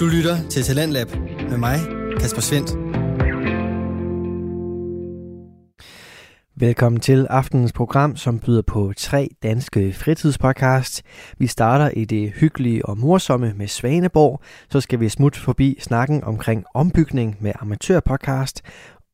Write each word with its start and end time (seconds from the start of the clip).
Du 0.00 0.06
lytter 0.06 0.48
til 0.50 0.62
Talentlab 0.62 1.08
med 1.50 1.58
mig, 1.58 1.78
Kasper 2.20 2.40
Svendt. 2.40 2.70
Velkommen 6.56 7.00
til 7.00 7.26
aftenens 7.30 7.72
program, 7.72 8.16
som 8.16 8.38
byder 8.38 8.62
på 8.62 8.92
tre 8.96 9.28
danske 9.42 9.92
fritidspodcast. 9.92 11.02
Vi 11.38 11.46
starter 11.46 11.88
i 11.88 12.04
det 12.04 12.32
hyggelige 12.32 12.86
og 12.86 12.98
morsomme 12.98 13.54
med 13.56 13.68
Svaneborg, 13.68 14.42
så 14.70 14.80
skal 14.80 15.00
vi 15.00 15.08
smutte 15.08 15.40
forbi 15.40 15.76
snakken 15.80 16.24
omkring 16.24 16.64
ombygning 16.74 17.36
med 17.40 17.52
amatørpodcast, 17.60 18.62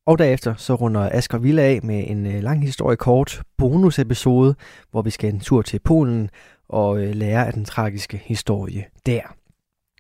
og 0.07 0.19
derefter 0.19 0.55
så 0.57 0.75
runder 0.75 1.11
Asger 1.13 1.39
Villa 1.39 1.63
af 1.63 1.81
med 1.83 2.05
en 2.07 2.27
øh, 2.27 2.43
lang 2.43 2.63
historie 2.63 2.97
kort 2.97 3.43
bonusepisode, 3.59 4.55
hvor 4.91 5.03
vi 5.03 5.11
skal 5.11 5.35
en 5.35 5.41
tur 5.41 5.63
til 5.63 5.79
Polen 5.79 6.31
og 6.69 7.01
øh, 7.01 7.15
lære 7.15 7.47
af 7.47 7.53
den 7.53 7.65
tragiske 7.65 8.23
historie 8.25 8.85
der. 9.07 9.46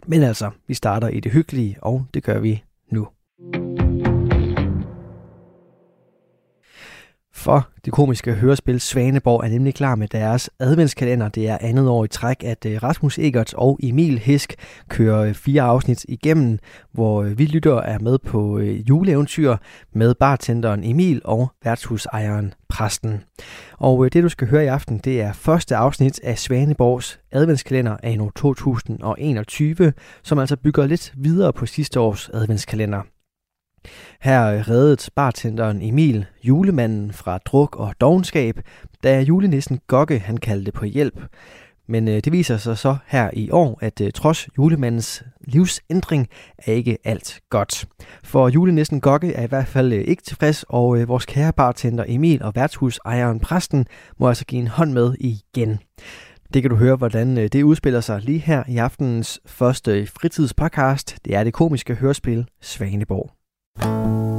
Men 0.06 0.22
altså, 0.22 0.50
vi 0.68 0.74
starter 0.74 1.08
i 1.08 1.20
det 1.20 1.32
hyggelige, 1.32 1.76
og 1.82 2.06
det 2.14 2.22
gør 2.22 2.38
vi 2.38 2.64
nu. 2.90 3.08
For 7.36 7.68
det 7.84 7.92
komiske 7.92 8.32
hørespil 8.32 8.80
Svaneborg 8.80 9.44
er 9.44 9.48
nemlig 9.48 9.74
klar 9.74 9.94
med 9.94 10.08
deres 10.08 10.50
adventskalender. 10.60 11.28
Det 11.28 11.48
er 11.48 11.58
andet 11.60 11.88
år 11.88 12.04
i 12.04 12.08
træk, 12.08 12.44
at 12.44 12.66
øh, 12.66 12.82
Rasmus 12.82 13.18
Egerts 13.18 13.52
og 13.52 13.78
Emil 13.82 14.18
Hisk 14.18 14.54
kører 14.88 15.22
øh, 15.22 15.34
fire 15.34 15.62
afsnit 15.62 16.04
igennem, 16.08 16.58
hvor 16.92 17.22
øh, 17.22 17.38
vi 17.38 17.46
lytter 17.46 17.76
er 17.76 17.98
med 17.98 18.18
på 18.18 18.60
juleeventyr 18.60 19.56
med 19.92 20.14
bartenderen 20.14 20.84
Emil 20.84 21.20
og 21.24 21.52
værtshusejeren 21.64 22.54
Præsten. 22.68 23.22
Og 23.78 24.12
det 24.12 24.22
du 24.22 24.28
skal 24.28 24.48
høre 24.48 24.64
i 24.64 24.66
aften, 24.66 24.98
det 24.98 25.22
er 25.22 25.32
første 25.32 25.76
afsnit 25.76 26.20
af 26.22 26.38
Svaneborgs 26.38 27.20
adventskalender 27.32 27.96
af 28.02 28.18
2021, 28.36 29.92
som 30.22 30.38
altså 30.38 30.56
bygger 30.56 30.86
lidt 30.86 31.12
videre 31.16 31.52
på 31.52 31.66
sidste 31.66 32.00
års 32.00 32.28
adventskalender. 32.28 33.02
Her 34.20 34.68
reddede 34.68 35.10
bartenderen 35.14 35.82
Emil 35.82 36.26
julemanden 36.42 37.12
fra 37.12 37.38
druk 37.38 37.76
og 37.76 37.94
dogenskab, 38.00 38.60
da 39.02 39.20
julenissen 39.20 39.80
Gokke 39.86 40.18
han 40.18 40.36
kaldte 40.36 40.72
på 40.72 40.84
hjælp. 40.84 41.20
Men 41.88 42.08
øh, 42.08 42.14
det 42.14 42.32
viser 42.32 42.56
sig 42.56 42.78
så 42.78 42.96
her 43.06 43.30
i 43.32 43.50
år, 43.50 43.78
at 43.82 44.00
øh, 44.00 44.12
trods 44.12 44.48
julemandens 44.58 45.24
livsændring 45.40 46.28
er 46.58 46.72
ikke 46.72 46.98
alt 47.04 47.40
godt. 47.50 47.88
For 48.24 48.48
julenissen 48.48 49.00
Gokke 49.00 49.32
er 49.32 49.44
i 49.44 49.46
hvert 49.46 49.66
fald 49.66 49.92
øh, 49.92 50.00
ikke 50.00 50.22
tilfreds, 50.22 50.64
og 50.68 51.08
vores 51.08 51.26
kære 51.26 51.52
bartender 51.52 52.04
Emil 52.08 52.42
og 52.42 52.52
værtshusejeren 52.54 53.40
Præsten 53.40 53.86
må 54.18 54.28
altså 54.28 54.44
give 54.44 54.60
en 54.60 54.68
hånd 54.68 54.92
med 54.92 55.14
igen. 55.18 55.78
Det 56.54 56.62
kan 56.62 56.70
du 56.70 56.76
høre, 56.76 56.96
hvordan 56.96 57.36
det 57.36 57.62
udspiller 57.62 58.00
sig 58.00 58.20
lige 58.20 58.38
her 58.38 58.64
i 58.68 58.76
aftenens 58.76 59.40
første 59.46 60.06
fritidspodcast. 60.06 61.18
Det 61.24 61.34
er 61.34 61.44
det 61.44 61.52
komiske 61.52 61.94
hørespil 61.94 62.46
Svaneborg. 62.60 63.35
Vi 63.78 64.35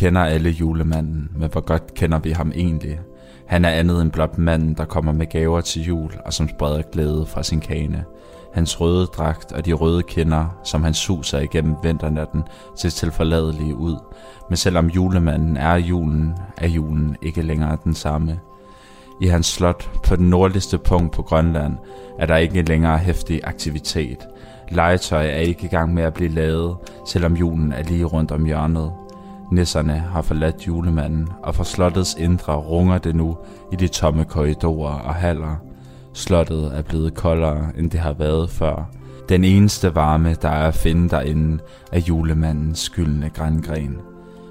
kender 0.00 0.20
alle 0.20 0.50
julemanden, 0.50 1.30
men 1.36 1.50
hvor 1.50 1.60
godt 1.60 1.94
kender 1.94 2.18
vi 2.18 2.30
ham 2.30 2.52
egentlig? 2.54 3.00
Han 3.46 3.64
er 3.64 3.70
andet 3.70 4.02
end 4.02 4.10
blot 4.10 4.38
manden, 4.38 4.74
der 4.74 4.84
kommer 4.84 5.12
med 5.12 5.26
gaver 5.26 5.60
til 5.60 5.82
jul 5.82 6.12
og 6.26 6.32
som 6.32 6.48
spreder 6.48 6.82
glæde 6.92 7.26
fra 7.26 7.42
sin 7.42 7.60
kane. 7.60 8.04
Hans 8.54 8.80
røde 8.80 9.06
dragt 9.06 9.52
og 9.52 9.66
de 9.66 9.72
røde 9.72 10.02
kinder, 10.02 10.60
som 10.64 10.84
han 10.84 10.94
suser 10.94 11.38
igennem 11.38 11.74
vinternatten, 11.82 12.42
ser 12.76 12.88
tilforladelige 12.88 13.74
ud. 13.74 13.96
Men 14.48 14.56
selvom 14.56 14.86
julemanden 14.86 15.56
er 15.56 15.74
julen, 15.74 16.34
er 16.56 16.68
julen 16.68 17.16
ikke 17.22 17.42
længere 17.42 17.78
den 17.84 17.94
samme. 17.94 18.40
I 19.20 19.26
hans 19.26 19.46
slot 19.46 19.90
på 20.04 20.16
den 20.16 20.30
nordligste 20.30 20.78
punkt 20.78 21.12
på 21.12 21.22
Grønland 21.22 21.76
er 22.18 22.26
der 22.26 22.36
ikke 22.36 22.62
længere 22.62 22.98
hæftig 22.98 23.40
aktivitet. 23.44 24.18
Legetøj 24.70 25.26
er 25.26 25.40
ikke 25.40 25.64
i 25.64 25.68
gang 25.68 25.94
med 25.94 26.02
at 26.02 26.14
blive 26.14 26.30
lavet, 26.30 26.76
selvom 27.06 27.36
julen 27.36 27.72
er 27.72 27.82
lige 27.82 28.04
rundt 28.04 28.30
om 28.30 28.44
hjørnet. 28.44 28.92
Nisserne 29.50 29.98
har 29.98 30.22
forladt 30.22 30.66
julemanden, 30.66 31.28
og 31.42 31.54
fra 31.54 31.64
slottets 31.64 32.16
indre 32.18 32.56
runger 32.56 32.98
det 32.98 33.16
nu 33.16 33.36
i 33.72 33.76
de 33.76 33.88
tomme 33.88 34.24
korridorer 34.24 34.94
og 34.94 35.14
haller. 35.14 35.56
Slottet 36.14 36.78
er 36.78 36.82
blevet 36.82 37.14
koldere, 37.14 37.68
end 37.78 37.90
det 37.90 38.00
har 38.00 38.12
været 38.12 38.50
før. 38.50 38.90
Den 39.28 39.44
eneste 39.44 39.94
varme, 39.94 40.34
der 40.42 40.48
er 40.48 40.68
at 40.68 40.74
finde 40.74 41.08
derinde, 41.08 41.58
er 41.92 42.00
julemandens 42.00 42.78
skyldne 42.78 43.30
grængren. 43.34 43.98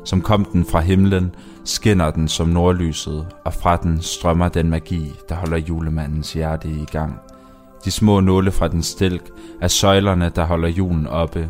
Som 0.06 0.22
kom 0.22 0.46
den 0.46 0.66
fra 0.66 0.80
himlen, 0.80 1.36
skinner 1.66 2.12
den 2.12 2.28
som 2.28 2.48
nordlyset, 2.48 3.28
og 3.46 3.54
fra 3.54 3.78
den 3.78 4.02
strømmer 4.02 4.50
den 4.50 4.70
magi, 4.70 5.12
der 5.30 5.36
holder 5.36 5.58
julemandens 5.58 6.34
hjerte 6.34 6.70
i 6.70 6.86
gang. 6.92 7.20
De 7.86 7.92
små 7.92 8.20
nåle 8.20 8.52
fra 8.52 8.68
den 8.68 8.84
stilk 8.84 9.30
er 9.62 9.68
søjlerne, 9.68 10.32
der 10.36 10.46
holder 10.46 10.70
julen 10.70 11.08
oppe, 11.08 11.50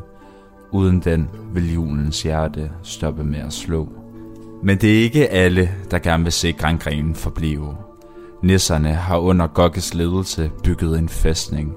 Uden 0.72 1.00
den 1.00 1.30
vil 1.54 1.74
julens 1.74 2.24
hjerte 2.24 2.72
stoppe 2.84 3.24
med 3.24 3.40
at 3.40 3.54
slå. 3.54 3.90
Men 4.64 4.78
det 4.78 4.98
er 4.98 5.04
ikke 5.04 5.30
alle, 5.30 5.70
der 5.92 6.00
gerne 6.00 6.24
vil 6.24 6.34
se 6.34 6.52
grængrenen 6.52 7.16
forblive. 7.16 7.76
Nisserne 8.44 8.94
har 8.94 9.18
under 9.18 9.48
Gokkes 9.48 9.94
ledelse 9.94 10.52
bygget 10.64 11.00
en 11.00 11.10
fæstning. 11.10 11.74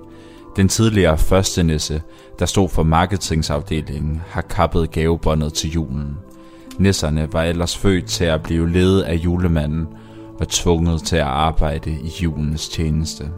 Den 0.57 0.69
tidligere 0.69 1.19
første 1.19 1.63
nisse, 1.63 2.03
der 2.39 2.47
stod 2.47 2.69
for 2.69 2.83
marketingsafdelingen, 2.83 4.23
har 4.29 4.43
kappet 4.43 4.91
gavebåndet 4.91 5.53
til 5.53 5.71
julen. 5.71 6.17
Nisserne 6.79 7.33
var 7.33 7.43
ellers 7.43 7.77
født 7.77 8.07
til 8.07 8.25
at 8.25 8.43
blive 8.43 8.71
ledet 8.71 9.03
af 9.03 9.15
julemanden 9.15 9.87
og 10.41 10.49
tvunget 10.49 11.03
til 11.03 11.17
at 11.17 11.23
arbejde 11.23 11.91
i 11.91 12.13
julens 12.23 12.69
tjeneste. 12.69 13.31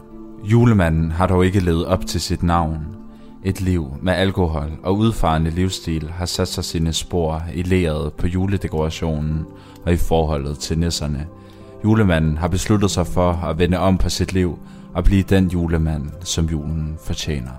Julemanden 0.43 1.11
har 1.11 1.27
dog 1.27 1.45
ikke 1.45 1.59
levet 1.59 1.85
op 1.85 2.05
til 2.05 2.21
sit 2.21 2.43
navn. 2.43 2.94
Et 3.47 3.61
liv 3.61 3.97
med 4.01 4.13
alkohol 4.13 4.71
og 4.83 4.97
udfarende 4.97 5.51
livsstil 5.51 6.09
har 6.11 6.25
sat 6.25 6.47
sig 6.47 6.63
sine 6.63 6.93
spor 6.93 7.43
i 7.53 7.63
leret 7.63 8.13
på 8.13 8.27
juledekorationen 8.27 9.45
og 9.85 9.93
i 9.93 9.97
forholdet 9.97 10.59
til 10.59 10.79
nisserne. 10.79 11.27
Julemanden 11.83 12.37
har 12.37 12.47
besluttet 12.47 12.91
sig 12.91 13.07
for 13.07 13.31
at 13.31 13.57
vende 13.57 13.79
om 13.79 13.97
på 13.97 14.09
sit 14.09 14.33
liv 14.33 14.59
og 14.93 15.03
blive 15.03 15.23
den 15.23 15.47
julemand, 15.47 16.11
som 16.23 16.45
julen 16.45 16.97
fortjener. 17.05 17.51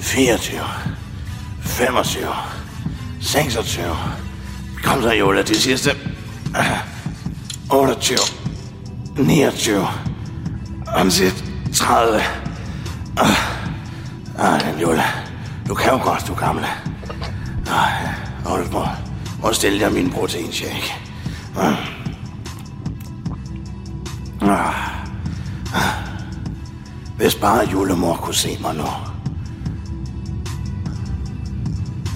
24, 0.00 0.60
25, 1.60 2.26
26. 3.20 3.84
Kom 4.84 5.02
så, 5.02 5.12
Jule, 5.12 5.42
det 5.42 5.56
sidste. 5.56 5.90
Ah, 6.54 6.78
28, 7.72 8.18
29, 9.18 10.09
om 10.94 11.10
sit 11.10 11.44
30. 11.74 12.22
Ah, 13.16 13.36
ah, 14.38 14.80
Jule, 14.80 15.02
du 15.68 15.74
kan 15.74 15.92
jo 15.92 15.98
godt, 16.02 16.24
du 16.28 16.34
gamle. 16.34 16.66
Ah, 17.70 17.92
og 18.44 18.58
du 18.58 18.64
må, 19.42 19.52
stille 19.52 19.80
dig 19.80 19.92
min 19.92 20.10
proteinshake. 20.10 20.94
Ah. 21.58 21.72
Ah. 24.42 24.74
Ah. 25.74 25.94
Hvis 27.16 27.34
bare 27.34 27.68
julemor 27.72 28.16
kunne 28.16 28.34
se 28.34 28.58
mig 28.60 28.74
nu. 28.74 28.86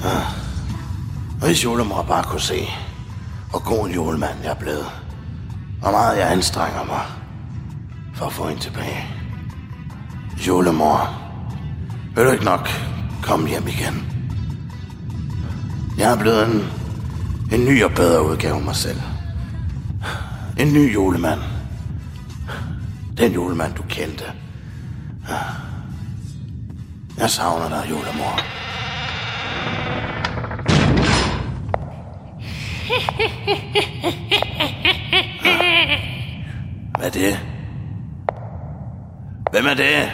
Ah. 0.04 0.22
Hvis 1.40 1.64
julemor 1.64 2.02
bare 2.02 2.24
kunne 2.24 2.40
se, 2.40 2.68
hvor 3.50 3.58
god 3.58 3.86
en 3.86 3.94
julemand 3.94 4.42
jeg 4.42 4.50
er 4.50 4.54
blevet. 4.54 4.86
Hvor 5.80 5.90
meget 5.90 6.18
jeg 6.18 6.32
anstrenger 6.32 6.84
mig 6.84 7.13
for 8.14 8.26
at 8.26 8.32
få 8.32 8.48
hende 8.48 8.62
tilbage. 8.62 9.06
Julemor, 10.46 11.20
vil 12.14 12.24
du 12.24 12.30
ikke 12.30 12.44
nok 12.44 12.68
komme 13.22 13.48
hjem 13.48 13.66
igen? 13.68 14.06
Jeg 15.98 16.12
er 16.12 16.18
blevet 16.18 16.46
en, 16.46 16.62
en 17.52 17.64
ny 17.64 17.84
og 17.84 17.90
bedre 17.92 18.26
udgave 18.26 18.56
af 18.56 18.62
mig 18.62 18.76
selv. 18.76 19.00
En 20.58 20.72
ny 20.72 20.94
julemand. 20.94 21.40
Den 23.18 23.32
julemand, 23.32 23.74
du 23.74 23.82
kendte. 23.88 24.24
Jeg 27.18 27.30
savner 27.30 27.68
dig, 27.68 27.86
julemor. 27.90 28.40
Hvad 36.98 37.06
er 37.06 37.10
det? 37.10 37.53
Hvem 39.54 39.66
er 39.66 39.74
det? 39.74 40.12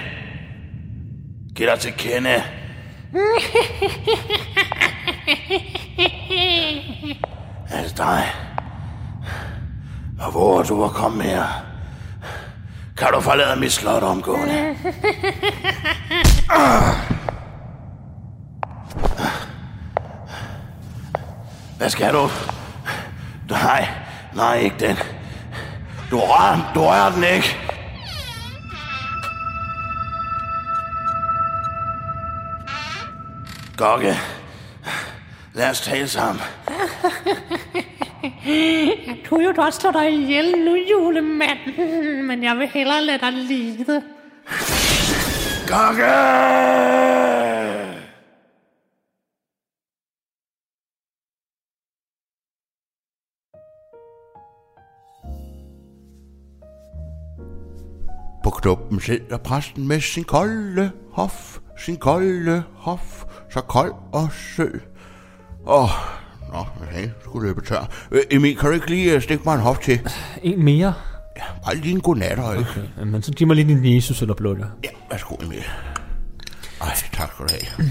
Giv 1.57 1.67
dig 1.67 1.79
til 1.79 1.93
kende. 1.93 2.43
Er 7.71 7.83
det 7.85 7.97
dig? 7.97 8.25
Og 10.21 10.31
hvor 10.31 10.59
er 10.59 10.63
du 10.63 10.85
at 10.85 10.91
komme 10.91 11.23
her? 11.23 11.45
Kan 12.97 13.09
du 13.13 13.21
forlade 13.21 13.61
mit 13.61 13.73
slot 13.73 14.03
omgående? 14.03 14.77
Hvad 21.77 21.91
skal 21.91 22.15
du? 22.15 22.29
Nej, 23.51 23.89
nej, 24.35 24.59
ikke 24.59 24.77
den. 24.81 24.97
Du 26.11 26.19
rører, 26.19 26.73
du 26.75 26.81
rører 26.81 27.11
den 27.15 27.25
ikke. 27.25 27.70
Gokke, 33.81 34.15
lad 35.55 35.71
os 35.71 35.81
tale 35.81 36.09
sammen. 36.09 36.43
Jeg 38.45 39.17
kunne 39.29 39.45
jo 39.45 39.53
godt 39.57 39.75
slå 39.75 39.91
dig 39.91 40.13
ihjel 40.13 40.65
nu, 40.65 40.77
julemand. 40.91 41.59
Men 42.23 42.45
jeg 42.45 42.57
vil 42.57 42.69
hellere 42.69 43.03
lade 43.05 43.19
dig 43.19 43.33
lide. 43.33 44.03
Gokke! 45.69 46.05
På 58.45 58.51
knuppen 58.51 59.01
sidder 59.01 59.39
præsten 59.39 59.89
med 59.89 60.01
sin 60.01 60.25
kolde 60.25 60.93
hof, 61.13 61.59
sin 61.81 61.97
kolde 61.97 62.63
hof, 62.75 63.25
så 63.51 63.61
kold 63.61 63.93
og 64.13 64.29
sød. 64.57 64.81
Åh, 65.67 65.89
nå, 66.53 66.67
okay, 66.83 67.09
skulle 67.25 67.49
løbe 67.49 67.61
tør. 67.61 67.91
Øh, 68.11 68.23
Emil, 68.31 68.57
kan 68.57 68.69
du 68.69 68.75
ikke 68.75 68.91
lige 68.91 69.15
øh, 69.15 69.23
stikke 69.23 69.45
mig 69.45 69.55
en 69.55 69.61
hof 69.61 69.79
til? 69.79 70.01
En 70.43 70.65
mere? 70.65 70.95
Ja, 71.37 71.43
bare 71.65 71.77
lige 71.77 71.95
en 71.95 72.01
godnat, 72.01 72.31
ikke? 72.31 72.71
Okay. 72.71 73.05
Men 73.07 73.23
så 73.23 73.33
giv 73.33 73.47
mig 73.47 73.57
lige 73.57 73.69
din 73.69 73.95
Jesus 73.95 74.23
eller 74.23 74.35
blå 74.35 74.55
der. 74.55 74.67
Ja, 74.85 74.89
værsgo 75.11 75.37
Emil. 75.43 75.65
Ej, 76.81 76.89
tak 77.13 77.31
skal 77.33 77.47
du 77.47 77.53
have. 77.53 77.91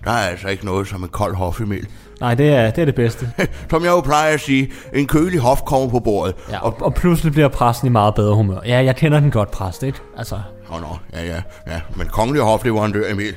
Oh, 0.00 0.04
der 0.04 0.10
er 0.10 0.28
altså 0.28 0.48
ikke 0.48 0.64
noget 0.64 0.88
som 0.88 1.02
en 1.02 1.08
kold 1.08 1.34
hof, 1.36 1.60
Emil. 1.60 1.86
Nej, 2.20 2.34
det 2.34 2.48
er, 2.48 2.70
det 2.70 2.82
er 2.82 2.84
det 2.84 2.94
bedste. 2.94 3.30
Som 3.70 3.82
jeg 3.84 3.90
jo 3.90 4.00
plejer 4.00 4.34
at 4.34 4.40
sige, 4.40 4.70
en 4.94 5.06
kølig 5.06 5.40
hof 5.40 5.62
kommer 5.66 5.88
på 5.88 6.00
bordet. 6.00 6.34
Ja, 6.50 6.58
og, 6.58 6.76
og 6.80 6.94
pludselig 6.94 7.32
bliver 7.32 7.48
præsten 7.48 7.86
i 7.86 7.90
meget 7.90 8.14
bedre 8.14 8.34
humør. 8.34 8.58
Ja, 8.66 8.84
jeg 8.84 8.96
kender 8.96 9.20
den 9.20 9.30
godt, 9.30 9.50
præst, 9.50 9.82
ikke? 9.82 9.98
Altså, 10.16 10.34
Åh, 10.70 10.74
oh, 10.76 10.80
nå, 10.80 10.88
ja, 11.12 11.24
ja, 11.26 11.42
ja. 11.66 11.80
Men 11.96 12.06
kongelig 12.06 12.42
hofleverandør, 12.42 13.10
Emil. 13.12 13.36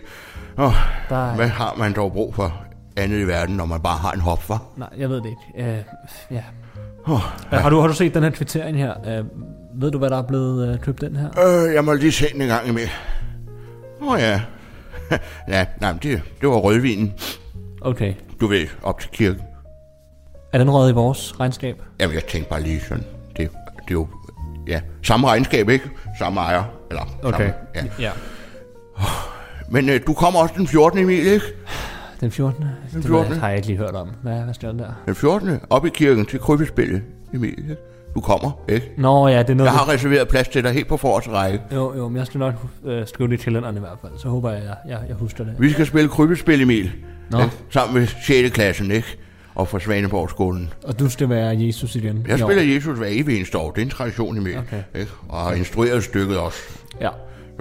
Oh, 0.58 0.74
Der- 1.10 1.36
Hvad 1.36 1.48
har 1.48 1.75
man 1.78 1.94
dog 1.94 2.12
brug 2.13 2.36
for 2.36 2.54
andet 2.98 3.19
i 3.19 3.28
verden, 3.28 3.57
når 3.57 3.66
man 3.66 3.80
bare 3.81 3.98
har 3.98 4.12
en 4.12 4.19
hof, 4.22 4.50
var? 4.50 4.64
nej, 4.78 4.90
jeg 4.98 5.10
ved 5.10 5.22
det 5.22 5.25
ikke. 5.57 5.69
Uh, 5.72 6.36
ja. 6.36 6.44
Uh, 7.07 7.19
har, 7.52 7.69
du, 7.69 7.80
har 7.80 7.88
du 7.88 7.94
set 7.94 8.14
den 8.14 8.24
her 8.24 8.30
kvittering 8.30 8.78
her? 8.78 8.94
Uh, 9.22 9.25
ved 9.81 9.92
du, 9.92 9.98
hvad 9.98 10.10
der 10.10 10.18
er 10.18 10.28
blevet 10.28 10.74
uh, 10.74 10.80
købt 10.80 11.02
den 11.02 11.16
her? 11.16 11.28
Øh, 11.68 11.74
jeg 11.74 11.86
må 11.86 11.94
lige 11.94 12.12
se 12.12 12.25
den 12.34 12.42
en 12.42 12.48
gang, 12.48 12.69
Emil. 12.69 12.90
Åh 14.02 14.07
oh, 14.14 14.19
ja. 14.19 14.42
ja, 15.48 15.66
nej, 15.81 15.92
det, 16.04 16.22
det 16.42 16.50
var 16.50 16.56
rødvinen. 16.56 17.13
Okay. 17.81 18.13
Du 18.42 18.48
ved, 18.48 18.68
op 18.84 19.00
til 19.00 19.10
kirken. 19.10 19.42
Er 20.54 20.58
den 20.58 20.69
røget 20.72 20.92
i 20.92 20.94
vores 20.94 21.40
regnskab? 21.40 21.81
Jamen, 22.00 22.16
jeg 22.16 22.24
tænkte 22.25 22.50
bare 22.50 22.62
lige 22.62 22.80
sådan. 22.80 23.04
Det, 23.38 23.38
det 23.38 23.50
er 23.88 23.92
jo, 23.92 24.08
ja, 24.68 24.81
samme 25.04 25.28
regnskab, 25.28 25.69
ikke? 25.69 25.90
Samme 26.19 26.40
ejer. 26.40 26.63
Eller, 26.90 27.04
Okay. 27.24 27.52
Samme, 27.75 27.92
ja. 28.00 28.04
Ja. 28.04 28.12
Men 29.69 29.90
øh, 29.90 30.02
du 30.08 30.13
kommer 30.13 30.40
også 30.40 30.54
den 30.58 30.68
14. 30.68 31.00
Emil, 31.00 31.25
ikke? 31.28 31.46
Den 32.22 32.31
14. 32.31 32.66
Den 32.94 33.04
14.. 33.04 33.31
Det 33.31 33.40
har 33.42 33.48
jeg 33.48 33.57
ikke 33.57 33.68
lige 33.68 33.78
hørt 33.78 33.96
om. 33.96 34.10
Hvad, 34.22 34.42
hvad 34.42 34.54
står 34.54 34.72
der? 34.72 34.92
Den 35.06 35.16
14. 35.16 35.60
op 35.69 35.86
i 35.86 35.90
kirken 35.90 36.25
til 36.25 36.40
krybespillet, 36.40 37.04
Emil. 37.34 37.60
Ikke? 37.60 37.78
Du 38.16 38.22
kommer, 38.22 38.52
ikke? 38.69 38.92
Nå 38.98 39.28
ja, 39.28 39.40
det 39.40 39.50
er 39.50 39.54
noget... 39.54 39.72
Jeg 39.72 39.80
har 39.80 39.90
reserveret 39.90 40.28
plads 40.28 40.48
til 40.48 40.63
dig 40.63 40.72
helt 40.72 40.88
på 40.88 40.98
forreste 40.98 41.31
række. 41.31 41.62
Jo, 41.74 41.98
jo, 41.98 42.08
men 42.10 42.18
jeg 42.18 42.25
skal 42.25 42.40
nok 42.40 42.54
øh, 42.86 43.08
skrive 43.08 43.30
det 43.30 43.40
kalenderen 43.40 43.78
i 43.78 43.80
hvert 43.80 43.98
fald. 44.02 44.12
Så 44.18 44.30
håber 44.30 44.52
jeg, 44.52 44.62
jeg, 44.63 44.75
jeg, 44.88 45.00
jeg 45.08 45.16
husker 45.16 45.44
det. 45.44 45.54
Vi 45.60 45.69
skal 45.69 45.86
spille 45.86 46.10
krybespil, 46.10 46.62
Emil. 46.62 46.92
Nå. 47.31 47.38
Ikke? 47.40 47.52
Sammen 47.69 48.00
med 48.00 48.08
6. 48.25 48.54
klassen, 48.54 48.92
ikke? 48.92 49.18
Og 49.56 49.68
fra 49.68 49.80
Svaneborg-skolen. 49.80 50.74
Og 50.84 51.00
du 51.00 51.10
skal 51.10 51.30
være 51.30 51.60
Jesus 51.60 51.96
igen. 51.96 52.25
Jeg 52.28 52.44
år. 52.44 52.48
spiller 52.48 52.74
Jesus 52.74 52.98
hver 52.98 53.08
evig 53.10 53.38
eneste 53.38 53.58
år. 53.58 53.72
Det 53.72 53.81
er 53.81 53.86
en 53.86 53.90
tradition, 53.90 54.38
Emil. 54.38 54.57
Okay. 54.57 54.84
Ikke? 54.96 55.12
Og 55.30 55.40
har 55.40 55.54
instrueret 55.54 56.04
stykket 56.04 56.38
også. 56.38 56.60
Ja. 57.02 57.10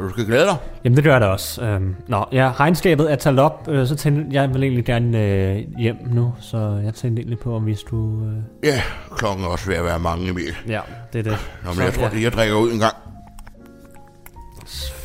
Så 0.01 0.07
du 0.07 0.13
skal 0.13 0.27
glæde 0.27 0.45
dig. 0.45 0.57
Jamen 0.85 0.97
det 0.97 1.05
gør 1.05 1.13
jeg 1.13 1.21
da 1.21 1.27
også. 1.27 1.65
Øhm, 1.65 1.97
nå, 2.09 2.25
ja, 2.33 2.53
regnskabet 2.61 3.13
er 3.13 3.17
talt 3.17 3.39
op, 3.39 3.69
øh, 3.69 3.87
så 3.87 3.97
tænkte 3.97 4.37
jeg 4.37 4.55
vil 4.55 4.63
egentlig 4.63 4.85
gerne 4.85 5.19
øh, 5.19 5.65
hjem 5.79 5.97
nu, 6.13 6.35
så 6.41 6.81
jeg 6.85 6.95
tænkte 6.95 7.21
egentlig 7.21 7.39
på, 7.39 7.57
om 7.57 7.67
vi 7.67 7.75
skulle... 7.75 8.31
Øh... 8.31 8.69
Ja, 8.69 8.83
klokken 9.17 9.45
er 9.45 9.49
også 9.49 9.67
ved 9.67 9.77
at 9.77 9.85
være 9.85 9.99
mange, 9.99 10.29
Emil. 10.29 10.57
Ja, 10.69 10.81
det 11.13 11.19
er 11.19 11.23
det. 11.23 11.39
Nå, 11.65 11.73
men 11.73 11.85
jeg 11.85 11.93
tror, 11.95 12.09
det 12.09 12.23
jeg 12.23 12.33
drikker 12.33 12.57
ud 12.57 12.73
en 12.73 12.79
gang. 12.79 12.95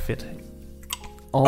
Fedt. 0.07 0.27
Og... 1.33 1.48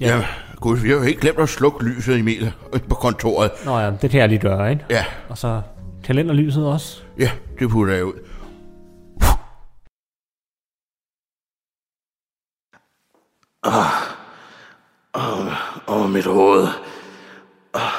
Ja. 0.00 0.16
ja 0.16 0.24
gud, 0.56 0.78
vi 0.78 0.88
har 0.88 0.96
jo 0.96 1.02
helt 1.02 1.20
glemt 1.20 1.38
at 1.38 1.48
slukke 1.48 1.84
lyset, 1.84 2.18
Emil, 2.18 2.52
på 2.88 2.94
kontoret. 2.94 3.50
Nå 3.64 3.78
ja, 3.78 3.90
det 4.02 4.10
kan 4.10 4.20
jeg 4.20 4.28
lige 4.28 4.38
gøre, 4.38 4.70
ikke? 4.70 4.84
Ja, 4.90 5.04
Og 5.28 5.38
så 5.38 5.60
kalenderlyset 6.04 6.66
også. 6.66 7.02
ja, 7.18 7.30
det 7.58 7.68
putter 7.70 7.94
jeg 7.94 8.04
ud. 8.04 8.12
Ah. 13.62 14.02
Åh, 15.14 15.46
oh, 15.86 16.10
mit 16.10 16.24
hoved. 16.24 16.68
Oh, 17.72 17.92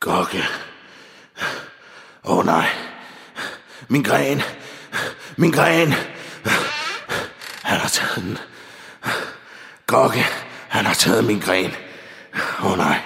Gokke. 0.00 0.44
Åh 2.24 2.38
oh, 2.38 2.44
nej. 2.44 2.68
Min 3.88 4.02
gren. 4.02 4.42
Min 5.36 5.52
gren. 5.52 5.94
Han 7.62 7.80
har 7.80 7.88
taget 7.88 8.16
den. 8.16 8.38
Gokke, 9.86 10.24
han 10.68 10.86
har 10.86 10.94
taget 10.94 11.24
min 11.24 11.40
gren. 11.40 11.70
Åh 12.34 12.72
oh, 12.72 12.78
nej. 12.78 13.00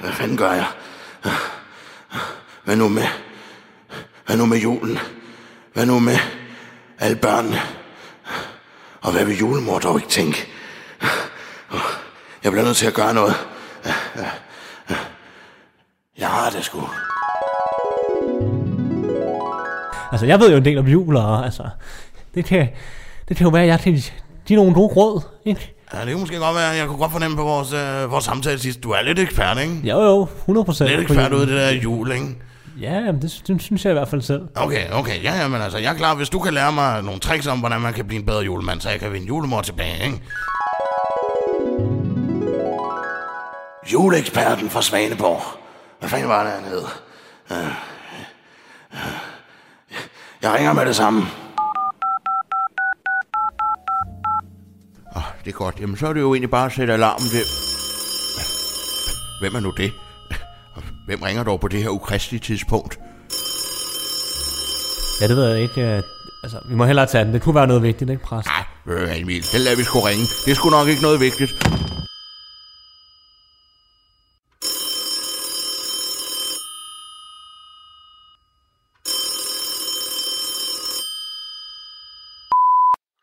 Hvad 0.00 0.12
fanden 0.12 0.36
gør 0.36 0.52
jeg? 0.52 0.66
Hvad 2.64 2.76
nu 2.76 2.88
med... 2.88 3.06
Hvad 4.26 4.36
nu 4.36 4.46
med 4.46 4.58
julen? 4.58 4.98
Hvad 5.72 5.86
nu 5.86 5.98
med 5.98 6.18
alle 6.98 7.16
børnene? 7.16 7.79
Og 9.02 9.12
hvad 9.12 9.24
vil 9.24 9.38
julemor 9.38 9.78
dog 9.78 9.96
ikke 9.96 10.08
tænke? 10.08 10.46
Jeg 12.44 12.52
bliver 12.52 12.64
nødt 12.64 12.76
til 12.76 12.86
at 12.86 12.94
gøre 12.94 13.14
noget. 13.14 13.34
Jeg 16.18 16.28
har 16.28 16.50
det 16.50 16.64
sgu. 16.64 16.80
Altså, 20.12 20.26
jeg 20.26 20.40
ved 20.40 20.50
jo 20.50 20.56
en 20.56 20.64
del 20.64 20.78
om 20.78 20.86
jul, 20.86 21.16
og 21.16 21.44
altså... 21.44 21.62
Det 22.34 22.44
kan, 22.44 22.68
det 23.28 23.36
kan 23.36 23.44
jo 23.44 23.50
være, 23.50 23.62
at 23.62 23.68
jeg 23.68 23.80
kan 23.80 24.02
give 24.46 24.56
nogle 24.56 24.74
gode 24.74 24.94
råd, 24.94 25.22
ikke? 25.44 25.74
Ja, 25.94 26.00
det 26.00 26.08
kan 26.08 26.18
måske 26.20 26.38
godt 26.38 26.56
være, 26.56 26.68
jeg 26.68 26.86
kunne 26.86 26.98
godt 26.98 27.12
fornemme 27.12 27.36
på 27.36 27.42
vores, 27.42 27.72
øh, 27.72 28.10
vores 28.10 28.24
samtale 28.24 28.58
sidst. 28.58 28.82
Du 28.82 28.90
er 28.90 29.02
lidt 29.02 29.18
ekspert, 29.18 29.58
ikke? 29.58 29.74
Jo, 29.84 30.00
jo, 30.00 30.28
100 30.38 30.64
procent. 30.64 30.90
Lidt 30.90 31.00
ekspert 31.00 31.32
ud 31.32 31.42
i 31.42 31.46
det 31.46 31.56
der 31.56 31.70
jul, 31.70 32.12
ikke? 32.12 32.26
Ja, 32.80 32.92
jamen, 32.92 33.22
det, 33.22 33.42
det 33.46 33.62
synes 33.62 33.84
jeg 33.84 33.90
i 33.90 33.94
hvert 33.94 34.08
fald 34.08 34.22
selv. 34.22 34.42
Okay, 34.54 34.90
okay, 34.92 35.22
ja, 35.22 35.34
ja, 35.40 35.48
men 35.48 35.62
altså, 35.62 35.78
jeg 35.78 35.92
er 35.92 35.96
klar, 35.96 36.14
hvis 36.14 36.28
du 36.28 36.38
kan 36.38 36.54
lære 36.54 36.72
mig 36.72 37.02
nogle 37.02 37.20
tricks 37.20 37.46
om, 37.46 37.58
hvordan 37.58 37.80
man 37.80 37.92
kan 37.92 38.06
blive 38.06 38.20
en 38.20 38.26
bedre 38.26 38.40
julemand, 38.40 38.80
så 38.80 38.90
jeg 38.90 39.00
kan 39.00 39.12
vinde 39.12 39.26
julemor 39.26 39.62
tilbage, 39.62 40.04
ikke? 40.04 40.22
Juleeksperten 43.92 44.70
fra 44.70 44.82
Svaneborg. 44.82 45.42
Hvad 45.98 46.08
fanden 46.08 46.28
var 46.28 46.44
det, 46.44 46.52
han 46.52 46.64
hed? 46.64 46.82
Jeg 50.42 50.52
ringer 50.54 50.72
med 50.72 50.86
det 50.86 50.96
samme. 50.96 51.20
Oh, 55.16 55.22
det 55.44 55.50
er 55.52 55.56
godt. 55.56 55.80
Jamen, 55.80 55.96
så 55.96 56.06
er 56.06 56.12
det 56.12 56.20
jo 56.20 56.34
egentlig 56.34 56.50
bare 56.50 56.66
at 56.66 56.72
sætte 56.72 56.92
alarmen 56.92 57.28
til. 57.28 57.42
Hvem 59.40 59.54
er 59.54 59.60
nu 59.60 59.70
det? 59.76 59.92
Hvem 61.10 61.22
ringer 61.22 61.44
dog 61.44 61.60
på 61.60 61.68
det 61.68 61.82
her 61.82 61.90
ukristelige 61.90 62.40
tidspunkt? 62.40 62.98
Ja, 65.20 65.28
det 65.28 65.36
ved 65.36 65.46
jeg 65.52 65.62
ikke. 65.62 65.80
øh, 65.80 66.02
Altså, 66.42 66.58
vi 66.68 66.74
må 66.74 66.84
hellere 66.84 67.06
tage 67.06 67.24
den. 67.24 67.32
Det 67.34 67.42
kunne 67.42 67.54
være 67.54 67.66
noget 67.66 67.82
vigtigt, 67.82 68.10
ikke, 68.10 68.22
præst? 68.22 68.46
Nej, 68.46 68.64
hvad, 68.84 69.16
Emil, 69.16 69.42
den 69.52 69.60
lader 69.60 69.76
vi 69.76 69.84
sgu 69.84 69.98
ringe. 70.00 70.24
Det 70.44 70.50
er 70.50 70.54
sgu 70.54 70.70
nok 70.70 70.88
ikke 70.88 71.02
noget 71.02 71.20
vigtigt. 71.20 71.50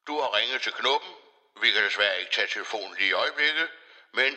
Du 0.08 0.14
har 0.24 0.30
ringet 0.38 0.60
til 0.66 0.74
knuppen. 0.80 1.12
Vi 1.64 1.68
kan 1.74 1.82
desværre 1.88 2.16
ikke 2.22 2.32
tage 2.38 2.50
telefonen 2.56 2.94
lige 3.00 3.10
i 3.14 3.20
øjeblikket, 3.24 3.68
men 4.20 4.32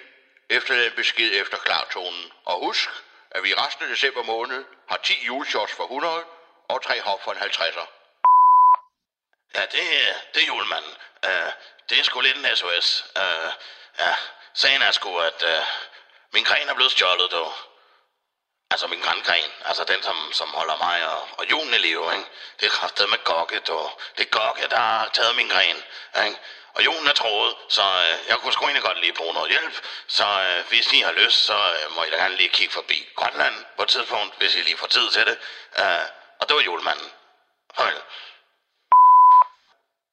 efterlad 0.56 0.86
en 0.86 0.96
besked 1.02 1.30
efter 1.42 1.58
klartonen. 1.66 2.24
Og 2.50 2.56
husk, 2.66 2.88
at 3.30 3.42
vi 3.42 3.50
i 3.50 3.54
resten 3.54 3.84
af 3.84 3.90
december 3.90 4.22
måned 4.22 4.64
har 4.88 4.96
10 4.96 5.24
juleshots 5.26 5.72
for 5.72 5.84
100 5.84 6.24
og 6.68 6.82
3 6.82 7.00
hop 7.00 7.22
for 7.24 7.32
en 7.32 7.38
50'er. 7.38 7.86
Ja, 9.54 9.62
det, 9.62 9.82
det 10.34 10.42
er 10.42 10.46
julemanden. 10.46 10.94
Uh, 11.26 11.52
det 11.88 11.98
er 11.98 12.02
sgu 12.02 12.20
lidt 12.20 12.36
en 12.36 12.56
SOS. 12.56 13.04
Uh, 13.16 13.22
øh, 13.22 13.52
ja, 13.98 14.14
sagen 14.54 14.82
er 14.82 14.90
sgu, 14.90 15.18
at 15.18 15.42
uh, 15.42 15.66
min 16.32 16.44
gren 16.44 16.68
er 16.68 16.74
blevet 16.74 16.92
stjålet, 16.92 17.30
dog. 17.30 17.52
Altså 18.70 18.86
min 18.86 19.00
grangren, 19.00 19.50
altså 19.64 19.84
den, 19.84 20.02
som, 20.02 20.32
som 20.32 20.48
holder 20.48 20.76
mig 20.76 21.08
og, 21.08 21.28
og 21.38 21.50
julen 21.50 21.74
i 21.74 21.78
live, 21.78 22.12
ikke? 22.12 22.24
Det 22.60 22.66
er 22.66 22.70
kraftet 22.70 23.10
med 23.10 23.24
gokke, 23.24 23.58
dog. 23.58 24.00
Det 24.18 24.26
er 24.26 24.30
gokke, 24.30 24.68
der 24.70 24.76
har 24.76 25.08
taget 25.12 25.36
min 25.36 25.48
gren, 25.48 25.76
ikke? 26.24 26.38
Og 26.74 26.84
Jon 26.84 27.06
er 27.06 27.12
troet, 27.12 27.54
så 27.68 27.82
øh, 27.82 28.28
jeg 28.28 28.38
kunne 28.38 28.52
sgu 28.52 28.64
egentlig 28.64 28.82
godt 28.82 29.00
lige 29.00 29.12
bruge 29.12 29.34
noget 29.34 29.50
hjælp. 29.50 29.74
Så 30.06 30.24
øh, 30.24 30.68
hvis 30.68 30.92
I 30.92 31.00
har 31.00 31.12
lyst, 31.12 31.44
så 31.44 31.54
øh, 31.54 31.96
må 31.96 32.04
I 32.04 32.10
da 32.10 32.16
gerne 32.16 32.36
lige 32.36 32.48
kigge 32.48 32.72
forbi 32.72 33.08
Grønland 33.16 33.64
på 33.76 33.82
et 33.82 33.88
tidspunkt, 33.88 34.34
hvis 34.38 34.54
I 34.54 34.58
lige 34.58 34.76
får 34.76 34.86
tid 34.86 35.10
til 35.10 35.26
det. 35.26 35.38
Øh, 35.78 36.04
og 36.40 36.48
det 36.48 36.56
var 36.56 36.62
julemanden. 36.62 37.10
Farvel. 37.76 38.02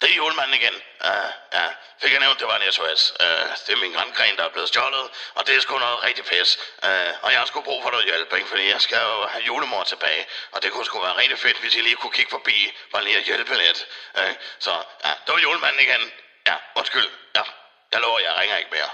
Det 0.01 0.11
er 0.11 0.15
julemanden 0.15 0.53
igen. 0.61 0.75
Uh, 1.01 1.29
ja, 1.53 1.65
fik 2.01 2.11
jeg 2.11 2.19
nævnt, 2.19 2.39
det 2.39 2.47
var 2.47 2.57
en 2.57 2.71
SOS. 2.71 3.13
Uh, 3.19 3.49
det 3.67 3.73
er 3.73 3.77
min 3.77 3.93
grandgren, 3.93 4.37
der 4.37 4.43
er 4.43 4.49
blevet 4.49 4.69
stjålet, 4.69 5.09
og 5.35 5.47
det 5.47 5.55
er 5.55 5.59
sgu 5.59 5.77
noget 5.77 6.03
rigtig 6.03 6.25
pis. 6.25 6.59
Uh, 6.83 6.89
og 7.21 7.31
jeg 7.31 7.39
har 7.39 7.45
sgu 7.45 7.61
brug 7.61 7.83
for 7.83 7.91
noget 7.91 8.05
hjælp, 8.05 8.33
ikke? 8.33 8.47
fordi 8.47 8.69
jeg 8.69 8.81
skal 8.81 8.97
jo 8.97 9.27
have 9.27 9.43
julemor 9.43 9.83
tilbage. 9.83 10.27
Og 10.51 10.63
det 10.63 10.71
kunne 10.71 10.85
sgu 10.85 10.99
være 11.01 11.17
rigtig 11.17 11.39
fedt, 11.39 11.57
hvis 11.57 11.75
I 11.75 11.79
lige 11.79 11.95
kunne 11.95 12.11
kigge 12.11 12.31
forbi, 12.31 12.73
bare 12.91 13.03
lige 13.03 13.17
at 13.17 13.23
hjælpe 13.23 13.55
lidt. 13.55 13.85
Uh, 14.17 14.35
så 14.59 14.71
ja, 15.05 15.13
det 15.25 15.33
var 15.33 15.39
julemanden 15.39 15.81
igen. 15.81 16.11
Ja, 16.47 16.55
undskyld. 16.75 17.09
Ja, 17.35 17.43
jeg 17.91 17.99
lover, 17.99 18.19
jeg 18.19 18.35
ringer 18.39 18.57
ikke 18.57 18.71
mere. 18.71 18.89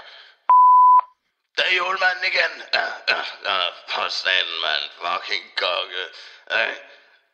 Der 1.56 1.64
er 1.64 1.74
julemanden 1.74 2.24
igen. 2.24 2.62
Ja, 2.74 2.86
ja, 3.08 3.20
ja, 3.44 3.68
for 3.88 4.08
satan, 4.08 4.60
mand. 4.62 4.84
Fucking 5.02 5.56
kokke. 5.56 6.04
Ja, 6.50 6.70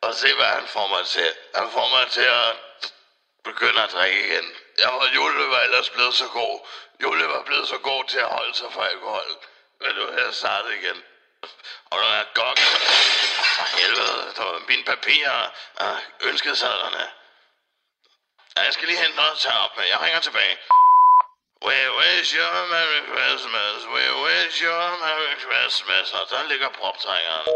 og 0.01 0.13
se, 0.13 0.33
hvad 0.35 0.45
han 0.45 0.67
får 0.67 0.87
mig 0.87 1.05
til. 1.05 1.33
Han 1.55 1.71
får 1.71 1.87
mig 1.89 2.11
til 2.11 2.27
at 2.39 2.55
begynde 3.43 3.83
at 3.83 3.91
drikke 3.91 4.27
igen. 4.27 4.55
Jeg 4.77 4.87
var, 4.87 5.09
Jule 5.15 5.49
var 5.51 5.61
ellers 5.61 5.89
blevet 5.89 6.15
så 6.15 6.27
god. 6.27 6.67
Jule 7.01 7.27
var 7.27 7.43
blevet 7.43 7.67
så 7.67 7.77
god 7.77 8.03
til 8.05 8.19
at 8.19 8.29
holde 8.37 8.55
sig 8.55 8.71
for 8.73 8.83
alkohol. 8.83 9.29
Men 9.81 9.95
nu 9.95 10.01
er 10.01 10.23
jeg 10.23 10.33
startet 10.33 10.73
igen. 10.73 11.03
Og 11.85 11.99
der 11.99 12.07
er 12.07 12.25
gokke. 12.33 12.61
For 13.57 13.77
helvede, 13.77 14.33
der 14.35 14.43
var 14.43 14.61
mine 14.67 14.83
papirer 14.83 15.49
og 15.75 15.97
ønskesedlerne. 16.21 17.20
Jeg 18.55 18.71
skal 18.75 18.85
lige 18.89 19.01
hente 19.03 19.15
noget 19.21 19.33
at 19.35 19.41
tage 19.45 19.59
op 19.65 19.73
med. 19.77 19.85
Jeg 19.93 19.99
ringer 20.05 20.21
tilbage. 20.27 20.55
We 21.67 21.79
wish 21.99 22.27
you 22.37 22.45
a 22.59 22.63
Merry 22.73 23.01
Christmas. 23.11 23.77
We 23.95 24.05
wish 24.25 24.55
you 24.63 24.73
a 24.87 24.91
Merry 25.05 25.33
Christmas. 25.45 26.07
Og 26.17 26.23
der 26.31 26.41
ligger 26.51 26.67
proptrækkeren. 26.79 27.47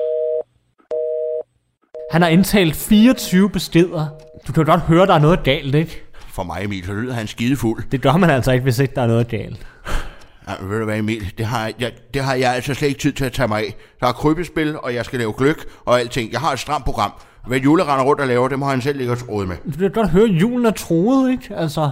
Han 2.13 2.21
har 2.21 2.29
indtalt 2.29 2.75
24 2.75 3.49
beskeder. 3.49 4.05
Du 4.47 4.51
kan 4.53 4.65
godt 4.65 4.81
høre, 4.81 5.05
der 5.07 5.13
er 5.13 5.23
noget 5.27 5.43
galt, 5.43 5.75
ikke? 5.75 6.03
For 6.35 6.43
mig, 6.43 6.63
Emil, 6.63 6.85
så 6.85 6.93
lyder 6.93 7.13
han 7.13 7.27
skidefuld. 7.27 7.79
Det 7.91 8.01
gør 8.01 8.17
man 8.17 8.29
altså 8.29 8.51
ikke, 8.51 8.63
hvis 8.63 8.79
ikke 8.79 8.95
der 8.95 9.01
er 9.01 9.07
noget 9.07 9.27
galt. 9.27 9.67
Ja, 10.47 10.53
ved 10.61 10.79
du 10.79 10.85
hvad, 10.85 10.97
Emil? 10.97 11.33
Det 11.37 11.45
har, 11.45 11.71
jeg, 11.79 11.91
det 12.13 12.23
har 12.23 12.35
jeg 12.35 12.55
altså 12.55 12.73
slet 12.73 12.87
ikke 12.87 12.99
tid 12.99 13.13
til 13.13 13.25
at 13.25 13.33
tage 13.33 13.47
mig 13.47 13.59
af. 13.59 13.75
Der 13.99 14.07
er 14.07 14.11
krybespil, 14.13 14.79
og 14.79 14.93
jeg 14.93 15.05
skal 15.05 15.19
lave 15.19 15.33
gløk 15.37 15.65
og 15.85 15.99
alting. 15.99 16.31
Jeg 16.31 16.39
har 16.39 16.51
et 16.53 16.59
stramt 16.59 16.85
program. 16.85 17.11
Hvad 17.47 17.59
Jule 17.59 17.83
render 17.83 18.05
rundt 18.05 18.21
og 18.21 18.27
laver, 18.27 18.47
det 18.47 18.59
må 18.59 18.65
han 18.65 18.81
selv 18.81 18.97
ligge 18.97 19.17
og 19.29 19.47
med. 19.47 19.55
Du 19.73 19.77
kan 19.77 19.91
godt 19.91 20.09
høre, 20.09 20.23
at 20.23 20.29
julen 20.29 20.65
er 20.65 20.71
troet, 20.71 21.31
ikke? 21.31 21.55
Altså, 21.55 21.91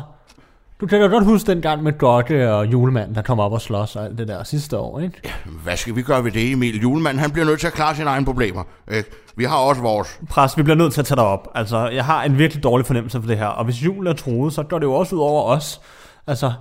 du 0.82 0.88
kan 0.88 1.02
da 1.02 1.08
godt 1.08 1.26
huske 1.26 1.52
den 1.52 1.62
gang 1.62 1.84
med 1.84 1.92
Dotte 1.92 2.54
og 2.54 2.66
julemanden, 2.66 3.16
der 3.16 3.22
kom 3.22 3.40
op 3.40 3.52
og 3.52 3.62
slås 3.62 3.96
og 3.96 4.06
alt 4.06 4.18
det 4.18 4.28
der 4.28 4.44
sidste 4.44 4.78
år, 4.78 5.00
ikke? 5.00 5.22
Ja, 5.26 5.32
hvad 5.64 5.78
skal 5.78 5.96
vi 5.96 6.02
gøre 6.02 6.24
ved 6.24 6.32
det, 6.32 6.52
Emil? 6.52 6.82
Julemanden, 6.82 7.20
han 7.22 7.32
bliver 7.32 7.46
nødt 7.46 7.60
til 7.60 7.68
at 7.68 7.74
klare 7.74 7.96
sine 7.96 8.10
egne 8.10 8.26
problemer. 8.26 8.64
Ikke? 8.92 9.10
Vi 9.36 9.44
har 9.44 9.58
også 9.58 9.82
vores. 9.82 10.20
Præst, 10.30 10.58
vi 10.58 10.64
bliver 10.64 10.78
nødt 10.78 10.94
til 10.94 11.02
at 11.02 11.06
tage 11.06 11.16
dig 11.16 11.24
op. 11.26 11.48
Altså, 11.56 11.88
jeg 11.88 12.06
har 12.06 12.24
en 12.24 12.38
virkelig 12.38 12.64
dårlig 12.64 12.86
fornemmelse 12.86 13.22
for 13.22 13.28
det 13.28 13.38
her. 13.38 13.48
Og 13.48 13.66
hvis 13.66 13.86
julen 13.86 14.08
er 14.08 14.14
troet, 14.14 14.54
så 14.54 14.64
går 14.64 14.80
det 14.80 14.86
jo 14.86 14.94
også 14.94 15.16
ud 15.16 15.22
over 15.22 15.44
os. 15.44 15.82
Altså, 16.28 16.52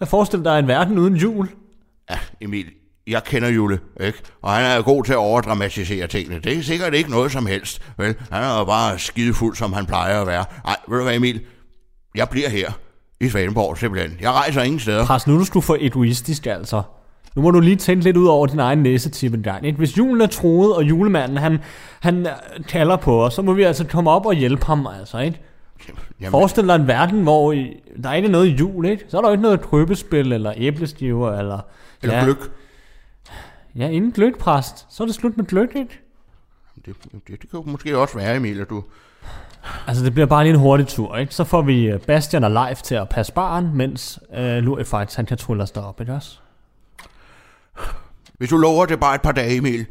jeg 0.00 0.08
forestiller 0.08 0.52
dig 0.52 0.58
en 0.58 0.68
verden 0.68 0.98
uden 0.98 1.16
jul. 1.16 1.48
Ja, 2.10 2.18
Emil, 2.40 2.66
jeg 3.10 3.24
kender 3.24 3.48
Jule, 3.48 3.78
ikke? 4.00 4.18
Og 4.42 4.52
han 4.52 4.64
er 4.64 4.82
god 4.82 5.04
til 5.04 5.12
at 5.12 5.18
overdramatisere 5.18 6.06
tingene. 6.06 6.40
Det 6.44 6.58
er 6.58 6.62
sikkert 6.62 6.94
ikke 6.94 7.10
noget 7.10 7.32
som 7.32 7.46
helst, 7.46 7.82
vel? 7.98 8.14
Han 8.30 8.42
er 8.42 8.58
jo 8.58 8.64
bare 8.64 8.98
skidefuld, 8.98 9.56
som 9.56 9.72
han 9.72 9.86
plejer 9.86 10.20
at 10.20 10.26
være. 10.26 10.44
Nej, 10.64 10.76
ved 10.88 10.98
du 10.98 11.04
hvad, 11.04 11.16
Emil? 11.16 11.40
Jeg 12.14 12.28
bliver 12.28 12.48
her 12.48 12.72
i 13.20 13.28
Svaneborg, 13.28 13.78
simpelthen. 13.78 14.18
Jeg 14.20 14.30
rejser 14.30 14.62
ingen 14.62 14.80
steder. 14.80 15.06
Pres, 15.06 15.26
nu 15.26 15.34
er 15.34 15.38
du 15.38 15.44
sgu 15.44 15.60
for 15.60 15.76
egoistisk, 15.80 16.46
altså. 16.46 16.82
Nu 17.36 17.42
må 17.42 17.50
du 17.50 17.60
lige 17.60 17.76
tænke 17.76 18.04
lidt 18.04 18.16
ud 18.16 18.26
over 18.26 18.46
din 18.46 18.58
egen 18.58 18.78
næsetip 18.78 19.34
en 19.34 19.42
gang. 19.42 19.66
Ikke? 19.66 19.78
Hvis 19.78 19.98
julen 19.98 20.20
er 20.20 20.26
troet, 20.26 20.74
og 20.74 20.84
julemanden 20.84 21.36
han, 21.36 21.58
han 22.00 22.26
kalder 22.68 22.96
på 22.96 23.24
os, 23.24 23.34
så 23.34 23.42
må 23.42 23.52
vi 23.52 23.62
altså 23.62 23.84
komme 23.86 24.10
op 24.10 24.26
og 24.26 24.34
hjælpe 24.34 24.66
ham, 24.66 24.88
altså, 24.98 25.18
ikke? 25.18 25.40
Jamen. 26.20 26.30
Forestil 26.30 26.66
dig 26.66 26.74
en 26.74 26.86
verden, 26.86 27.22
hvor 27.22 27.52
I, 27.52 27.76
der 28.02 28.12
ikke 28.12 28.26
er 28.26 28.32
noget 28.32 28.46
jul, 28.46 28.86
ikke? 28.86 29.04
Så 29.08 29.18
er 29.18 29.22
der 29.22 29.30
ikke 29.30 29.42
noget 29.42 29.60
krøbespil, 29.60 30.32
eller 30.32 30.52
æblestiver, 30.56 31.38
eller... 31.38 31.58
Eller 32.02 32.16
ja. 32.16 32.24
gløk. 32.24 32.50
Ja, 33.74 33.88
inden 33.88 34.12
gløkpræst, 34.12 34.86
så 34.94 35.02
er 35.02 35.06
det 35.06 35.14
slut 35.14 35.36
med 35.36 35.44
gløk, 35.44 35.76
ikke? 35.76 36.00
Det, 36.86 36.96
det, 37.12 37.42
det 37.42 37.50
kan 37.50 37.62
måske 37.64 37.98
også 37.98 38.18
være, 38.18 38.36
Emil, 38.36 38.60
at 38.60 38.70
du... 38.70 38.84
Altså, 39.86 40.04
det 40.04 40.12
bliver 40.12 40.26
bare 40.26 40.44
lige 40.44 40.54
en 40.54 40.60
hurtig 40.60 40.86
tur, 40.86 41.16
ikke? 41.16 41.34
Så 41.34 41.44
får 41.44 41.62
vi 41.62 41.86
øh, 41.86 42.00
Bastian 42.00 42.44
og 42.44 42.50
Leif 42.50 42.82
til 42.82 42.94
at 42.94 43.08
passe 43.08 43.32
barn, 43.32 43.76
mens 43.76 44.18
uh, 44.38 44.38
Lurifights, 44.38 45.14
han 45.14 45.26
kan 45.26 45.36
trylle 45.36 45.62
os 45.62 45.70
derop, 45.70 46.00
ikke 46.00 46.12
også? 46.12 46.38
Hvis 48.38 48.50
du 48.50 48.56
lover 48.56 48.86
det 48.86 49.00
bare 49.00 49.14
et 49.14 49.22
par 49.22 49.32
dage, 49.32 49.56
Emil. 49.56 49.86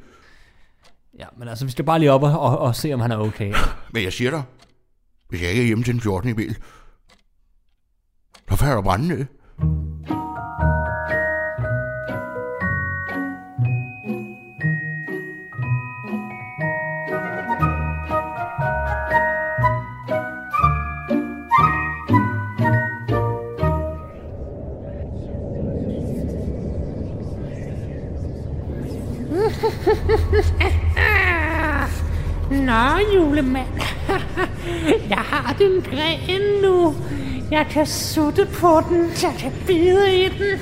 Ja, 1.20 1.26
men 1.38 1.48
altså, 1.48 1.66
vi 1.66 1.72
skal 1.72 1.86
bare 1.86 2.00
lige 2.00 2.12
op 2.12 2.24
og, 2.24 2.40
og, 2.40 2.60
og 2.60 2.76
se, 2.76 2.94
om 2.94 3.00
han 3.00 3.12
er 3.12 3.18
okay. 3.18 3.54
Men 3.94 4.04
jeg 4.04 4.14
siger 4.14 4.32
dig, 4.32 4.44
hvis 5.30 5.42
jeg 5.42 5.50
ikke 5.50 5.62
er 5.62 5.66
hjemme 5.68 5.84
til 5.84 5.94
den 5.94 6.02
14. 6.02 6.30
Emil, 6.30 6.58
så 8.50 8.56
falder 8.56 8.76
du 8.76 8.82
brænde 8.82 9.08
ned. 9.08 9.26
Nå, 32.52 32.98
julemand. 33.16 33.68
Jeg 35.10 35.18
har 35.18 35.56
din 35.60 35.80
gren 35.92 36.62
nu. 36.64 36.96
Jeg 37.52 37.66
kan 37.70 37.86
sutte 37.86 38.46
på 38.46 38.82
den. 38.90 39.10
Jeg 39.24 39.34
kan 39.40 39.52
bide 39.68 40.26
i 40.26 40.30
den. 40.30 40.60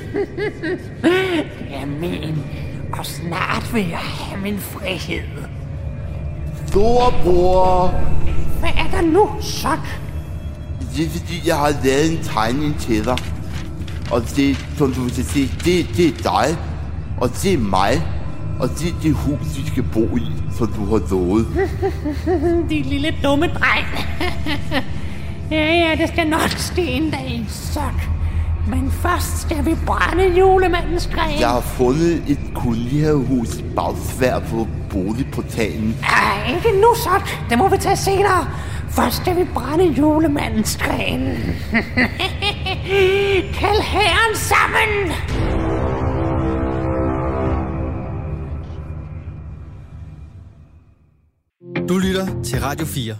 Det 1.01 1.45
er 1.71 1.85
min. 1.85 2.43
Og 2.93 3.05
snart 3.05 3.73
vil 3.73 3.87
jeg 3.89 3.97
have 3.99 4.41
min 4.41 4.59
frihed. 4.59 5.23
Storebror, 6.67 7.87
Hvad 8.59 8.69
er 8.69 8.91
der 8.91 9.01
nu, 9.01 9.29
Sok? 9.41 9.79
det 10.95 11.05
er 11.05 11.09
fordi, 11.09 11.41
jeg 11.47 11.55
har 11.57 11.73
lavet 11.83 12.11
en 12.11 12.23
tegning 12.23 12.79
til 12.79 13.05
dig. 13.05 13.17
Og 14.11 14.21
det, 14.35 14.57
som 14.77 14.93
du 14.93 15.01
kan 15.01 15.11
se, 15.23 15.51
det, 15.65 15.87
det 15.97 16.07
er 16.07 16.11
dig. 16.23 16.57
Og 17.21 17.29
det 17.29 17.53
er 17.53 17.57
mig. 17.57 18.01
Og 18.59 18.69
det 18.69 18.87
er 18.87 19.01
det 19.03 19.13
hus, 19.13 19.57
vi 19.57 19.67
skal 19.67 19.83
bo 19.83 20.17
i, 20.17 20.31
som 20.57 20.67
du 20.67 20.85
har 20.85 21.01
lovet. 21.11 21.47
Din 22.69 22.85
lille 22.85 23.13
dumme 23.23 23.47
dreng. 23.47 23.87
ja, 25.51 25.73
ja, 25.73 25.95
det 25.97 26.07
skal 26.09 26.27
nok 26.27 26.49
ske 26.57 26.81
en 26.81 27.11
dag, 27.11 27.45
Sok. 27.49 28.01
Men 28.67 28.91
først 28.91 29.41
skal 29.41 29.65
vi 29.65 29.75
brænde 29.85 30.37
julemandens 30.37 31.09
gren. 31.13 31.39
Jeg 31.39 31.49
har 31.49 31.61
fundet 31.61 32.23
et 32.27 32.39
kolonihavehus 32.55 33.49
bagsvær 33.75 34.39
på 34.39 34.67
boligportalen. 34.89 35.95
Ej, 36.03 36.55
ikke 36.55 36.81
nu, 36.81 36.95
Sok. 36.95 37.49
Det 37.49 37.57
må 37.57 37.67
vi 37.69 37.77
tage 37.77 37.97
senere. 37.97 38.47
Først 38.89 39.15
skal 39.15 39.35
vi 39.35 39.43
brænde 39.53 39.85
julemandens 39.85 40.77
gren. 40.77 41.21
Kald 43.59 43.81
herren 43.81 44.35
sammen! 44.35 45.13
Du 51.89 51.97
lytter 51.97 52.41
til 52.43 52.59
Radio 52.61 52.85
4. 52.85 53.15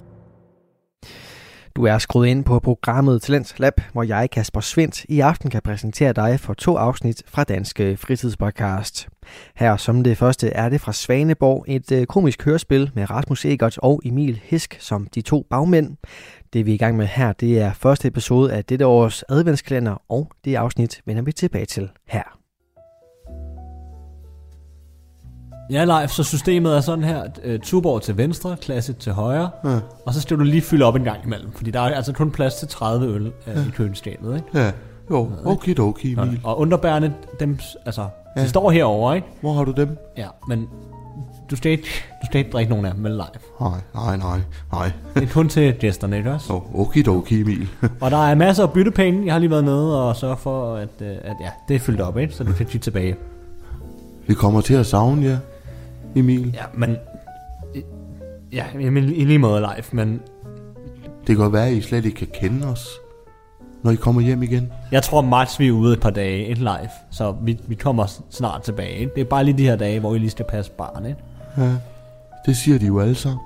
Du 1.76 1.84
er 1.84 1.98
skruet 1.98 2.28
ind 2.28 2.44
på 2.44 2.60
programmet 2.60 3.22
Talents 3.22 3.60
Lab, 3.60 3.82
hvor 3.94 4.04
jeg, 4.04 4.30
Kasper 4.32 4.60
Svendt, 4.60 5.04
i 5.04 5.20
aften 5.20 5.50
kan 5.50 5.62
præsentere 5.62 6.14
dig 6.14 6.40
for 6.40 6.54
to 6.54 6.76
afsnit 6.76 7.24
fra 7.28 7.44
Danske 7.44 7.98
Fritidspodcast. 7.98 9.08
Her 9.56 9.78
som 9.78 10.04
det 10.04 10.18
første 10.18 10.50
er 10.50 10.70
det 10.70 10.82
fra 10.82 10.94
Svaneborg, 10.94 11.66
et 11.68 11.92
øh, 11.92 12.06
komisk 12.06 12.44
hørespil 12.44 12.92
med 12.96 13.10
Rasmus 13.10 13.46
Egert 13.46 13.78
og 13.78 14.02
Emil 14.06 14.42
Hisk 14.44 14.78
som 14.80 15.08
de 15.16 15.22
to 15.22 15.46
bagmænd. 15.50 15.98
Det 16.54 16.66
vi 16.66 16.72
er 16.72 16.76
i 16.76 16.78
gang 16.78 16.98
med 16.98 17.06
her, 17.06 17.34
det 17.34 17.60
er 17.62 17.74
første 17.74 18.08
episode 18.08 18.54
af 18.54 18.66
dette 18.66 18.86
års 18.86 19.24
adventskalender, 19.24 20.02
og 20.10 20.32
det 20.46 20.56
afsnit 20.56 21.02
vender 21.06 21.24
vi 21.24 21.32
tilbage 21.32 21.66
til 21.66 21.90
her. 22.08 22.37
Ja, 25.70 25.84
live, 25.86 26.08
så 26.08 26.24
systemet 26.24 26.78
er 26.78 26.82
sådan 26.82 27.04
her. 27.04 27.24
Uh, 27.46 27.60
Tuborg 27.62 28.02
til 28.02 28.18
venstre, 28.18 28.58
klasse 28.62 28.94
til 28.94 29.12
højre. 29.12 29.50
Ja. 29.66 29.80
Og 30.06 30.14
så 30.14 30.22
skal 30.22 30.38
du 30.38 30.44
lige 30.44 30.62
fylde 30.62 30.86
op 30.86 30.96
en 30.96 31.04
gang 31.04 31.20
imellem. 31.26 31.52
Fordi 31.52 31.72
der 31.72 31.80
er 31.80 31.96
altså 31.96 32.14
kun 32.14 32.32
plads 32.32 32.56
til 32.56 32.68
30 32.68 33.08
øl 33.08 33.28
uh, 33.28 33.32
ja. 33.48 33.52
i 33.52 33.72
køleskabet, 33.76 34.36
ikke? 34.36 34.60
Ja. 34.60 34.72
Jo, 35.12 35.32
okidoki, 35.46 36.14
Emil. 36.14 36.42
Og 36.44 36.60
underbærene, 36.60 37.14
dem, 37.40 37.60
altså, 37.86 38.06
ja. 38.38 38.42
de 38.42 38.50
står 38.50 38.72
herovre, 38.72 39.16
ikke? 39.16 39.28
Hvor 39.42 39.54
har 39.54 39.64
du 39.64 39.72
dem? 39.72 39.98
Ja, 40.18 40.28
men 40.48 40.68
du 41.52 41.56
skal 41.56 41.72
ikke, 41.72 41.88
du 42.22 42.26
skal 42.26 42.40
ikke 42.40 42.52
drikke 42.52 42.70
nogen 42.70 42.86
af 42.86 42.94
dem 42.94 43.02
med 43.02 43.12
live. 43.12 43.26
Nej, 43.62 43.80
nej, 43.96 44.18
nej, 44.18 44.40
nej. 44.72 44.92
Det 45.16 45.24
er 45.24 45.28
kun 45.28 45.50
til 45.50 45.74
gæsterne, 45.74 46.18
ikke 46.18 46.32
også? 46.32 46.54
Jo, 46.54 46.64
okidoki, 46.74 47.42
Emil. 47.42 47.68
Og 48.02 48.12
der 48.12 48.18
er 48.18 48.36
masser 48.36 48.64
af 48.64 48.72
byttepenge. 48.72 49.26
Jeg 49.26 49.34
har 49.34 49.40
lige 49.40 49.52
været 49.52 49.64
nede 49.64 50.10
og 50.10 50.16
sørge 50.16 50.38
for, 50.38 50.76
at, 50.76 50.90
øh, 51.02 51.10
at 51.10 51.36
ja, 51.42 51.50
det 51.68 51.76
er 51.76 51.80
fyldt 51.80 52.02
op, 52.02 52.18
ikke? 52.18 52.34
Så 52.34 52.44
du 52.44 52.54
kan 52.54 52.66
tit 52.66 52.82
tilbage. 52.82 53.16
Vi 54.28 54.34
kommer 54.34 54.62
til 54.62 54.74
at 54.74 54.86
savne 54.86 55.26
jer, 55.26 55.38
Emil. 56.18 56.54
Ja, 56.54 56.64
men... 56.74 56.98
Ja, 58.52 58.66
jamen, 58.80 59.04
i 59.04 59.26
lige 59.26 59.40
måde 59.40 59.60
live, 59.60 59.86
men 59.92 60.22
Det 61.20 61.36
kan 61.36 61.38
godt 61.38 61.54
være, 61.54 61.68
at 61.68 61.74
I 61.74 61.82
slet 61.82 62.06
ikke 62.06 62.18
kan 62.18 62.28
kende 62.34 62.68
os, 62.68 62.88
når 63.84 63.92
I 63.92 63.96
kommer 63.96 64.22
hjem 64.22 64.44
igen. 64.44 64.72
jeg 64.92 65.04
tror 65.04 65.22
max 65.22 65.60
vi 65.60 65.68
er 65.68 65.72
ude 65.72 65.94
et 65.94 66.00
par 66.00 66.10
dage, 66.10 66.46
ikke 66.46 66.60
live. 66.60 66.90
Så 67.12 67.36
vi, 67.42 67.60
vi 67.68 67.76
kommer 67.76 68.06
snart 68.30 68.62
tilbage, 68.62 68.98
ikke? 68.98 69.12
Det 69.16 69.22
er 69.22 69.26
bare 69.26 69.44
lige 69.44 69.58
de 69.58 69.64
her 69.64 69.76
dage, 69.76 70.00
hvor 70.00 70.16
I 70.16 70.18
lige 70.18 70.30
skal 70.30 70.46
passe 70.50 70.72
barn, 70.72 71.06
ikke? 71.06 71.20
Ja, 71.58 71.72
det 72.46 72.58
siger 72.58 72.80
de 72.80 72.86
jo 72.86 73.00
alle 73.00 73.16
sammen. 73.16 73.40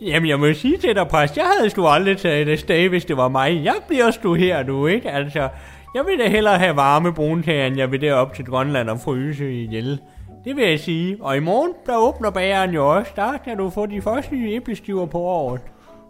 Jamen, 0.00 0.28
jeg 0.28 0.38
må 0.38 0.52
sige 0.52 0.78
til 0.78 0.94
dig, 0.94 1.08
præst, 1.08 1.36
jeg 1.36 1.44
havde 1.58 1.70
sgu 1.70 1.86
aldrig 1.86 2.18
taget 2.18 2.46
det 2.46 2.60
sted, 2.60 2.88
hvis 2.88 3.04
det 3.04 3.16
var 3.16 3.28
mig. 3.28 3.64
Jeg 3.64 3.74
bliver 3.88 4.10
sgu 4.10 4.34
her 4.34 4.62
nu, 4.62 4.86
ikke? 4.86 5.10
Altså, 5.10 5.48
jeg 5.94 6.06
vil 6.06 6.18
da 6.18 6.28
hellere 6.28 6.58
have 6.58 6.76
varme 6.76 7.12
brunkager, 7.12 7.66
end 7.66 7.76
jeg 7.76 7.90
vil 7.90 8.00
derop 8.00 8.34
til 8.34 8.44
Grønland 8.44 8.90
og 8.90 9.00
fryse 9.00 9.52
ihjel. 9.52 10.00
Det 10.44 10.56
vil 10.56 10.68
jeg 10.68 10.80
sige. 10.80 11.16
Og 11.20 11.36
i 11.36 11.40
morgen, 11.40 11.72
der 11.86 11.96
åbner 11.96 12.30
bageren 12.30 12.70
jo 12.70 12.96
også. 12.96 13.12
Der 13.16 13.38
kan 13.44 13.56
du 13.56 13.70
få 13.70 13.86
de 13.86 14.02
første 14.02 14.34
nye 14.34 14.52
æblestiver 14.52 15.06
på 15.06 15.18
året. 15.18 15.60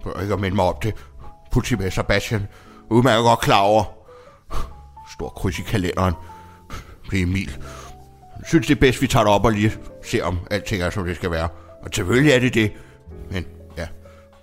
Jeg 0.04 0.23
ikke 0.23 0.35
at 0.35 0.40
minde 0.40 0.56
mig 0.56 0.64
op 0.64 0.82
til 0.82 0.92
politimester 1.52 2.02
Sebastian. 2.02 2.49
Udmærket 2.90 3.25
godt 3.25 3.40
klar 3.40 3.61
over. 3.61 3.85
Stor 5.12 5.28
kryds 5.28 5.58
i 5.58 5.62
kalenderen. 5.62 6.14
Det 7.11 7.18
er 7.18 7.23
Emil. 7.23 7.50
Jeg 8.38 8.47
synes, 8.47 8.66
det 8.66 8.76
er 8.76 8.80
bedst, 8.80 9.02
vi 9.02 9.06
tager 9.06 9.25
det 9.25 9.32
op 9.32 9.44
og 9.44 9.52
lige 9.52 9.73
ser, 10.04 10.25
om 10.25 10.38
alting 10.50 10.82
er, 10.82 10.90
som 10.90 11.04
det 11.04 11.16
skal 11.16 11.30
være. 11.30 11.49
Og 11.82 11.88
selvfølgelig 11.92 12.32
er 12.32 12.38
det 12.38 12.54
det. 12.54 12.73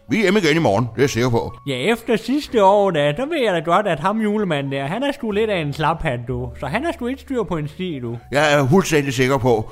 Vi 0.10 0.18
er 0.18 0.22
hjemme 0.22 0.40
igen 0.40 0.56
i 0.56 0.60
morgen. 0.60 0.86
Det 0.86 0.98
er 0.98 1.02
jeg 1.02 1.10
sikker 1.10 1.30
på. 1.30 1.54
Ja, 1.68 1.76
efter 1.76 2.16
sidste 2.16 2.64
år, 2.64 2.92
da, 2.92 3.12
der 3.12 3.26
ved 3.26 3.38
jeg 3.46 3.54
da 3.54 3.60
godt, 3.60 3.88
at 3.88 4.00
ham 4.00 4.22
julemanden 4.22 4.72
der, 4.72 4.86
han 4.88 5.04
er 5.04 5.12
sgu 5.12 5.32
lidt 5.32 5.50
af 5.50 5.58
en 5.58 5.74
slaphat, 5.74 6.20
du. 6.28 6.50
Så 6.60 6.68
han 6.68 6.86
er 6.86 6.92
sgu 6.92 7.08
ikke 7.08 7.22
styr 7.22 7.44
på 7.44 7.58
en 7.58 7.68
sti, 7.68 8.00
du. 8.00 8.18
Jeg 8.32 8.54
er 8.54 8.68
fuldstændig 8.68 9.14
sikker 9.14 9.38
på, 9.38 9.72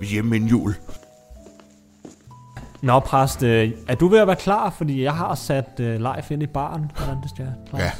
vi 0.00 0.06
er 0.06 0.10
hjemme 0.10 0.36
inden 0.36 0.50
jul. 0.50 0.74
Nå, 2.82 2.98
præst, 3.00 3.42
øh, 3.42 3.70
er 3.88 3.94
du 3.94 4.08
ved 4.08 4.18
at 4.18 4.26
være 4.26 4.36
klar? 4.36 4.70
Fordi 4.70 5.02
jeg 5.02 5.12
har 5.12 5.34
sat 5.34 5.68
øh, 5.80 5.96
live 5.96 6.22
ind 6.30 6.42
i 6.42 6.46
baren, 6.46 6.90
hvordan 6.96 7.16
det 7.22 7.30
skal. 7.34 7.46
Ja, 7.74 7.90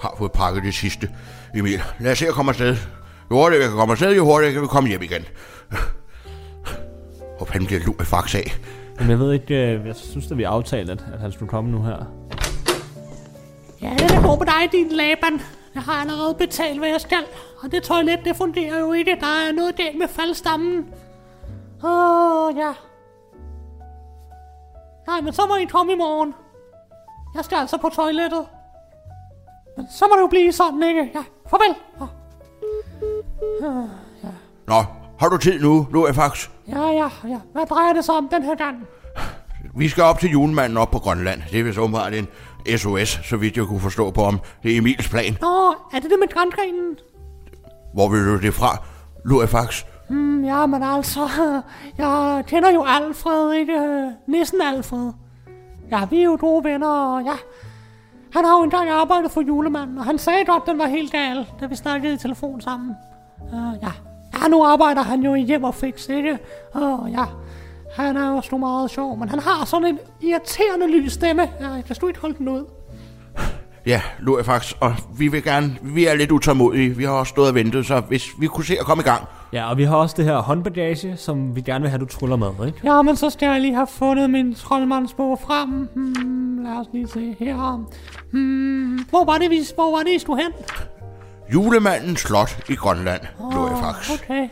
har 0.00 0.14
fået 0.18 0.32
pakket 0.32 0.62
det 0.62 0.74
sidste. 0.74 1.10
Emil, 1.54 1.82
lad 2.00 2.12
os 2.12 2.18
se 2.18 2.26
at 2.28 2.34
komme 2.34 2.50
afsted. 2.50 2.76
Jo 3.30 3.36
hurtigere 3.36 3.62
vi 3.62 3.68
kan 3.68 3.76
komme 3.78 3.92
afsted, 3.92 4.16
jo 4.16 4.24
hurtigere 4.24 4.52
kan 4.52 4.62
vi 4.62 4.66
komme 4.66 4.88
hjem 4.88 5.02
igen. 5.02 5.24
Håber 7.38 7.52
han 7.52 7.66
bliver 7.66 7.80
lur 7.86 7.96
fax 8.04 8.34
af. 8.34 8.58
Men 8.98 9.10
jeg 9.10 9.18
ved 9.18 9.32
ikke, 9.32 9.74
øh, 9.74 9.86
jeg 9.86 9.96
synes, 9.96 10.30
at 10.30 10.38
vi 10.38 10.42
aftalte, 10.42 10.92
at, 10.92 11.20
han 11.20 11.32
skulle 11.32 11.48
komme 11.48 11.70
nu 11.70 11.82
her. 11.82 11.96
Ja, 13.82 13.94
det 13.98 14.10
er 14.10 14.22
god 14.22 14.38
med 14.38 14.46
dig, 14.46 14.72
din 14.72 14.88
Laban. 14.88 15.40
Jeg 15.74 15.82
har 15.82 15.92
allerede 15.92 16.34
betalt, 16.34 16.78
hvad 16.78 16.88
jeg 16.88 17.00
skal. 17.00 17.24
Og 17.62 17.72
det 17.72 17.82
toilet, 17.82 18.18
det 18.24 18.36
fungerer 18.36 18.78
jo 18.78 18.92
ikke. 18.92 19.16
Der 19.20 19.26
er 19.26 19.52
noget 19.52 19.76
galt 19.76 19.98
med 19.98 20.08
faldstammen. 20.08 20.86
Åh, 21.84 22.46
oh, 22.46 22.56
ja. 22.56 22.72
Nej, 25.06 25.20
men 25.20 25.32
så 25.32 25.46
må 25.48 25.56
I 25.56 25.64
komme 25.64 25.92
i 25.92 25.96
morgen. 25.96 26.34
Jeg 27.34 27.44
skal 27.44 27.56
altså 27.56 27.76
på 27.76 27.88
toilettet. 27.88 28.46
Men 29.76 29.86
så 29.90 30.06
må 30.10 30.16
det 30.16 30.22
jo 30.22 30.26
blive 30.26 30.52
sådan, 30.52 30.82
ikke? 30.82 31.10
Ja, 31.14 31.22
farvel. 31.50 31.74
Ja, 33.62 33.66
Nå, 34.66 35.01
har 35.22 35.28
du 35.28 35.36
tid 35.36 35.60
nu, 35.60 35.86
nu 35.92 36.04
er 36.04 36.12
fax? 36.12 36.48
ja, 36.68 36.88
ja, 36.88 37.08
ja. 37.28 37.38
Hvad 37.52 37.66
drejer 37.66 37.92
det 37.92 38.04
sig 38.04 38.14
om 38.14 38.28
den 38.28 38.42
her 38.42 38.54
gang? 38.54 38.76
Vi 39.76 39.88
skal 39.88 40.02
op 40.04 40.18
til 40.18 40.30
julemanden 40.30 40.78
op 40.78 40.90
på 40.90 40.98
Grønland. 40.98 41.42
Det 41.50 41.60
er 41.60 41.64
vist 41.64 41.78
åbenbart 41.78 42.14
en 42.14 42.28
SOS, 42.76 43.20
så 43.24 43.36
vidt 43.36 43.56
jeg 43.56 43.66
kunne 43.66 43.80
forstå 43.80 44.10
på 44.10 44.22
om. 44.22 44.40
Det 44.62 44.72
er 44.72 44.78
Emils 44.78 45.08
plan. 45.08 45.36
Nå, 45.40 45.74
er 45.92 46.00
det 46.00 46.10
det 46.10 46.18
med 46.20 46.28
grængrenen? 46.28 46.96
Hvor 47.94 48.08
vil 48.08 48.26
du 48.26 48.40
det 48.40 48.54
fra, 48.54 48.82
Lurifax? 49.24 49.84
Mm, 50.10 50.44
ja, 50.44 50.66
men 50.66 50.82
altså, 50.82 51.28
jeg 51.98 52.44
kender 52.46 52.70
jo 52.70 52.84
Alfred, 52.84 53.52
ikke? 53.52 54.10
Nissen 54.26 54.60
Alfred. 54.60 55.12
Ja, 55.90 56.04
vi 56.10 56.18
er 56.18 56.24
jo 56.24 56.36
gode 56.40 56.64
venner, 56.64 56.88
og 56.88 57.22
ja, 57.24 57.36
han 58.32 58.44
har 58.44 58.56
jo 58.56 58.62
engang 58.62 58.90
arbejdet 58.90 59.30
for 59.30 59.40
julemanden, 59.40 59.98
og 59.98 60.04
han 60.04 60.18
sagde 60.18 60.44
godt, 60.44 60.66
den 60.66 60.78
var 60.78 60.86
helt 60.86 61.12
gal, 61.12 61.46
da 61.60 61.66
vi 61.66 61.76
snakkede 61.76 62.14
i 62.14 62.18
telefon 62.18 62.60
sammen. 62.60 62.94
Uh, 63.52 63.74
ja. 63.82 64.11
Ja, 64.42 64.48
nu 64.48 64.64
arbejder 64.64 65.02
han 65.02 65.20
jo 65.20 65.34
i 65.34 65.42
hjem 65.42 65.64
og 65.64 65.74
fix, 65.74 66.08
ikke? 66.08 66.38
Og 66.72 67.08
ja, 67.10 67.24
han 67.96 68.16
er 68.16 68.28
jo 68.28 68.40
sgu 68.40 68.58
meget 68.58 68.90
sjov, 68.90 69.18
men 69.18 69.28
han 69.28 69.38
har 69.38 69.64
sådan 69.64 69.88
en 69.88 69.98
irriterende 70.20 70.98
lys 70.98 71.12
stemme. 71.12 71.42
Ja, 71.60 71.68
jeg 71.68 71.84
kan 71.84 71.94
sgu 71.94 72.08
ikke 72.08 72.20
holde 72.20 72.38
den 72.38 72.48
ud. 72.48 72.64
Ja, 73.86 74.02
Lurifax, 74.18 74.72
og 74.80 74.94
vi 75.18 75.28
vil 75.28 75.42
gerne, 75.42 75.76
vi 75.82 76.06
er 76.06 76.14
lidt 76.14 76.32
utålmodige. 76.32 76.96
Vi 76.96 77.04
har 77.04 77.12
også 77.12 77.30
stået 77.30 77.48
og 77.48 77.54
ventet, 77.54 77.86
så 77.86 78.00
hvis 78.00 78.28
vi 78.38 78.46
kunne 78.46 78.64
se 78.64 78.78
at 78.80 78.86
komme 78.86 79.00
i 79.00 79.04
gang. 79.04 79.24
Ja, 79.52 79.70
og 79.70 79.76
vi 79.76 79.84
har 79.84 79.96
også 79.96 80.14
det 80.18 80.24
her 80.24 80.36
håndbagage, 80.36 81.16
som 81.16 81.56
vi 81.56 81.60
gerne 81.60 81.82
vil 81.82 81.90
have, 81.90 82.00
du 82.00 82.06
truller 82.06 82.36
med, 82.36 82.66
ikke? 82.66 82.78
Ja, 82.84 83.02
men 83.02 83.16
så 83.16 83.30
skal 83.30 83.46
jeg 83.46 83.60
lige 83.60 83.74
have 83.74 83.86
fundet 83.86 84.30
min 84.30 84.54
troldmandsbog 84.54 85.38
frem. 85.40 85.88
Hmm, 85.94 86.64
lad 86.64 86.72
os 86.72 86.86
lige 86.92 87.08
se 87.08 87.36
her. 87.38 87.84
Hmm, 88.32 88.98
hvor 89.10 89.24
var 89.24 89.38
det, 89.38 89.50
vi, 89.50 89.60
hvor 89.74 89.96
var 89.96 90.02
det, 90.02 90.10
I 90.12 90.18
skulle 90.18 90.42
hen? 90.42 90.52
Julemandens 91.52 92.20
slot 92.20 92.60
i 92.68 92.74
Grønland, 92.74 93.20
oh, 93.40 93.54
Lurifax. 93.54 94.10
Okay. 94.10 94.48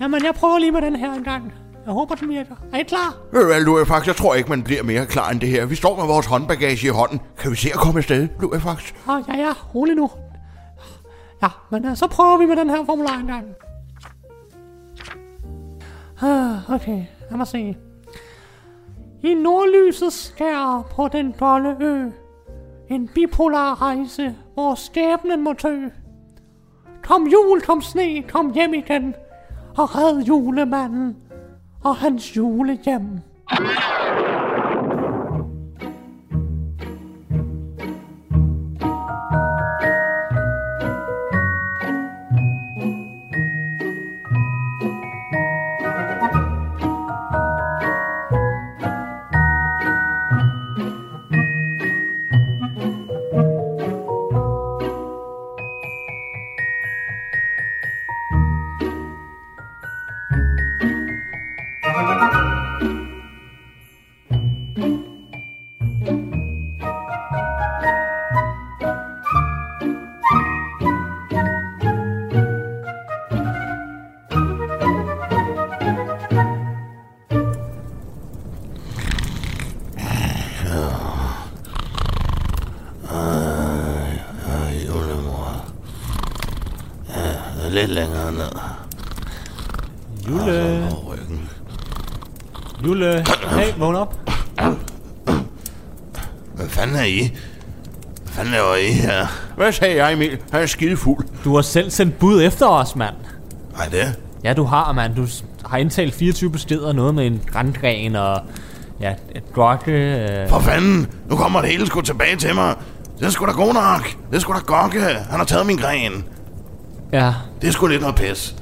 Jamen, 0.00 0.24
jeg 0.24 0.34
prøver 0.34 0.58
lige 0.58 0.72
med 0.72 0.82
den 0.82 0.96
her 0.96 1.12
en 1.12 1.24
gang. 1.24 1.52
Jeg 1.84 1.92
håber, 1.92 2.14
den 2.14 2.28
virker. 2.28 2.54
Er 2.72 2.78
I 2.78 2.82
klar? 2.82 3.16
Ved 3.32 3.40
du 3.40 3.46
hvad, 3.46 3.60
Lurifax, 3.60 4.06
jeg 4.06 4.16
tror 4.16 4.34
ikke, 4.34 4.48
man 4.48 4.62
bliver 4.62 4.82
mere 4.82 5.06
klar 5.06 5.30
end 5.30 5.40
det 5.40 5.48
her. 5.48 5.66
Vi 5.66 5.74
står 5.74 5.96
med 5.96 6.06
vores 6.06 6.26
håndbagage 6.26 6.86
i 6.86 6.90
hånden. 6.90 7.20
Kan 7.38 7.50
vi 7.50 7.56
se 7.56 7.68
at 7.68 7.78
komme 7.78 7.98
afsted, 7.98 8.28
Lurifax? 8.40 8.92
Oh, 9.08 9.22
ja, 9.28 9.36
ja, 9.36 9.52
rolig 9.74 9.94
nu. 9.94 10.10
Ja, 11.42 11.48
men 11.70 11.84
uh, 11.84 11.94
så 11.96 12.06
prøver 12.06 12.38
vi 12.38 12.46
med 12.46 12.56
den 12.56 12.70
her 12.70 12.84
formular 12.84 13.18
en 13.18 13.26
gang. 13.26 13.46
Ah, 16.22 16.74
okay, 16.74 17.04
lad 17.30 17.36
mig 17.36 17.46
se. 17.46 17.76
I 19.22 19.34
nordlysets 19.34 20.28
skær 20.28 20.86
på 20.90 21.08
den 21.08 21.32
golde 21.32 21.76
ø. 21.80 22.10
En 22.88 23.08
bipolar 23.14 23.82
rejse, 23.82 24.34
hvor 24.54 24.74
skæbnen 24.74 25.44
må 25.44 25.52
tø. 25.52 25.76
Kom 27.02 27.26
jul, 27.28 27.60
kom 27.60 27.82
sne, 27.82 28.22
kom 28.28 28.52
hjem 28.52 28.74
igen. 28.74 29.14
Og 29.76 29.94
red 29.96 30.22
julemanden 30.26 31.16
og 31.84 31.96
hans 31.96 32.36
julehjem. 32.36 33.20
Hvad 99.70 99.74
sagde 99.74 99.96
jeg, 100.04 100.12
Emil? 100.12 100.38
Han 100.52 100.62
er 100.62 100.66
skide 100.66 100.96
fuld. 100.96 101.26
Du 101.44 101.54
har 101.54 101.62
selv 101.62 101.90
sendt 101.90 102.18
bud 102.18 102.42
efter 102.42 102.66
os, 102.66 102.96
mand. 102.96 103.14
Nej, 103.76 103.86
det 103.86 104.14
Ja, 104.44 104.52
du 104.54 104.64
har, 104.64 104.92
mand. 104.92 105.14
Du 105.14 105.26
har 105.66 105.78
indtalt 105.78 106.14
24 106.14 106.50
beskeder, 106.50 106.92
noget 106.92 107.14
med 107.14 107.26
en 107.26 107.40
grandgren 107.52 108.16
og 108.16 108.40
ja, 109.00 109.14
et 109.34 109.52
gokke... 109.52 109.92
Øh, 109.92 110.48
For 110.48 110.58
fanden, 110.58 111.06
nu 111.28 111.36
kommer 111.36 111.60
det 111.60 111.70
hele 111.70 111.86
sgu 111.86 112.00
tilbage 112.00 112.36
til 112.36 112.54
mig. 112.54 112.74
Det 113.18 113.26
er 113.26 113.30
sgu 113.30 113.46
da 113.46 113.50
god 113.52 113.74
nok. 113.74 114.16
Det 114.30 114.36
er 114.36 114.40
sgu 114.40 114.52
da 114.52 114.58
gokke. 114.58 115.00
Han 115.00 115.38
har 115.38 115.44
taget 115.44 115.66
min 115.66 115.76
gren. 115.76 116.24
ja, 117.12 117.34
Det 117.60 117.68
er 117.68 117.72
sgu 117.72 117.86
lidt 117.86 118.00
noget 118.00 118.16
pis. 118.16 118.54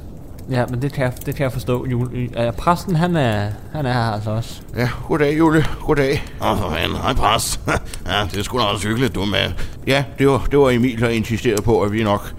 Ja, 0.51 0.67
men 0.67 0.83
det 0.83 0.93
kan 0.93 1.05
jeg, 1.05 1.13
det 1.27 1.35
kan 1.35 1.45
jeg 1.45 1.53
forstå. 1.53 1.87
Jule. 1.87 2.29
Ja, 2.35 2.51
præsten, 2.51 2.97
han 2.97 3.17
er, 3.17 3.51
han 3.73 3.87
er 3.87 3.93
her 3.93 4.13
altså 4.13 4.31
også. 4.31 4.61
Ja, 4.77 4.89
goddag, 5.09 5.39
Jule. 5.39 5.65
Goddag. 5.81 6.25
Åh, 6.43 6.59
for 6.59 6.71
fanden. 6.71 6.97
Hej, 6.99 7.15
præst. 7.15 7.61
ja, 8.07 8.25
det 8.31 8.39
er 8.39 8.43
sgu 8.43 8.59
da 8.59 8.63
også 8.65 8.89
hyggeligt, 8.89 9.15
du 9.15 9.25
med. 9.25 9.53
Ja, 9.87 10.05
det 10.19 10.29
var, 10.29 10.47
det 10.51 10.59
var 10.59 10.71
Emil, 10.71 11.01
der 11.01 11.09
insisterede 11.09 11.63
på, 11.63 11.83
at 11.83 11.93
vi 11.93 12.03
nok 12.03 12.33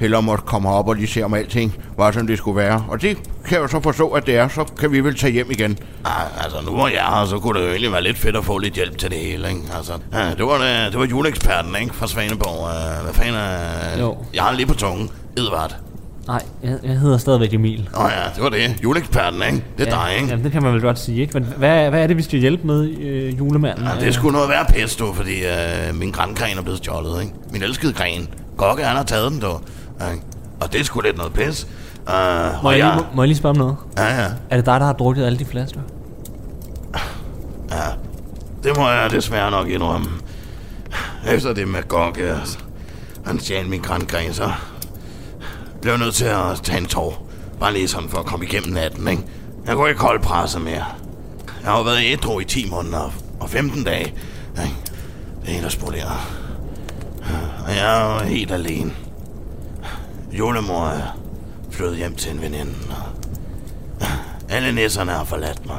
hellere 0.00 0.22
måtte 0.22 0.44
komme 0.46 0.68
op 0.68 0.88
og 0.88 0.94
lige 0.94 1.06
se, 1.06 1.22
om 1.22 1.34
alting 1.34 1.74
var, 1.96 2.10
som 2.10 2.26
det 2.26 2.38
skulle 2.38 2.56
være. 2.56 2.84
Og 2.88 3.02
det 3.02 3.16
kan 3.44 3.54
jeg 3.56 3.62
jo 3.62 3.68
så 3.68 3.80
forstå, 3.80 4.08
at 4.08 4.26
det 4.26 4.36
er. 4.36 4.48
Så 4.48 4.64
kan 4.78 4.92
vi 4.92 5.00
vel 5.00 5.18
tage 5.18 5.32
hjem 5.32 5.50
igen. 5.50 5.78
Ah, 6.04 6.44
altså, 6.44 6.58
nu 6.66 6.76
var 6.76 6.88
jeg 6.88 7.04
her, 7.18 7.26
så 7.26 7.38
kunne 7.38 7.58
det 7.58 7.64
jo 7.64 7.70
egentlig 7.70 7.92
være 7.92 8.02
lidt 8.02 8.18
fedt 8.18 8.36
at 8.36 8.44
få 8.44 8.58
lidt 8.58 8.74
hjælp 8.74 8.98
til 8.98 9.10
det 9.10 9.18
hele, 9.18 9.48
ikke? 9.48 9.60
Altså, 9.76 9.92
ja, 10.12 10.30
det 10.30 10.46
var, 10.46 10.58
det, 10.58 10.92
det 10.92 11.00
var 11.00 11.06
juleeksperten, 11.06 11.76
ikke? 11.80 11.94
Fra 11.94 12.06
Svaneborg. 12.06 12.58
Uh, 12.58 13.04
hvad 13.04 13.14
fanden 13.14 13.34
er... 13.34 14.00
Jo. 14.00 14.16
Jeg 14.34 14.42
har 14.42 14.52
lige 14.52 14.66
på 14.66 14.74
tungen. 14.74 15.10
Edvard. 15.36 15.76
Nej, 16.26 16.42
jeg, 16.62 16.78
jeg 16.82 16.98
hedder 16.98 17.18
stadigvæk 17.18 17.54
Emil. 17.54 17.88
Åh 17.96 18.04
oh, 18.04 18.10
ja, 18.16 18.30
det 18.34 18.42
var 18.42 18.48
det. 18.48 18.76
Juleeksperten, 18.82 19.42
ikke? 19.42 19.64
Det 19.78 19.88
er 19.88 20.00
ja, 20.00 20.04
dig, 20.06 20.16
ikke? 20.16 20.28
Jamen, 20.28 20.44
det 20.44 20.52
kan 20.52 20.62
man 20.62 20.72
vel 20.72 20.80
godt 20.80 20.98
sige, 20.98 21.20
ikke? 21.20 21.34
Men 21.34 21.44
hvad, 21.56 21.90
hvad 21.90 22.02
er 22.02 22.06
det, 22.06 22.16
vi 22.16 22.22
skal 22.22 22.38
hjælpe 22.38 22.66
med, 22.66 22.90
øh, 22.98 23.38
julemanden? 23.38 23.84
Ja, 23.84 24.04
det 24.04 24.14
sgu 24.14 24.30
noget 24.30 24.48
værd 24.48 24.72
pis, 24.74 24.96
du, 24.96 25.12
fordi 25.12 25.44
øh, 25.44 25.94
min 25.94 26.10
grangren 26.10 26.58
er 26.58 26.62
blevet 26.62 26.78
stjålet, 26.78 27.22
ikke? 27.22 27.34
Min 27.52 27.62
elskede 27.62 27.92
gren. 27.92 28.28
Gokke, 28.56 28.84
han 28.84 28.96
har 28.96 29.04
taget 29.04 29.32
den, 29.32 29.40
du. 29.40 29.58
Ikke? 30.12 30.22
Og 30.60 30.72
det 30.72 30.86
sgu 30.86 31.00
lidt 31.00 31.16
noget 31.16 31.32
pis. 31.32 31.66
Uh, 32.06 32.12
må, 32.62 32.70
jeg, 32.70 32.78
jeg, 32.78 32.86
lige, 32.86 32.96
må, 32.96 33.02
må 33.14 33.22
jeg 33.22 33.28
lige 33.28 33.38
spørge 33.38 33.50
om 33.50 33.56
noget? 33.56 33.76
ja, 33.98 34.22
ja, 34.22 34.28
Er 34.50 34.56
det 34.56 34.66
dig, 34.66 34.80
der 34.80 34.86
har 34.86 34.92
drukket 34.92 35.24
alle 35.24 35.38
de 35.38 35.44
flasker? 35.44 35.80
ja. 37.70 37.76
Det 38.64 38.76
må 38.76 38.90
jeg 38.90 39.10
desværre 39.10 39.50
nok 39.50 39.68
indrømme. 39.68 40.06
Efter 41.26 41.54
det 41.54 41.68
med 41.68 41.88
Gokke, 41.88 42.22
altså, 42.22 42.58
han 43.26 43.40
stjal 43.40 43.68
min 43.68 43.80
grangren, 43.80 44.32
så 44.34 44.50
blev 45.82 45.96
nødt 45.96 46.14
til 46.14 46.24
at 46.24 46.60
tage 46.62 46.78
en 46.78 46.86
tår. 46.86 47.26
Bare 47.60 47.72
lige 47.72 47.88
sådan 47.88 48.08
for 48.08 48.18
at 48.18 48.26
komme 48.26 48.44
igennem 48.46 48.72
natten, 48.72 49.08
ikke? 49.08 49.22
Jeg 49.66 49.76
kunne 49.76 49.88
ikke 49.88 50.00
holde 50.00 50.22
presset 50.22 50.60
mere. 50.62 50.84
Jeg 51.62 51.70
har 51.70 51.78
jo 51.78 51.84
været 51.84 52.02
ædru 52.04 52.40
i 52.40 52.44
10 52.44 52.70
måneder 52.70 53.14
og 53.40 53.50
15 53.50 53.84
dage. 53.84 54.04
Ikke? 54.04 54.76
Det 55.42 55.48
er 55.48 55.52
helt 55.52 55.66
at 55.66 55.72
spolere. 55.72 56.10
Og 57.66 57.70
jeg 57.76 58.16
er 58.18 58.24
helt 58.24 58.50
alene. 58.52 58.92
Julemor 60.32 60.86
er 60.86 61.16
flyttet 61.70 61.96
hjem 61.96 62.14
til 62.14 62.32
en 62.32 62.42
veninde. 62.42 62.72
og 62.90 64.06
Alle 64.48 64.72
næsserne 64.72 65.10
har 65.12 65.24
forladt 65.24 65.66
mig. 65.66 65.78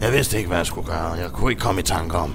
Jeg 0.00 0.12
vidste 0.12 0.36
ikke, 0.36 0.48
hvad 0.48 0.58
jeg 0.58 0.66
skulle 0.66 0.86
gøre. 0.86 1.12
Jeg 1.12 1.30
kunne 1.32 1.50
ikke 1.52 1.62
komme 1.62 1.80
i 1.80 1.84
tanke 1.84 2.16
om, 2.16 2.34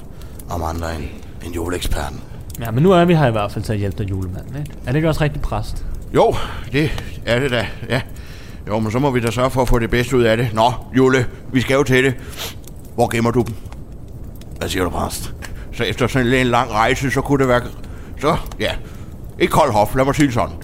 om 0.50 0.64
andre 0.64 0.96
end, 0.96 1.04
end 1.46 1.54
juleeksperten. 1.56 2.22
Ja, 2.60 2.72
men 2.72 2.84
nu 2.84 2.92
er 2.92 3.06
vi 3.06 3.16
her 3.16 3.28
i 3.28 3.32
hvert 3.32 3.52
fald 3.52 3.64
til 3.64 3.74
at 3.74 3.80
hjælpe 3.80 4.04
dig, 4.04 4.10
julemanden, 4.10 4.56
ikke? 4.60 4.72
Er 4.86 4.92
det 4.92 4.96
ikke 4.96 5.10
også 5.10 5.22
rigtig 5.22 5.42
præst? 5.42 5.86
Jo, 6.16 6.36
det 6.72 7.04
er 7.26 7.40
det 7.40 7.52
da, 7.52 7.68
ja. 7.90 8.02
Jo, 8.68 8.80
men 8.80 8.92
så 8.92 9.00
må 9.00 9.12
vi 9.12 9.20
da 9.20 9.32
sørge 9.32 9.50
for 9.50 9.62
at 9.62 9.68
få 9.68 9.80
det 9.80 9.90
bedste 9.90 10.18
ud 10.18 10.24
af 10.24 10.38
det. 10.38 10.50
Nå, 10.54 10.74
Jule, 10.98 11.28
vi 11.52 11.62
skal 11.62 11.74
jo 11.74 11.84
til 11.84 12.04
det. 12.04 12.14
Hvor 12.96 13.08
gemmer 13.08 13.32
du 13.32 13.42
dem? 13.42 13.56
Hvad 14.58 14.70
siger 14.70 14.84
du, 14.84 14.90
præst? 14.90 15.34
Så 15.74 15.84
efter 15.84 16.08
sådan 16.08 16.34
en 16.34 16.48
lang 16.48 16.72
rejse, 16.72 17.12
så 17.12 17.22
kunne 17.22 17.40
det 17.40 17.48
være... 17.48 17.62
Så, 18.22 18.38
ja. 18.60 18.72
Ikke 19.40 19.52
kold 19.52 19.72
hof, 19.72 19.96
lad 19.96 20.06
mig 20.06 20.16
sige 20.16 20.32
sådan. 20.32 20.56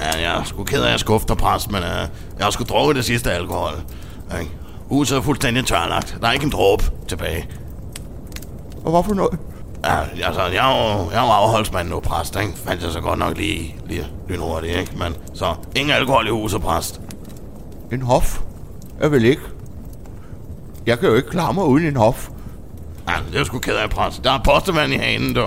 Ja, 0.00 0.20
jeg 0.20 0.40
er 0.40 0.44
sgu 0.44 0.64
ked 0.64 0.82
af 0.82 0.94
at 0.94 1.00
skuffe 1.00 1.26
dig, 1.28 1.36
præst, 1.36 1.70
men 1.70 1.82
uh, 1.82 1.88
jeg 2.38 2.44
har 2.46 2.50
sgu 2.50 2.64
drukket 2.64 2.96
det 2.96 3.04
sidste 3.04 3.32
alkohol. 3.32 3.72
Ikke? 4.40 4.52
Huset 4.88 5.16
er 5.16 5.22
fuldstændig 5.22 5.66
tørlagt. 5.66 6.18
Der 6.20 6.28
er 6.28 6.32
ikke 6.32 6.44
en 6.44 6.50
dråbe 6.50 6.84
tilbage. 7.08 7.48
Og 8.84 8.90
hvorfor 8.90 9.14
noget? 9.14 9.38
Ja, 9.84 10.26
altså, 10.26 10.42
jeg 10.42 10.72
er 10.72 10.94
jo, 10.94 11.10
jeg 11.10 11.18
er 11.18 11.22
jo 11.26 11.30
afholdsmand 11.32 11.88
nu, 11.88 12.00
præst, 12.00 12.36
ikke? 12.40 12.52
Fandt 12.56 12.82
jeg 12.82 12.92
så 12.92 13.00
godt 13.00 13.18
nok 13.18 13.36
lige, 13.36 13.76
lige 13.86 14.06
lynhurtigt, 14.28 14.78
ikke? 14.78 14.92
Men 14.98 15.16
så, 15.34 15.54
ingen 15.76 15.94
alkohol 15.94 16.26
i 16.26 16.30
huset, 16.30 16.60
præst. 16.62 17.00
En 17.92 18.02
hof? 18.02 18.40
Jeg 19.00 19.12
vil 19.12 19.24
ikke. 19.24 19.42
Jeg 20.86 20.98
kan 20.98 21.08
jo 21.08 21.14
ikke 21.14 21.30
klare 21.30 21.54
mig 21.54 21.64
uden 21.64 21.86
en 21.86 21.96
hof. 21.96 22.28
Ja, 23.08 23.14
det 23.32 23.40
er 23.40 23.44
sgu 23.44 23.58
ked 23.58 23.76
af, 23.76 23.90
præst. 23.90 24.24
Der 24.24 24.30
er 24.32 24.38
postevand 24.44 24.92
i 24.92 24.96
hanen, 24.96 25.34
du. 25.34 25.44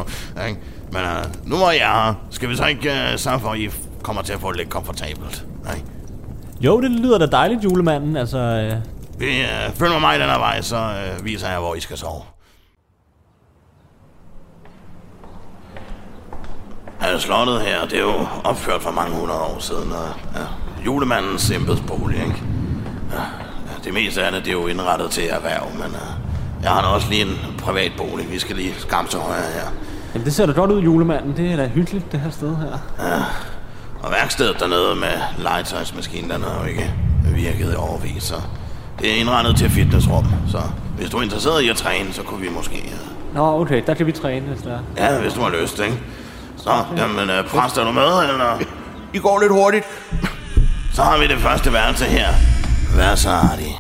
Ikke? 0.48 0.60
Men 0.92 1.02
uh, 1.02 1.50
nu 1.50 1.56
er 1.56 1.72
jeg 1.72 2.04
her. 2.06 2.14
Skal 2.30 2.50
vi 2.50 2.56
så 2.56 2.66
ikke 2.66 2.90
uh, 2.90 3.20
sørge 3.20 3.40
for, 3.40 3.50
at 3.50 3.60
I 3.60 3.70
kommer 4.04 4.22
til 4.22 4.34
at 4.34 4.40
få 4.40 4.52
det 4.52 4.58
lidt 4.58 4.70
komfortabelt? 4.70 5.46
Ikke? 5.76 5.88
Jo, 6.62 6.82
det 6.82 6.92
lyder 6.92 7.18
da 7.18 7.26
dejligt, 7.26 7.64
julemanden. 7.64 8.18
Altså, 8.18 8.38
øh, 8.38 8.74
Vi, 9.20 9.26
uh, 9.42 9.76
følg 9.76 9.92
mig 9.92 10.02
mig 10.02 10.20
den 10.20 10.30
her 10.30 10.40
vej, 10.40 10.62
så 10.62 10.92
uh, 11.20 11.26
viser 11.26 11.50
jeg, 11.50 11.60
hvor 11.60 11.76
I 11.76 11.80
skal 11.80 11.98
sove. 11.98 12.22
Ja, 17.12 17.20
slottet 17.20 17.62
her, 17.62 17.86
det 17.86 17.98
er 17.98 18.02
jo 18.02 18.28
opført 18.44 18.82
for 18.82 18.92
mange 18.92 19.16
hundrede 19.16 19.40
år 19.40 19.58
siden, 19.60 19.92
og 19.92 20.08
ja, 20.36 20.42
julemandens 20.86 21.52
embedsbolig, 21.52 22.18
ikke? 22.18 22.44
Ja, 23.12 23.20
ja, 23.68 23.74
det 23.84 23.94
meste 23.94 24.24
af 24.24 24.32
det, 24.32 24.46
det 24.46 24.50
er 24.50 24.54
jo 24.54 24.68
indrettet 24.68 25.12
til 25.12 25.24
erhverv, 25.30 25.68
men 25.74 25.86
uh, 25.86 26.64
jeg 26.64 26.72
har 26.72 26.82
da 26.82 26.88
også 26.88 27.10
lige 27.10 27.22
en 27.22 27.38
privat 27.60 27.92
bolig. 27.98 28.32
Vi 28.32 28.40
skal 28.40 28.56
lige 28.56 28.74
skamme 28.78 29.10
til 29.10 29.20
højre 29.20 29.42
her. 29.54 29.72
jamen, 30.14 30.26
det 30.26 30.36
ser 30.36 30.46
da 30.46 30.52
godt 30.52 30.72
ud, 30.72 30.82
julemanden. 30.82 31.38
Det 31.38 31.52
er 31.52 31.56
da 31.56 31.68
hyggeligt, 31.68 32.12
det 32.12 32.20
her 32.20 32.30
sted 32.30 32.56
her. 32.56 32.78
Og 34.04 34.12
værkstedet 34.12 34.60
dernede 34.60 34.96
med 34.96 35.44
legetøjsmaskinen, 35.44 36.30
den 36.32 36.44
har 36.44 36.62
jo 36.62 36.70
ikke 36.70 36.94
virket 37.36 37.74
i 37.74 37.76
overvis, 37.76 38.24
så 38.24 38.36
det 39.00 39.12
er 39.12 39.16
indrettet 39.16 39.58
til 39.58 39.70
fitnessrum. 39.70 40.26
Så 40.52 40.62
hvis 40.98 41.10
du 41.10 41.18
er 41.18 41.22
interesseret 41.22 41.62
i 41.62 41.70
at 41.70 41.76
træne, 41.76 42.14
så 42.14 42.24
kunne 42.24 42.42
vi 42.42 42.50
måske... 42.50 42.76
Uh, 42.86 43.36
Nå, 43.36 43.62
okay, 43.62 43.84
der 43.88 43.94
kan 43.94 44.06
vi 44.06 44.12
træne, 44.12 44.46
hvis 44.46 44.62
der 44.62 44.72
er. 44.72 44.80
Ja, 45.12 45.22
hvis 45.22 45.34
du 45.34 45.42
har 45.42 45.50
lyst, 45.62 45.80
ikke? 45.80 45.98
Så, 46.68 46.86
jamen, 46.98 47.30
øh, 47.30 47.48
præst, 47.48 47.78
er 47.78 47.84
du 47.84 47.92
med, 47.92 48.04
eller? 48.30 48.60
I 49.14 49.20
går 49.20 49.40
lidt 49.40 49.52
hurtigt. 49.52 49.86
Så 50.94 51.04
har 51.04 51.18
vi 51.18 51.28
det 51.28 51.38
første 51.38 51.74
værelse 51.74 52.06
her. 52.06 52.28
Vær 52.96 53.16
så 53.16 53.30
artig. 53.30 53.80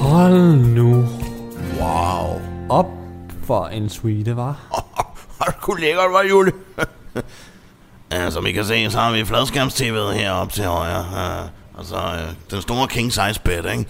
Hold 0.00 0.56
nu 0.56 1.08
Wow. 1.80 2.40
op 2.68 2.86
for 3.44 3.66
en 3.66 3.88
suite, 3.88 4.36
var. 4.36 4.56
Har 5.40 5.46
du 5.46 5.58
kunne 5.60 5.80
lækkert, 5.80 6.12
var 6.12 6.22
Jule? 6.30 6.52
ja, 8.12 8.30
som 8.30 8.46
I 8.46 8.52
kan 8.52 8.64
se, 8.64 8.90
så 8.90 8.98
har 8.98 9.12
vi 9.12 9.24
fladskærms-tv'et 9.24 10.12
heroppe 10.14 10.54
til 10.54 10.64
højre. 10.64 11.00
Uh, 11.00 11.78
altså, 11.78 11.96
uh, 11.96 12.34
den 12.50 12.62
store 12.62 12.88
king 12.88 13.12
size 13.12 13.40
bed, 13.44 13.64
ikke? 13.72 13.86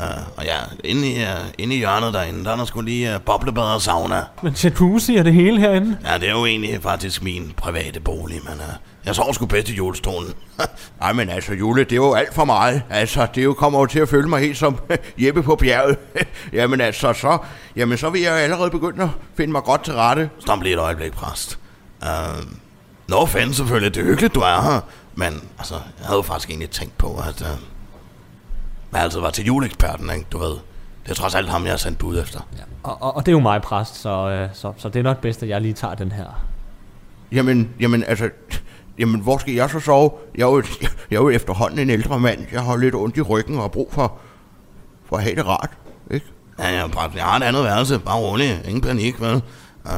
Uh, 0.00 0.38
og 0.38 0.44
ja, 0.44 0.58
inde 0.84 1.08
i, 1.08 1.22
uh, 1.22 1.28
inde 1.58 1.74
i 1.74 1.78
hjørnet 1.78 2.14
derinde, 2.14 2.44
der 2.44 2.52
er 2.52 2.56
der 2.56 2.64
sgu 2.64 2.80
lige 2.80 3.14
uh, 3.14 3.20
boblebad 3.20 3.62
og 3.62 3.82
sauna. 3.82 4.24
Men 4.42 4.52
jacuzzi 4.52 5.16
er 5.16 5.22
det 5.22 5.34
hele 5.34 5.60
herinde. 5.60 5.98
Ja, 6.04 6.18
det 6.18 6.28
er 6.28 6.32
jo 6.32 6.46
egentlig 6.46 6.82
faktisk 6.82 7.22
min 7.22 7.52
private 7.56 8.00
bolig, 8.00 8.40
men 8.44 8.52
uh, 8.54 8.74
jeg 9.04 9.14
sover 9.14 9.32
sgu 9.32 9.46
bedst 9.46 9.68
i 9.68 9.74
julestolen. 9.74 10.34
Ej, 11.02 11.12
men 11.12 11.30
altså, 11.30 11.52
Jule, 11.52 11.84
det 11.84 11.92
er 11.92 11.96
jo 11.96 12.14
alt 12.14 12.34
for 12.34 12.44
meget. 12.44 12.82
Altså, 12.90 13.26
det 13.34 13.44
jo 13.44 13.52
kommer 13.52 13.78
jo 13.78 13.86
til 13.86 13.98
at 13.98 14.08
føle 14.08 14.28
mig 14.28 14.40
helt 14.40 14.56
som 14.56 14.78
Jeppe 15.22 15.42
på 15.42 15.56
bjerget. 15.56 15.96
jamen 16.52 16.80
altså, 16.80 17.12
så, 17.12 17.38
jamen, 17.76 17.98
så 17.98 18.10
vil 18.10 18.20
jeg 18.20 18.32
allerede 18.32 18.70
begynde 18.70 19.02
at 19.02 19.10
finde 19.36 19.52
mig 19.52 19.62
godt 19.62 19.84
til 19.84 19.94
rette. 19.94 20.30
Stop 20.38 20.62
lige 20.62 20.74
et 20.74 20.80
øjeblik, 20.80 21.12
præst. 21.12 21.58
Uh, 22.02 22.08
no 23.08 23.16
offense 23.16 23.54
selvfølgelig, 23.54 23.94
det 23.94 24.00
er 24.00 24.04
hyggeligt, 24.04 24.34
du 24.34 24.40
er 24.40 24.62
her. 24.62 24.80
Men 25.14 25.42
altså, 25.58 25.74
jeg 25.74 26.06
havde 26.06 26.16
jo 26.16 26.22
faktisk 26.22 26.50
egentlig 26.50 26.70
tænkt 26.70 26.98
på, 26.98 27.22
at 27.28 27.42
uh, 27.42 27.48
jeg 28.92 29.02
altid 29.02 29.20
var 29.20 29.30
til 29.30 29.44
juleeksperten, 29.44 30.10
ikke? 30.10 30.26
Du 30.32 30.38
ved, 30.38 30.56
det 31.04 31.10
er 31.10 31.14
trods 31.14 31.34
alt 31.34 31.48
ham, 31.48 31.64
jeg 31.64 31.72
har 31.72 31.76
sendt 31.76 31.98
bud 31.98 32.18
efter. 32.18 32.40
Ja. 32.58 32.62
Og, 32.82 33.02
og, 33.02 33.16
og 33.16 33.26
det 33.26 33.32
er 33.32 33.36
jo 33.36 33.40
mig, 33.40 33.62
præst, 33.62 33.96
så, 33.96 34.28
øh, 34.28 34.48
så, 34.52 34.72
så 34.76 34.88
det 34.88 34.98
er 34.98 35.02
nok 35.02 35.20
bedst, 35.20 35.42
at 35.42 35.48
jeg 35.48 35.60
lige 35.60 35.74
tager 35.74 35.94
den 35.94 36.12
her. 36.12 36.44
Jamen, 37.32 37.70
jamen 37.80 38.04
altså, 38.04 38.30
jamen 38.98 39.20
hvor 39.20 39.38
skal 39.38 39.54
jeg 39.54 39.70
så 39.70 39.80
sove? 39.80 40.10
Jeg 40.34 40.42
er 40.42 40.46
jo, 40.46 40.62
jeg 41.10 41.16
er 41.16 41.20
jo 41.20 41.30
efterhånden 41.30 41.78
en 41.78 41.90
ældre 41.90 42.20
mand. 42.20 42.46
Jeg 42.52 42.62
har 42.62 42.76
lidt 42.76 42.94
ondt 42.94 43.16
i 43.16 43.20
ryggen 43.20 43.56
og 43.56 43.60
har 43.60 43.68
brug 43.68 43.92
for, 43.92 44.18
for 45.04 45.16
at 45.16 45.22
have 45.22 45.36
det 45.36 45.46
rart, 45.46 45.70
ikke? 46.10 46.26
Ja, 46.58 46.80
ja, 46.80 46.86
bare, 46.86 47.10
jeg 47.14 47.24
har 47.24 47.36
et 47.36 47.42
andet 47.42 47.64
værelse. 47.64 47.98
Bare 47.98 48.18
rolig. 48.18 48.60
Ingen 48.64 48.80
panik, 48.80 49.20
vel? 49.20 49.42
Uh, 49.84 49.92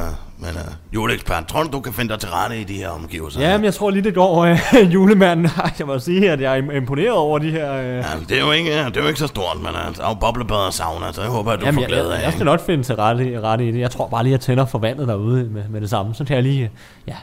men 0.45 0.55
uh, 0.55 0.93
juleekspert, 0.95 1.47
tror 1.47 1.63
du, 1.63 1.69
du 1.71 1.79
kan 1.79 1.93
finde 1.93 2.11
dig 2.11 2.19
til 2.19 2.29
rette 2.29 2.57
i 2.61 2.63
de 2.63 2.73
her 2.73 2.89
omgivelser? 2.89 3.41
Ja, 3.41 3.57
men 3.57 3.65
jeg 3.65 3.73
tror 3.73 3.89
lige, 3.89 4.03
det 4.03 4.15
går 4.15 4.43
øh, 4.45 4.59
julemanden. 4.93 5.49
Jeg 5.79 5.87
må 5.87 5.99
sige, 5.99 6.31
at 6.31 6.41
jeg 6.41 6.57
er 6.57 6.61
im- 6.61 6.71
imponeret 6.75 7.11
over 7.11 7.39
de 7.39 7.51
her... 7.51 7.73
Øh... 7.73 7.85
Ja, 7.85 8.03
det 8.29 8.37
er 8.37 8.41
jo 8.41 8.51
ikke, 8.51 8.85
det 8.85 8.97
er 8.97 9.01
jo 9.01 9.07
ikke 9.07 9.19
så 9.19 9.27
stort, 9.27 9.57
men 9.57 9.67
uh, 9.69 9.95
der 9.95 10.03
er 10.05 10.09
jo 10.09 10.13
boblebad 10.13 10.55
og 10.57 10.73
sauna, 10.73 11.11
så 11.11 11.21
jeg 11.21 11.29
håber, 11.31 11.51
at 11.51 11.59
du 11.59 11.65
Jamen, 11.65 11.75
får 11.75 11.81
jeg, 11.81 11.89
glæde 11.89 12.09
jeg, 12.09 12.17
af. 12.19 12.23
jeg 12.23 12.31
skal 12.31 12.41
ikke? 12.41 12.45
nok 12.45 12.65
finde 12.65 12.83
til 12.83 12.95
rette, 12.95 13.41
rette 13.41 13.67
i 13.67 13.71
det. 13.71 13.79
Jeg 13.79 13.91
tror 13.91 14.07
bare 14.07 14.23
lige, 14.23 14.33
at 14.33 14.37
jeg 14.39 14.41
tænder 14.45 14.65
for 14.65 14.79
vandet 14.79 15.07
derude 15.07 15.43
med, 15.49 15.63
med 15.69 15.81
det 15.81 15.89
samme. 15.89 16.13
Så 16.15 16.23
kan 16.25 16.35
jeg 16.35 16.43
lige... 16.43 16.71
Ja, 17.07 17.15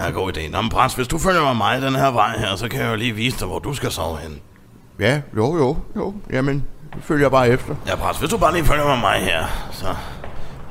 Ja, 0.00 0.10
god 0.10 0.36
idé. 0.36 0.50
Nå, 0.50 0.60
men 0.60 0.70
Brans, 0.70 0.94
hvis 0.94 1.08
du 1.08 1.18
følger 1.18 1.42
med 1.44 1.54
mig 1.54 1.82
den 1.82 1.94
her 1.94 2.10
vej 2.10 2.38
her, 2.38 2.56
så 2.56 2.68
kan 2.68 2.80
jeg 2.80 2.90
jo 2.90 2.96
lige 2.96 3.12
vise 3.12 3.38
dig, 3.38 3.46
hvor 3.46 3.58
du 3.58 3.74
skal 3.74 3.90
sove 3.90 4.18
hen. 4.18 4.38
Ja, 5.00 5.20
jo, 5.36 5.56
jo, 5.56 5.76
jo. 5.96 6.14
Jamen, 6.32 6.64
følger 7.00 7.24
jeg 7.24 7.30
bare 7.30 7.48
efter. 7.48 7.74
Ja, 7.86 7.96
Brans, 7.96 8.18
hvis 8.18 8.30
du 8.30 8.38
bare 8.38 8.52
lige 8.52 8.64
følger 8.64 8.86
med 8.88 8.96
mig 9.00 9.18
her, 9.20 9.68
så 9.70 9.86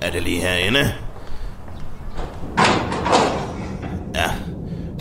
er 0.01 0.11
det 0.11 0.21
lige 0.23 0.41
herinde. 0.41 0.93
Ja, 4.15 4.29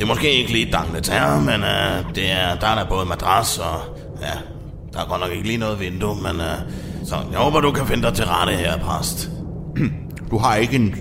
det 0.00 0.08
må 0.08 0.14
måske 0.14 0.32
ikke 0.32 0.52
lige 0.52 0.76
d'Angleterre, 0.76 1.40
men 1.40 1.62
uh, 1.62 2.14
det 2.14 2.30
er, 2.30 2.54
der 2.60 2.66
er 2.66 2.74
der 2.74 2.84
både 2.88 3.06
madras 3.06 3.58
og... 3.58 3.80
Ja, 4.20 4.38
der 4.92 5.00
er 5.00 5.08
godt 5.08 5.20
nok 5.20 5.30
ikke 5.30 5.46
lige 5.46 5.58
noget 5.58 5.80
vindue, 5.80 6.16
men... 6.22 6.40
Uh, 6.40 6.72
så 7.04 7.16
jeg 7.32 7.38
håber, 7.38 7.60
du 7.60 7.72
kan 7.72 7.86
finde 7.86 8.02
dig 8.02 8.14
til 8.14 8.24
rette 8.26 8.52
her, 8.52 8.78
præst. 8.78 9.30
Du 10.30 10.38
har 10.38 10.56
ikke 10.56 10.76
en, 10.76 10.94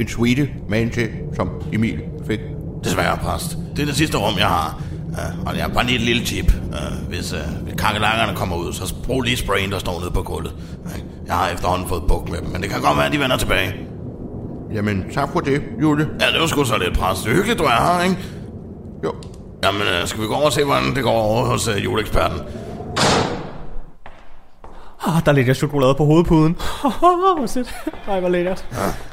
en 0.00 0.08
suite 0.08 0.48
med 0.68 0.82
en 0.82 0.90
til, 0.90 1.08
som 1.36 1.50
Emil 1.72 2.00
fik. 2.26 2.40
Desværre, 2.84 3.16
præst. 3.16 3.58
Det 3.76 3.82
er 3.82 3.86
det 3.86 3.96
sidste 3.96 4.18
rum, 4.18 4.38
jeg 4.38 4.48
har. 4.48 4.82
Uh, 5.08 5.46
og 5.46 5.56
jeg 5.56 5.64
har 5.64 5.70
bare 5.70 5.86
lige 5.86 5.96
et 5.96 6.04
lille 6.04 6.24
tip. 6.24 6.52
Uh, 6.68 7.08
hvis, 7.08 7.32
uh, 7.32 7.62
hvis 7.62 7.74
kakelakkerne 7.78 8.36
kommer 8.36 8.56
ud, 8.56 8.72
så 8.72 8.94
brug 9.04 9.22
lige 9.22 9.36
sprayen, 9.36 9.72
der 9.72 9.78
står 9.78 10.00
nede 10.00 10.10
på 10.10 10.22
gulvet. 10.22 10.52
Uh, 10.84 10.92
jeg 11.26 11.34
har 11.34 11.48
efterhånden 11.48 11.88
fået 11.88 12.02
buk 12.08 12.28
med 12.30 12.38
dem, 12.38 12.48
men 12.48 12.62
det 12.62 12.70
kan 12.70 12.80
godt 12.80 12.96
være, 12.96 13.06
at 13.06 13.12
de 13.12 13.18
vender 13.18 13.36
tilbage. 13.36 13.74
Jamen, 14.72 15.04
tak 15.14 15.28
for 15.32 15.40
det, 15.40 15.62
Jule. 15.82 16.08
Ja, 16.20 16.26
det 16.32 16.40
var 16.40 16.46
sgu 16.46 16.64
så 16.64 16.78
lidt, 16.78 16.96
er 16.98 17.34
hyggeligt, 17.34 17.58
du 17.58 17.64
er 17.64 17.96
her, 17.96 18.02
ikke? 18.02 18.16
Jo. 19.04 19.12
Jamen, 19.64 19.82
uh, 19.82 20.08
skal 20.08 20.22
vi 20.22 20.26
gå 20.26 20.34
over 20.34 20.46
og 20.46 20.52
se, 20.52 20.64
hvordan 20.64 20.94
det 20.94 21.02
går 21.02 21.12
over 21.12 21.44
hos 21.44 21.68
uh, 21.68 21.84
juleeksperten? 21.84 22.40
Ah, 25.06 25.24
der 25.26 25.32
ligger 25.32 25.54
chokolade 25.54 25.94
på 25.94 26.04
hovedpuden. 26.04 26.56
Hvor 27.36 27.46
sødt. 27.46 27.74
Ej, 28.08 28.20
hvor 28.20 28.28
lækkert. 28.28 28.64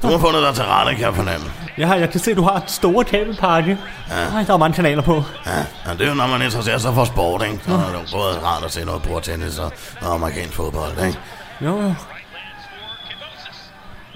Du 0.02 0.08
har 0.08 0.18
fundet 0.18 0.44
dig 0.44 0.56
til 0.56 0.64
rette, 0.64 0.96
kan 0.96 1.06
jeg 1.06 1.16
fornemme. 1.16 1.46
Ja, 1.78 1.92
jeg 1.92 2.10
kan 2.10 2.20
se, 2.20 2.36
du 2.36 2.42
har 2.42 2.56
et 2.58 2.72
store 2.72 3.04
kabelpakke. 3.04 3.78
Ja. 4.10 4.16
Ej, 4.16 4.44
der 4.44 4.54
er 4.54 4.58
mange 4.58 4.76
kanaler 4.76 5.02
på. 5.02 5.24
Ja, 5.46 5.58
ja, 5.86 5.94
det 5.94 6.02
er 6.02 6.10
jo, 6.10 6.14
når 6.14 6.28
man 6.28 6.42
interesserer 6.42 6.78
sig 6.78 6.94
for 6.94 7.06
sport, 7.06 7.44
ikke? 7.44 7.60
Så 7.68 7.74
er 7.74 7.78
det 7.78 7.94
jo 7.94 8.18
både 8.18 8.46
rart 8.46 8.64
at 8.64 8.72
se 8.72 8.86
noget 8.86 9.02
bordtennis 9.02 9.60
og 9.60 9.72
noget 10.02 10.16
amerikansk 10.16 10.54
fodbold, 10.54 11.06
ikke? 11.06 11.20
Jo, 11.62 11.82
jo. 11.82 11.94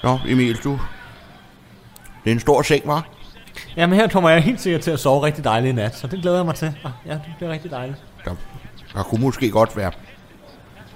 Nå, 0.04 0.20
Emil, 0.28 0.58
du... 0.64 0.80
Det 2.26 2.32
er 2.32 2.36
en 2.36 2.40
stor 2.40 2.62
seng, 2.62 2.88
var? 2.88 3.08
Jamen, 3.78 4.00
her 4.00 4.08
kommer 4.08 4.30
jeg 4.30 4.42
helt 4.42 4.62
sikkert 4.62 4.82
til 4.82 4.92
at 4.92 5.00
sove 5.00 5.24
rigtig 5.26 5.44
dejligt 5.44 5.72
i 5.72 5.76
nat, 5.76 5.96
så 5.96 6.08
det 6.08 6.22
glæder 6.22 6.38
jeg 6.38 6.46
mig 6.46 6.56
til. 6.56 6.66
Ah, 6.84 6.92
Ja, 7.06 7.14
det 7.14 7.22
bliver 7.38 7.52
rigtig 7.52 7.72
dejligt. 7.72 7.98
Der, 8.26 8.32
der 8.94 9.04
kunne 9.04 9.22
måske 9.22 9.50
godt 9.52 9.78
være 9.78 9.92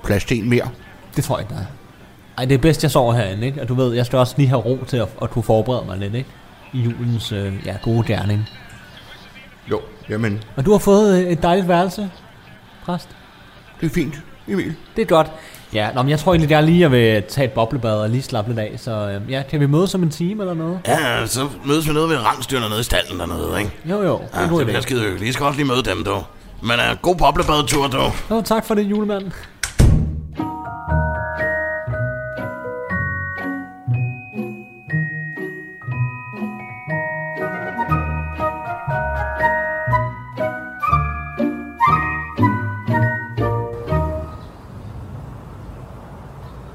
plads 0.03 0.25
til 0.25 0.37
en 0.37 0.49
mere. 0.49 0.69
Det 1.15 1.23
tror 1.23 1.37
jeg 1.37 1.43
ikke, 1.43 1.53
der 1.53 1.59
er. 1.59 1.65
Ej, 2.37 2.45
det 2.45 2.53
er 2.55 2.59
bedst, 2.59 2.83
jeg 2.83 2.91
sover 2.91 3.13
herinde, 3.13 3.45
ikke? 3.47 3.61
Og 3.61 3.67
du 3.67 3.73
ved, 3.73 3.93
jeg 3.93 4.05
skal 4.05 4.19
også 4.19 4.33
lige 4.37 4.47
have 4.49 4.61
ro 4.61 4.79
til 4.87 4.97
at, 4.97 5.07
at 5.21 5.29
kunne 5.29 5.43
forberede 5.43 5.85
mig 5.85 5.97
lidt, 5.97 6.13
ikke? 6.15 6.29
I 6.73 6.79
julens 6.81 7.31
øh, 7.31 7.53
ja, 7.65 7.75
gode 7.83 8.03
gerning. 8.07 8.49
Jo, 9.71 9.81
jamen, 10.09 10.43
Og 10.55 10.65
du 10.65 10.71
har 10.71 10.77
fået 10.79 11.21
øh, 11.25 11.31
et 11.31 11.41
dejligt 11.43 11.67
værelse, 11.67 12.09
præst. 12.85 13.09
det 13.81 13.85
er 13.89 13.93
fint, 13.93 14.15
Emil. 14.47 14.75
Det 14.95 15.01
er 15.01 15.05
godt. 15.05 15.31
Ja, 15.73 15.89
nå, 15.95 16.01
men 16.01 16.10
jeg 16.10 16.19
tror 16.19 16.34
egentlig, 16.34 16.49
jeg 16.51 16.63
lige 16.63 16.91
vil 16.91 17.23
tage 17.23 17.45
et 17.45 17.51
boblebad 17.51 17.95
og 17.95 18.10
lige 18.10 18.21
slappe 18.21 18.51
lidt 18.51 18.60
af. 18.60 18.73
Så 18.77 18.91
øh, 18.91 19.32
ja, 19.32 19.43
kan 19.49 19.60
vi 19.60 19.65
mødes 19.65 19.95
om 19.95 20.03
en 20.03 20.10
time 20.10 20.43
eller 20.43 20.53
noget? 20.53 20.79
Ja, 20.88 21.25
så 21.27 21.47
mødes 21.65 21.88
vi 21.88 21.93
nede 21.93 22.10
ved 22.10 22.17
rangstyrene 22.17 22.69
nede 22.69 22.79
i 22.79 22.84
stallen 22.84 23.19
dernede, 23.19 23.60
ikke? 23.60 23.71
Jo, 23.86 24.01
jo. 24.01 24.17
Det 24.17 24.27
er 24.34 24.41
Ja, 24.41 24.58
det 24.58 24.65
bliver 24.65 24.82
skide 24.82 25.01
hyggeligt. 25.01 25.29
I 25.29 25.34
skal 25.34 25.45
også 25.45 25.58
lige 25.58 25.67
møde 25.67 25.84
dem, 25.84 26.03
du. 26.03 26.15
Men 26.62 26.71
uh, 26.71 26.97
god 27.01 27.15
boblebadetur, 27.15 27.88
du. 27.88 28.01
Jo, 28.32 28.41
tak 28.41 28.65
for 28.65 28.75
det, 28.75 28.84
julemand. 28.84 29.32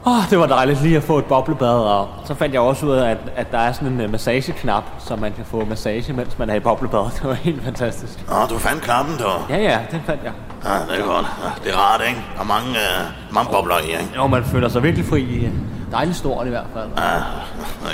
Åh, 0.07 0.19
oh, 0.19 0.31
det 0.31 0.39
var 0.39 0.47
dejligt 0.47 0.83
lige 0.83 0.97
at 0.97 1.03
få 1.03 1.19
et 1.19 1.25
boblebad, 1.25 1.69
og 1.79 2.09
så 2.25 2.35
fandt 2.35 2.55
jeg 2.55 2.61
også 2.63 2.87
ud 2.87 2.91
af, 2.93 3.11
at, 3.11 3.19
at 3.37 3.53
der 3.53 3.59
er 3.59 3.73
sådan 3.73 3.89
en 3.89 4.01
uh, 4.05 4.11
massageknap, 4.11 4.83
så 4.99 5.17
man 5.17 5.33
kan 5.33 5.45
få 5.45 5.65
massage, 5.65 6.13
mens 6.13 6.39
man 6.39 6.51
er 6.51 6.55
i 6.55 6.61
boblebad. 6.61 7.01
Det 7.15 7.25
var 7.25 7.35
helt 7.35 7.65
fantastisk. 7.65 8.25
Nå, 8.29 8.35
du 8.51 8.59
fandt 8.59 8.83
knappen, 8.83 9.15
du. 9.19 9.25
Ja, 9.49 9.57
ja, 9.59 9.79
den 9.91 10.01
fandt 10.07 10.25
jeg. 10.25 10.33
Ja, 10.65 10.71
det 10.95 11.01
er 11.03 11.07
godt. 11.07 11.27
Ja, 11.45 11.51
det 11.65 11.73
er 11.75 11.79
rart, 11.79 12.01
ikke? 12.09 12.21
Der 12.37 12.41
er 12.41 12.45
mange, 12.47 12.69
uh, 12.71 13.35
mange 13.35 13.53
bobler 13.53 13.79
i, 13.79 13.87
ikke? 13.87 14.09
Jo, 14.17 14.27
man 14.27 14.45
føler 14.45 14.69
sig 14.69 14.83
virkelig 14.83 15.07
fri. 15.07 15.21
i- 15.23 15.51
Dejligt 15.93 16.17
stort 16.17 16.47
i 16.47 16.51
hvert 16.51 16.67
fald. 16.75 16.89
Ja, 16.97 17.13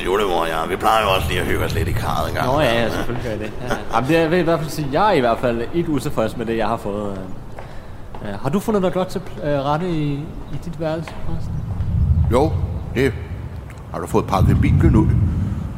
julemor, 0.05 0.47
ja. 0.47 0.67
Vi 0.69 0.77
plejer 0.77 1.03
jo 1.03 1.09
også 1.17 1.29
lige 1.29 1.41
at 1.41 1.47
hygge 1.47 1.65
os 1.65 1.75
lidt 1.75 1.89
i 1.89 1.93
karret 1.93 2.29
en 2.29 2.35
gang. 2.35 2.47
Nå 2.53 2.61
ja, 2.61 2.83
ja, 2.83 2.91
selvfølgelig 2.91 3.25
gør 3.25 3.31
jeg 3.31 3.41
det. 3.41 3.53
Ja. 3.69 3.75
Jamen, 3.95 4.09
det 4.11 4.15
jeg 4.19 4.31
vil 4.31 4.39
i 4.39 4.43
hvert 4.43 4.59
fald 4.59 4.71
sige, 4.71 4.89
jeg 4.93 5.07
er 5.09 5.13
i 5.13 5.21
hvert 5.21 5.39
fald 5.39 5.63
ikke 5.75 5.91
utilfreds 5.91 6.37
med 6.37 6.47
det, 6.47 6.57
jeg 6.57 6.67
har 6.67 6.77
fået. 6.77 7.11
øh. 7.13 8.29
Ja. 8.31 8.37
Har 8.43 8.49
du 8.51 8.61
fundet 8.61 8.83
dig 8.83 8.93
godt 8.93 9.09
til 9.09 9.21
øh, 9.45 9.61
rette 9.65 9.89
i, 9.91 10.13
i 10.53 10.57
dit 10.65 10.81
værelse, 10.81 11.11
Carsten? 11.11 11.55
Jo, 12.33 12.53
det 12.95 13.13
har 13.93 14.01
du 14.01 14.07
fået 14.07 14.27
pakket 14.27 14.61
Bibelen 14.61 14.97
ud. 14.97 15.09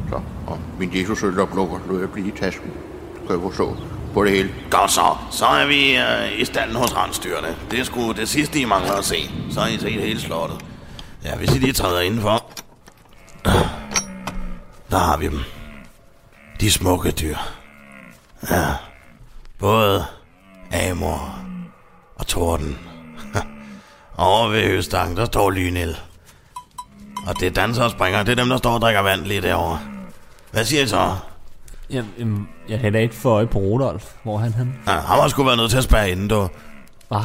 Så, 0.09 0.15
og 0.47 0.59
min 0.79 0.89
Jesus 0.93 1.23
øloplukker 1.23 1.79
lå 1.89 1.99
jeg 1.99 2.09
blive 2.09 2.27
i 2.27 2.31
tasken. 2.31 2.71
Så 3.13 3.19
kan 3.27 3.35
jeg 3.35 3.41
forstå 3.41 3.75
på 4.13 4.23
det 4.23 4.31
hele. 4.31 4.49
Godt 4.71 4.91
så. 4.91 5.17
Så 5.31 5.45
er 5.45 5.67
vi 5.67 5.97
øh, 5.97 6.41
i 6.41 6.45
standen 6.45 6.75
hos 6.75 6.97
rensdyrene. 6.97 7.55
Det 7.71 7.79
er 7.79 7.83
sgu 7.83 8.11
det 8.11 8.29
sidste, 8.29 8.59
I 8.59 8.65
mangler 8.65 8.93
at 8.93 9.05
se. 9.05 9.31
Så 9.51 9.59
har 9.59 9.67
I 9.67 9.77
set 9.77 10.01
hele 10.01 10.19
slottet. 10.21 10.65
Ja, 11.23 11.35
hvis 11.35 11.55
I 11.55 11.59
lige 11.59 11.73
træder 11.73 12.01
indenfor. 12.01 12.45
Der 14.91 14.97
har 14.97 15.17
vi 15.17 15.25
dem. 15.25 15.39
De 16.61 16.71
smukke 16.71 17.11
dyr. 17.11 17.37
Ja. 18.49 18.65
Både 19.59 20.05
Amor 20.89 21.39
og 22.15 22.27
Torden. 22.27 22.79
Over 24.17 24.47
ved 24.47 24.63
Høstang, 24.63 25.17
der 25.17 25.25
står 25.25 25.49
Lynel. 25.49 25.97
Og 27.27 27.39
det 27.39 27.47
er 27.47 27.51
danser 27.51 27.83
og 27.83 27.91
springer. 27.91 28.23
Det 28.23 28.31
er 28.31 28.35
dem, 28.35 28.49
der 28.49 28.57
står 28.57 28.73
og 28.73 28.81
drikker 28.81 29.01
vand 29.01 29.21
lige 29.21 29.41
derovre. 29.41 29.79
Hvad 30.51 30.65
siger 30.65 30.83
I 30.83 30.87
så? 30.87 31.15
Jamen, 31.89 32.47
jeg 32.69 32.79
havde 32.79 32.93
da 32.93 32.99
ikke 32.99 33.15
for 33.15 33.29
øje 33.29 33.47
på 33.47 33.59
Rudolf. 33.59 34.03
Hvor 34.23 34.35
er 34.35 34.39
han 34.39 34.53
han? 34.53 34.75
Ja, 34.87 34.91
han 34.91 35.19
har 35.19 35.27
sgu 35.27 35.43
været 35.43 35.57
nødt 35.57 35.71
til 35.71 35.77
at 35.77 35.83
spærre 35.83 36.11
inden, 36.11 36.27
du. 36.27 36.49
Hvad? 37.07 37.19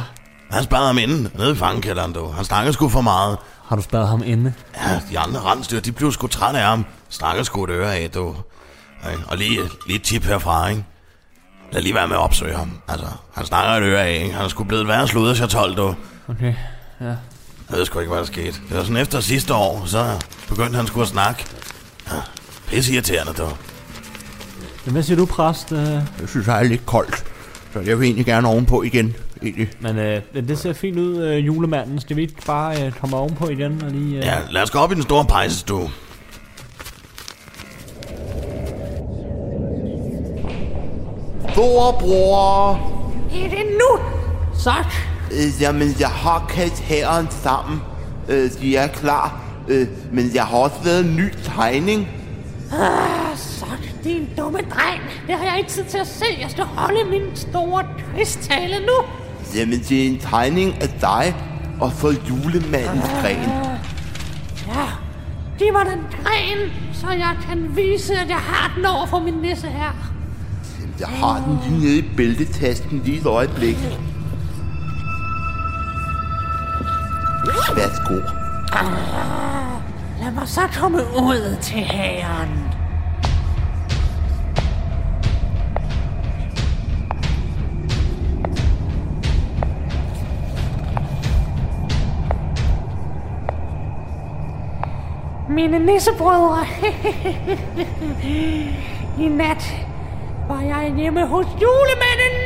Han 0.51 0.63
sparede 0.63 0.87
ham 0.87 0.97
inde, 0.97 1.29
nede 1.37 1.51
i 1.51 1.55
fangekælderen, 1.55 2.13
du. 2.13 2.27
Han 2.27 2.45
snakkede 2.45 2.73
sgu 2.73 2.89
for 2.89 3.01
meget. 3.01 3.37
Har 3.65 3.75
du 3.75 3.81
spadet 3.81 4.07
ham 4.07 4.23
inde? 4.25 4.53
Ja, 4.75 5.01
de 5.11 5.19
andre 5.19 5.39
rensdyr, 5.39 5.79
de 5.79 5.91
blev 5.91 6.11
sgu 6.11 6.27
trætte 6.27 6.59
af 6.59 6.65
ham. 6.65 6.85
Snakker 7.09 7.43
sgu 7.43 7.63
et 7.63 7.69
øre 7.69 7.95
af, 7.95 8.09
du. 8.11 8.35
Og 9.27 9.37
lige, 9.37 9.59
lige 9.87 9.99
tip 9.99 10.23
herfra, 10.23 10.67
ikke? 10.67 10.85
Lad 11.71 11.81
lige 11.81 11.95
være 11.95 12.07
med 12.07 12.15
at 12.15 12.21
opsøge 12.21 12.55
ham. 12.55 12.81
Altså, 12.87 13.07
han 13.33 13.45
snakker 13.45 13.71
et 13.73 13.83
øre 13.83 14.03
af, 14.03 14.19
ikke? 14.21 14.33
Han 14.33 14.45
er 14.45 14.49
sgu 14.49 14.63
blevet 14.63 14.87
værre 14.87 15.07
sludder, 15.07 15.35
jeg 15.39 15.49
12, 15.49 15.75
du. 15.75 15.95
Okay, 16.29 16.53
ja. 17.01 17.15
Jeg 17.69 17.77
ved 17.77 17.85
sgu 17.85 17.99
ikke, 17.99 18.09
hvad 18.09 18.19
der 18.19 18.25
skete. 18.25 18.51
Det 18.69 18.77
var 18.77 18.83
sådan 18.83 18.97
efter 18.97 19.19
sidste 19.19 19.53
år, 19.53 19.83
så 19.85 20.25
begyndte 20.49 20.75
han 20.75 20.87
sgu 20.87 21.01
at 21.01 21.07
snakke. 21.07 21.45
Ja, 22.11 22.15
pisse 22.67 22.93
irriterende, 22.93 23.33
du. 23.33 23.47
Men 24.85 24.91
hvad 24.91 25.03
siger 25.03 25.17
du, 25.17 25.25
præst? 25.25 25.71
Øh, 25.71 25.79
Jeg 25.81 26.03
synes, 26.27 26.45
det 26.45 26.53
er 26.55 26.63
lidt 26.63 26.85
koldt. 26.85 27.23
Så 27.73 27.79
jeg 27.79 27.99
vil 27.99 28.05
egentlig 28.05 28.25
gerne 28.25 28.47
ovenpå 28.47 28.83
igen. 28.83 29.15
Egentlig. 29.43 29.69
men 29.79 29.97
øh, 29.97 30.21
det 30.33 30.59
ser 30.59 30.73
fint 30.73 30.97
ud, 30.99 31.17
øh, 31.17 31.45
julemanden. 31.45 31.99
Skal 32.01 32.15
vi 32.15 32.21
ikke 32.21 32.41
bare 32.45 32.85
øh, 32.85 32.91
komme 32.91 33.17
ovenpå 33.17 33.49
igen 33.49 33.81
og 33.83 33.91
lige... 33.91 34.17
Øh... 34.17 34.23
Ja, 34.25 34.37
lad 34.49 34.61
os 34.63 34.69
gå 34.71 34.79
op 34.79 34.91
i 34.91 34.95
den 34.95 35.03
store 35.03 35.25
pejsestue. 35.25 35.89
Storebror, 41.53 42.73
Er 43.33 43.49
det 43.49 43.65
nu? 43.79 43.99
Tak. 44.63 44.93
Øh, 45.31 45.61
jamen 45.61 45.95
jeg 45.99 46.09
har 46.09 46.45
kaldt 46.49 46.79
herren 46.79 47.27
sammen. 47.43 47.81
Øh, 48.29 48.51
de 48.61 48.75
er 48.75 48.87
klar. 48.87 49.41
Øh, 49.67 49.87
men 50.11 50.31
jeg 50.33 50.43
har 50.45 50.57
også 50.57 50.75
lavet 50.85 51.05
en 51.05 51.15
ny 51.15 51.33
tegning. 51.43 52.07
Ah, 52.71 53.37
tak, 53.59 54.03
din 54.03 54.29
dumme 54.37 54.59
dreng. 54.59 55.01
Det 55.27 55.35
har 55.35 55.45
jeg 55.45 55.57
ikke 55.57 55.69
tid 55.69 55.83
til 55.83 55.97
at 55.97 56.07
se. 56.07 56.25
Jeg 56.41 56.51
skal 56.51 56.63
holde 56.63 57.09
min 57.09 57.35
store 57.35 57.83
kristtale 58.15 58.79
nu. 58.79 58.93
Jamen 59.55 59.79
det 59.79 60.03
er 60.03 60.07
en 60.07 60.19
tegning 60.19 60.81
af 60.81 60.89
dig 61.01 61.35
og 61.81 61.91
så 62.01 62.15
julemandens 62.29 63.05
gren. 63.21 63.49
Ja, 64.67 64.85
giv 65.57 65.73
mig 65.73 65.85
den 65.85 65.99
gren, 66.23 66.71
så 66.93 67.07
jeg 67.09 67.35
kan 67.47 67.75
vise, 67.75 68.13
at 68.13 68.29
jeg 68.29 68.37
har 68.37 68.73
den 68.75 68.85
over 68.85 69.05
for 69.05 69.19
min 69.19 69.33
nisse 69.33 69.67
her. 69.67 69.91
Jeg 70.99 71.07
har 71.07 71.43
den 71.47 71.59
lige 71.67 71.85
nede 71.85 71.97
i 71.97 72.05
bæltetasken 72.17 73.01
lige 73.05 73.19
et 73.19 73.25
øjeblik. 73.25 73.77
Værsgo. 77.47 78.15
Ah, 78.73 79.81
lad 80.21 80.31
mig 80.31 80.47
så 80.47 80.61
komme 80.79 80.97
ud 80.97 81.57
til 81.61 81.77
herren. 81.77 82.65
Mine 95.49 95.79
nissebrødre. 95.79 96.65
I 99.23 99.27
nat 99.27 99.75
var 100.47 100.61
jeg 100.61 100.93
hjemme 100.97 101.25
hos 101.25 101.45
julemanden. 101.61 102.43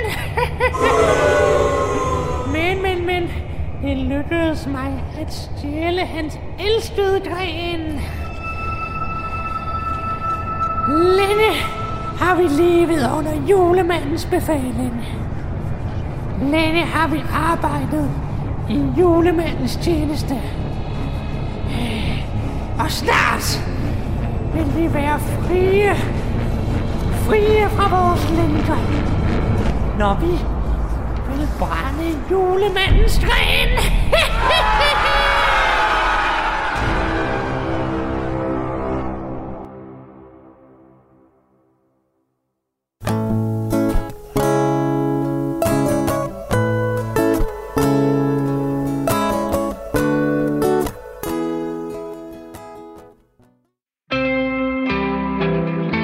men, 2.53 2.82
men, 2.82 3.06
men. 3.06 3.42
Det 3.84 3.98
lykkedes 3.98 4.67
mig 4.67 5.04
at 5.22 5.34
stjæle 5.34 6.02
hans 6.02 6.39
elskede 6.60 7.19
gren. 7.19 7.82
Længe 10.89 11.52
har 12.17 12.36
vi 12.36 12.43
levet 12.43 13.10
under 13.17 13.48
julemandens 13.50 14.26
befaling. 14.26 15.06
Længe 16.41 16.82
har 16.82 17.08
vi 17.08 17.24
arbejdet 17.34 18.10
i 18.69 19.00
julemandens 19.00 19.76
tjeneste. 19.76 20.36
Og 22.80 22.91
snart 22.91 23.62
vil 24.54 24.84
vi 24.84 24.93
være 24.93 25.19
frie. 25.19 25.96
Frie 27.13 27.69
fra 27.69 28.02
vores 28.02 28.30
lænker. 28.30 28.78
Når 30.00 30.17
vi 30.19 30.53
brænde 31.60 32.20
julemandens 32.32 33.20
gren. 33.20 33.70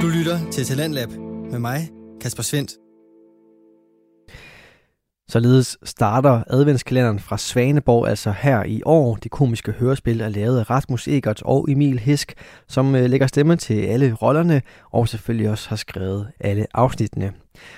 Du 0.01 0.07
lytter 0.07 0.51
til 0.51 0.65
Talentlab 0.65 1.09
med 1.51 1.59
mig, 1.59 1.89
Kasper 2.21 2.43
Svendt. 2.43 2.88
Således 5.31 5.77
starter 5.83 6.43
adventskalenderen 6.47 7.19
fra 7.19 7.37
Svaneborg 7.37 8.07
altså 8.07 8.31
her 8.31 8.63
i 8.63 8.81
år. 8.85 9.15
Det 9.15 9.31
komiske 9.31 9.71
hørespil 9.71 10.21
er 10.21 10.29
lavet 10.29 10.59
af 10.59 10.69
Rasmus 10.69 11.07
Egert 11.07 11.41
og 11.41 11.65
Emil 11.71 11.99
Hisk, 11.99 12.33
som 12.67 12.95
øh, 12.95 13.09
lægger 13.09 13.27
stemme 13.27 13.55
til 13.55 13.81
alle 13.81 14.13
rollerne 14.13 14.61
og 14.91 15.07
selvfølgelig 15.07 15.49
også 15.49 15.69
har 15.69 15.75
skrevet 15.75 16.27
alle 16.39 16.65
afsnittene. 16.73 17.33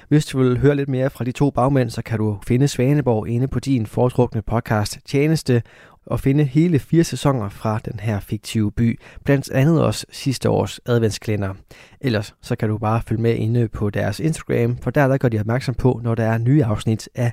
Hvis 0.08 0.26
du 0.26 0.38
vil 0.44 0.60
høre 0.60 0.76
lidt 0.76 0.90
mere 0.90 1.10
fra 1.10 1.24
de 1.24 1.32
to 1.32 1.50
bagmænd, 1.50 1.90
så 1.90 2.02
kan 2.02 2.18
du 2.18 2.38
finde 2.48 2.68
Svaneborg 2.68 3.28
inde 3.28 3.48
på 3.48 3.60
din 3.60 3.86
foretrukne 3.86 4.42
podcast 4.42 5.00
Tjeneste 5.06 5.62
og 6.06 6.20
finde 6.20 6.44
hele 6.44 6.80
fire 6.80 7.04
sæsoner 7.04 7.50
fra 7.50 7.80
den 7.86 8.00
her 8.00 8.20
fiktive 8.20 8.72
by, 8.72 9.00
blandt 9.26 9.52
andet 9.52 9.84
også 9.84 10.06
sidste 10.12 10.50
års 10.50 10.80
adventskalender. 10.86 11.54
Ellers 12.02 12.36
så 12.42 12.56
kan 12.56 12.70
du 12.70 12.78
bare 12.78 13.02
følge 13.08 13.22
med 13.22 13.36
inde 13.36 13.68
på 13.68 13.90
deres 13.90 14.20
Instagram, 14.20 14.78
for 14.78 14.92
der, 14.92 15.08
der 15.08 15.18
gør 15.18 15.30
de 15.30 15.40
opmærksom 15.40 15.76
på, 15.76 16.00
når 16.04 16.16
der 16.16 16.26
er 16.26 16.38
nye 16.38 16.66
afsnit 16.66 17.10
af 17.16 17.32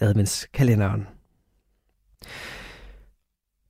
adventskalenderen. 0.00 1.06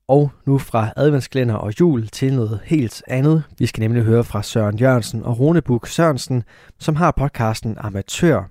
Og 0.09 0.31
nu 0.47 0.59
fra 0.59 0.93
adventskalender 0.97 1.55
og 1.55 1.81
jul 1.81 2.07
til 2.09 2.35
noget 2.35 2.61
helt 2.65 3.03
andet. 3.09 3.43
Vi 3.59 3.67
skal 3.67 3.81
nemlig 3.81 4.03
høre 4.03 4.25
fra 4.25 4.43
Søren 4.43 4.79
Jørgensen 4.79 5.23
og 5.23 5.39
Rune 5.39 5.63
Buk 5.63 5.87
Sørensen, 5.87 6.43
som 6.79 6.97
har 6.97 7.11
podcasten 7.11 7.77
Amatør. 7.79 8.51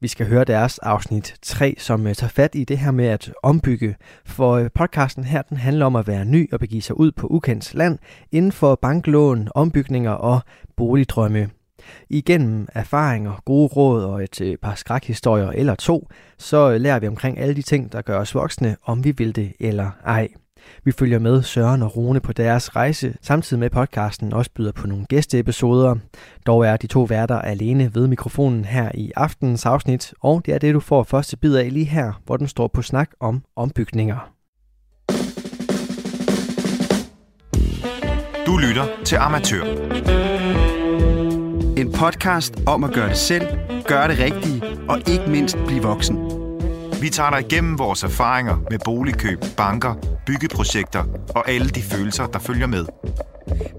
Vi 0.00 0.08
skal 0.08 0.26
høre 0.26 0.44
deres 0.44 0.78
afsnit 0.78 1.34
3, 1.42 1.74
som 1.78 2.06
øh, 2.06 2.14
tager 2.14 2.30
fat 2.30 2.54
i 2.54 2.64
det 2.64 2.78
her 2.78 2.90
med 2.90 3.04
at 3.06 3.32
ombygge. 3.42 3.96
For 4.24 4.52
øh, 4.52 4.70
podcasten 4.74 5.24
her, 5.24 5.42
den 5.42 5.56
handler 5.56 5.86
om 5.86 5.96
at 5.96 6.06
være 6.06 6.24
ny 6.24 6.52
og 6.52 6.60
begive 6.60 6.82
sig 6.82 7.00
ud 7.00 7.12
på 7.12 7.26
ukendt 7.26 7.74
land 7.74 7.98
inden 8.32 8.52
for 8.52 8.74
banklån, 8.82 9.48
ombygninger 9.54 10.10
og 10.10 10.40
boligdrømme. 10.76 11.50
Igennem 12.10 12.68
erfaringer, 12.74 13.42
gode 13.44 13.66
råd 13.66 14.04
og 14.04 14.24
et 14.24 14.40
øh, 14.40 14.56
par 14.56 14.74
skrækhistorier 14.74 15.50
eller 15.50 15.74
to, 15.74 16.08
så 16.38 16.78
lærer 16.78 16.98
vi 16.98 17.06
omkring 17.06 17.38
alle 17.38 17.54
de 17.54 17.62
ting, 17.62 17.92
der 17.92 18.02
gør 18.02 18.18
os 18.18 18.34
voksne, 18.34 18.76
om 18.84 19.04
vi 19.04 19.10
vil 19.10 19.36
det 19.36 19.52
eller 19.60 19.90
ej. 20.04 20.28
Vi 20.84 20.92
følger 20.92 21.18
med 21.18 21.42
Søren 21.42 21.82
og 21.82 21.96
Rune 21.96 22.20
på 22.20 22.32
deres 22.32 22.76
rejse, 22.76 23.14
samtidig 23.22 23.60
med 23.60 23.70
podcasten 23.70 24.32
også 24.32 24.50
byder 24.54 24.72
på 24.72 24.86
nogle 24.86 25.06
gæsteepisoder. 25.06 25.94
Dog 26.46 26.66
er 26.66 26.76
de 26.76 26.86
to 26.86 27.02
værter 27.02 27.38
alene 27.38 27.94
ved 27.94 28.06
mikrofonen 28.06 28.64
her 28.64 28.90
i 28.94 29.12
aftenens 29.16 29.66
afsnit, 29.66 30.14
og 30.20 30.42
det 30.46 30.54
er 30.54 30.58
det, 30.58 30.74
du 30.74 30.80
får 30.80 31.02
første 31.02 31.36
bid 31.36 31.56
af 31.56 31.72
lige 31.72 31.84
her, 31.84 32.12
hvor 32.26 32.36
den 32.36 32.48
står 32.48 32.68
på 32.68 32.82
snak 32.82 33.10
om 33.20 33.42
ombygninger. 33.56 34.32
Du 38.46 38.56
lytter 38.56 38.84
til 39.04 39.16
Amatør. 39.16 39.62
En 41.76 41.92
podcast 41.92 42.54
om 42.66 42.84
at 42.84 42.92
gøre 42.92 43.08
det 43.08 43.16
selv, 43.16 43.46
gøre 43.84 44.08
det 44.08 44.18
rigtige 44.18 44.62
og 44.88 44.98
ikke 45.06 45.24
mindst 45.30 45.56
blive 45.66 45.82
voksen. 45.82 46.37
Vi 47.00 47.10
tager 47.10 47.30
dig 47.30 47.40
igennem 47.40 47.78
vores 47.78 48.02
erfaringer 48.02 48.56
med 48.70 48.78
boligkøb, 48.84 49.44
banker, 49.56 49.94
byggeprojekter 50.26 51.04
og 51.34 51.50
alle 51.50 51.68
de 51.68 51.82
følelser, 51.82 52.26
der 52.26 52.38
følger 52.38 52.66
med. 52.66 52.86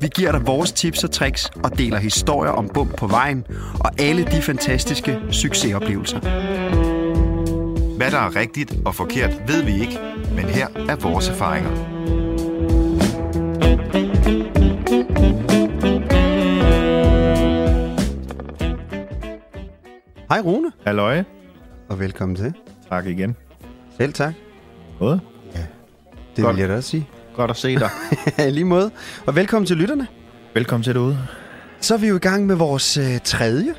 Vi 0.02 0.08
giver 0.16 0.32
dig 0.32 0.48
vores 0.48 0.72
tips 0.72 1.04
og 1.04 1.12
tricks 1.12 1.50
og 1.64 1.78
deler 1.78 1.98
historier 1.98 2.52
om 2.52 2.70
bump 2.74 2.98
på 2.98 3.08
vejen 3.08 3.46
og 3.80 3.92
alle 4.00 4.26
de 4.26 4.42
fantastiske 4.42 5.20
succesoplevelser. 5.32 6.20
Hvad 7.98 8.12
der 8.12 8.18
er 8.18 8.36
rigtigt 8.36 8.74
og 8.86 8.96
forkert, 8.96 9.32
ved 9.48 9.64
vi 9.64 9.72
ikke, 9.82 10.00
men 10.36 10.46
her 10.46 10.68
er 10.90 10.96
vores 10.96 11.30
erfaringer. 11.30 11.70
Hej 20.30 20.40
Rune, 20.40 20.72
Halløj. 20.86 21.24
Og 21.90 22.00
velkommen 22.00 22.36
til. 22.36 22.54
Tak 22.90 23.06
igen. 23.06 23.36
Selv 23.98 24.14
tak. 24.14 24.34
Både. 25.00 25.20
Det 26.36 26.44
Godt. 26.44 26.56
vil 26.56 26.62
jeg 26.62 26.70
da 26.70 26.76
også 26.76 26.90
sige. 26.90 27.08
Godt 27.36 27.52
at 27.52 27.58
se 27.58 27.76
dig. 27.80 27.90
Lige 28.54 28.66
måde. 28.66 28.92
Og 29.26 29.36
velkommen 29.36 29.66
til 29.66 29.78
lytterne. 29.78 30.08
Velkommen 30.54 30.84
til 30.84 30.96
derude. 30.96 31.20
Så 31.82 31.94
er 31.94 31.98
vi 31.98 32.08
jo 32.08 32.16
i 32.16 32.20
gang 32.20 32.46
med 32.46 32.56
vores 32.56 32.98
øh, 32.98 33.20
tredje 33.24 33.74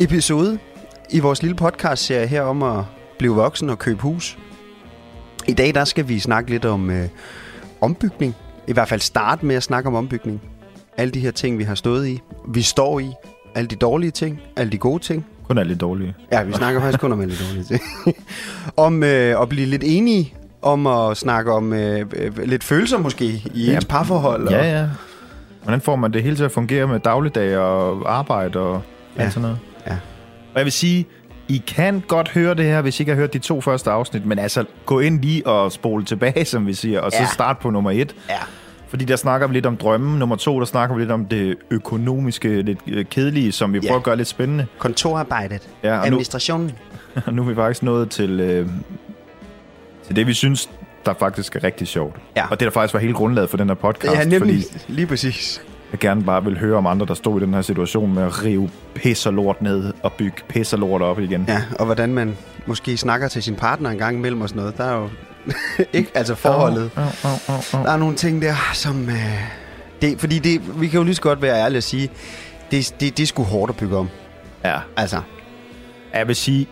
episode 0.00 0.58
i 1.10 1.20
vores 1.20 1.42
lille 1.42 1.56
podcast-serie 1.56 2.26
her 2.26 2.42
om 2.42 2.62
at 2.62 2.84
blive 3.18 3.34
voksen 3.34 3.70
og 3.70 3.78
købe 3.78 4.02
hus. 4.02 4.38
I 5.48 5.52
dag 5.52 5.74
der 5.74 5.84
skal 5.84 6.08
vi 6.08 6.18
snakke 6.18 6.50
lidt 6.50 6.64
om 6.64 6.90
øh, 6.90 7.08
ombygning. 7.80 8.34
I 8.68 8.72
hvert 8.72 8.88
fald 8.88 9.00
starte 9.00 9.46
med 9.46 9.56
at 9.56 9.62
snakke 9.62 9.86
om 9.88 9.94
ombygning. 9.94 10.40
Alle 10.96 11.10
de 11.10 11.20
her 11.20 11.30
ting, 11.30 11.58
vi 11.58 11.64
har 11.64 11.74
stået 11.74 12.08
i. 12.08 12.20
Vi 12.48 12.62
står 12.62 12.98
i. 12.98 13.12
Alle 13.54 13.68
de 13.68 13.76
dårlige 13.76 14.10
ting. 14.10 14.40
Alle 14.56 14.72
de 14.72 14.78
gode 14.78 15.02
ting. 15.02 15.26
Kun 15.48 15.58
er 15.58 15.64
lidt 15.64 15.80
dårlige. 15.80 16.14
Ja, 16.32 16.42
vi 16.42 16.52
snakker 16.52 16.80
faktisk 16.80 17.00
kun 17.00 17.12
om 17.12 17.20
alle 17.20 17.34
dårlige 17.48 17.64
ting. 17.64 17.80
om 18.86 19.02
øh, 19.02 19.42
at 19.42 19.48
blive 19.48 19.66
lidt 19.66 19.82
enige. 19.86 20.34
Om 20.62 20.86
at 20.86 21.16
snakke 21.16 21.52
om 21.52 21.72
øh, 21.72 22.06
øh, 22.16 22.38
lidt 22.44 22.64
følelser 22.64 22.98
måske 22.98 23.24
i 23.54 23.66
Ja. 23.66 23.74
ens 23.74 23.84
parforhold. 23.84 24.46
og- 24.46 24.52
Ja, 24.52 24.78
ja. 24.80 24.86
Hvordan 25.62 25.80
får 25.80 25.96
man 25.96 26.12
det 26.12 26.22
hele 26.22 26.36
til 26.36 26.44
at 26.44 26.52
fungere 26.52 26.86
med 26.86 27.00
dagligdag 27.00 27.58
og 27.58 28.12
arbejde 28.18 28.58
og 28.58 28.82
Ja. 29.16 29.22
alt 29.22 29.32
sådan 29.32 29.42
noget? 29.42 29.58
Ja. 29.86 29.92
Og 30.52 30.56
jeg 30.56 30.64
vil 30.64 30.72
sige, 30.72 31.06
I 31.48 31.62
kan 31.66 32.02
godt 32.08 32.28
høre 32.28 32.54
det 32.54 32.64
her, 32.64 32.82
hvis 32.82 33.00
I 33.00 33.02
ikke 33.02 33.12
har 33.12 33.16
hørt 33.20 33.32
de 33.32 33.38
to 33.38 33.60
første 33.60 33.90
afsnit, 33.90 34.26
men 34.26 34.38
altså 34.38 34.64
gå 34.86 35.00
ind 35.00 35.20
lige 35.22 35.46
og 35.46 35.72
spole 35.72 36.04
tilbage, 36.04 36.44
som 36.44 36.66
vi 36.66 36.74
siger, 36.74 37.00
og 37.00 37.12
så 37.12 37.18
Ja. 37.20 37.26
start 37.26 37.58
på 37.58 37.70
nummer 37.70 37.90
et. 37.90 38.14
Ja. 38.28 38.34
Fordi 38.88 39.04
der 39.04 39.16
snakker 39.16 39.46
vi 39.46 39.54
lidt 39.54 39.66
om 39.66 39.76
drømmen. 39.76 40.18
Nummer 40.18 40.36
to, 40.36 40.58
der 40.58 40.66
snakker 40.66 40.96
vi 40.96 41.02
lidt 41.02 41.10
om 41.10 41.24
det 41.24 41.56
økonomiske, 41.70 42.62
lidt 42.62 42.78
øh, 42.86 43.04
kedelige, 43.04 43.52
som 43.52 43.72
vi 43.72 43.78
Ja. 43.78 43.86
prøver 43.88 43.96
at 43.98 44.04
gøre 44.04 44.16
lidt 44.16 44.28
spændende. 44.28 44.66
Kontorarbejdet. 44.78 45.68
Ja, 45.82 45.90
og 45.92 45.98
nu, 45.98 46.04
Administrationen. 46.06 46.72
Og 47.26 47.32
nu 47.34 47.42
er 47.42 47.46
vi 47.46 47.54
faktisk 47.54 47.82
nået 47.82 48.10
til, 48.10 48.40
øh, 48.40 48.68
til 50.06 50.16
det, 50.16 50.26
vi 50.26 50.34
synes, 50.34 50.70
der 51.06 51.14
faktisk 51.18 51.56
er 51.56 51.64
rigtig 51.64 51.86
sjovt. 51.88 52.16
Ja. 52.36 52.44
Og 52.50 52.60
det, 52.60 52.66
der 52.66 52.70
faktisk 52.72 52.94
var 52.94 53.00
hele 53.00 53.12
grundlaget 53.14 53.50
for 53.50 53.56
den 53.56 53.68
her 53.68 53.74
podcast. 53.74 54.14
Ja, 54.14 54.24
nemlig. 54.24 54.64
Fordi 54.72 54.84
Lige 54.92 55.06
præcis. 55.06 55.62
jeg 55.92 56.00
gerne 56.00 56.22
bare 56.24 56.44
vil 56.44 56.58
høre 56.58 56.76
om 56.76 56.86
andre, 56.86 57.06
der 57.06 57.14
stod 57.14 57.40
i 57.40 57.44
den 57.44 57.54
her 57.54 57.62
situation 57.62 58.14
med 58.14 58.22
at 58.22 58.44
rive 58.44 58.70
pis 58.94 59.26
og 59.26 59.32
lort 59.32 59.62
ned 59.62 59.92
og 60.02 60.12
bygge 60.12 60.36
pis 60.48 60.72
og 60.72 60.78
lort 60.78 61.02
op 61.02 61.20
igen. 61.20 61.44
Ja, 61.48 61.62
og 61.78 61.86
hvordan 61.86 62.14
man 62.14 62.36
måske 62.66 62.96
snakker 62.96 63.28
til 63.28 63.42
sin 63.42 63.54
partner 63.56 63.90
en 63.90 63.98
gang 63.98 64.16
imellem 64.16 64.40
og 64.40 64.48
sådan 64.48 64.60
noget. 64.60 64.78
Der 64.78 64.84
er 64.84 65.00
jo 65.00 65.08
ikke, 65.92 66.10
altså 66.14 66.34
forholdet. 66.34 66.90
Au, 66.96 67.02
au, 67.02 67.30
au, 67.48 67.54
au. 67.78 67.84
Der 67.84 67.92
er 67.92 67.96
nogle 67.96 68.16
ting 68.16 68.42
der, 68.42 68.54
som... 68.74 69.08
Øh, 69.08 69.40
det, 70.02 70.20
fordi 70.20 70.38
det, 70.38 70.80
vi 70.80 70.88
kan 70.88 70.98
jo 70.98 71.04
lige 71.04 71.14
så 71.14 71.22
godt 71.22 71.42
være 71.42 71.56
ærlige 71.64 71.78
og 71.78 71.82
sige, 71.82 72.10
det, 72.70 72.94
det, 73.00 73.16
det 73.16 73.22
er 73.22 73.26
sgu 73.26 73.42
hårdt 73.42 73.70
at 73.70 73.76
bygge 73.76 73.96
om. 73.96 74.08
Ja. 74.64 74.78
Altså, 74.96 75.20
Jeg 76.14 76.28
vil 76.28 76.36
sige, 76.36 76.68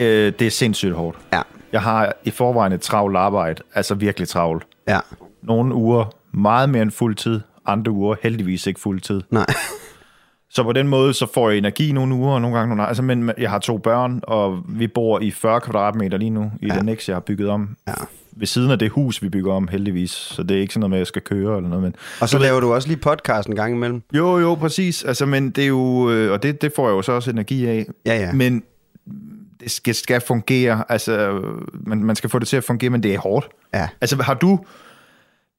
øh, 0.00 0.32
det 0.38 0.42
er 0.46 0.50
sindssygt 0.50 0.94
hårdt. 0.94 1.18
ja, 1.32 1.42
Jeg 1.72 1.82
har 1.82 2.12
i 2.24 2.30
forvejen 2.30 2.72
et 2.72 2.80
travlt 2.80 3.16
arbejde, 3.16 3.62
altså 3.74 3.94
virkelig 3.94 4.28
travlt. 4.28 4.64
ja, 4.88 4.98
Nogle 5.42 5.74
uger 5.74 6.04
meget 6.32 6.68
mere 6.68 6.82
end 6.82 6.90
fuld 6.90 7.16
tid, 7.16 7.40
andre 7.66 7.92
uger 7.92 8.14
heldigvis 8.22 8.66
ikke 8.66 8.80
fuld 8.80 9.00
tid. 9.00 9.20
nej. 9.30 9.46
Så 10.54 10.62
på 10.62 10.72
den 10.72 10.88
måde, 10.88 11.14
så 11.14 11.26
får 11.34 11.48
jeg 11.50 11.58
energi 11.58 11.92
nogle 11.92 12.14
uger, 12.14 12.32
og 12.34 12.40
nogle 12.40 12.56
gange 12.56 12.68
nogle 12.76 12.88
altså, 12.88 13.02
Men 13.02 13.30
jeg 13.38 13.50
har 13.50 13.58
to 13.58 13.78
børn, 13.78 14.20
og 14.22 14.62
vi 14.68 14.86
bor 14.86 15.20
i 15.20 15.30
40 15.30 15.60
kvadratmeter 15.60 16.18
lige 16.18 16.30
nu, 16.30 16.52
i 16.62 16.66
Ja. 16.66 16.74
den 16.78 16.88
jeg 17.08 17.14
har 17.16 17.20
bygget 17.20 17.48
om. 17.48 17.76
Ja. 17.88 17.92
Ved 18.36 18.46
siden 18.46 18.70
af 18.70 18.78
det 18.78 18.90
hus, 18.90 19.22
vi 19.22 19.28
bygger 19.28 19.52
om, 19.52 19.68
heldigvis. 19.68 20.10
Så 20.10 20.42
det 20.42 20.56
er 20.56 20.60
ikke 20.60 20.74
sådan 20.74 20.80
noget 20.80 20.90
med, 20.90 20.98
at 20.98 21.00
jeg 21.00 21.06
skal 21.06 21.22
køre 21.22 21.56
eller 21.56 21.68
noget. 21.68 21.82
Men 21.84 21.94
Og 22.20 22.28
så 22.28 22.38
laver 22.38 22.60
du 22.60 22.72
også 22.74 22.88
lige 22.88 22.98
podcast 22.98 23.48
en 23.48 23.56
gang 23.56 23.74
imellem. 23.74 24.02
jo, 24.14 24.38
jo, 24.38 24.54
præcis. 24.54 25.04
Altså, 25.04 25.26
men 25.26 25.50
det 25.50 25.64
er 25.64 25.68
jo, 25.68 26.10
øh, 26.10 26.32
og 26.32 26.42
det, 26.42 26.62
det 26.62 26.72
får 26.76 26.88
jeg 26.88 26.92
jo 26.94 27.02
så 27.02 27.12
også 27.12 27.30
energi 27.30 27.66
af. 27.66 27.86
Ja, 28.06 28.14
ja. 28.18 28.32
Men 28.32 28.62
det 29.60 29.70
skal, 29.70 29.94
skal 29.94 30.20
fungere. 30.20 30.84
Altså, 30.88 31.40
man, 31.72 32.04
man 32.04 32.16
skal 32.16 32.30
få 32.30 32.38
det 32.38 32.48
til 32.48 32.56
at 32.56 32.64
fungere, 32.64 32.90
men 32.90 33.02
det 33.02 33.14
er 33.14 33.18
hårdt. 33.18 33.48
Ja. 33.74 33.88
Altså, 34.00 34.22
har 34.22 34.34
du... 34.34 34.58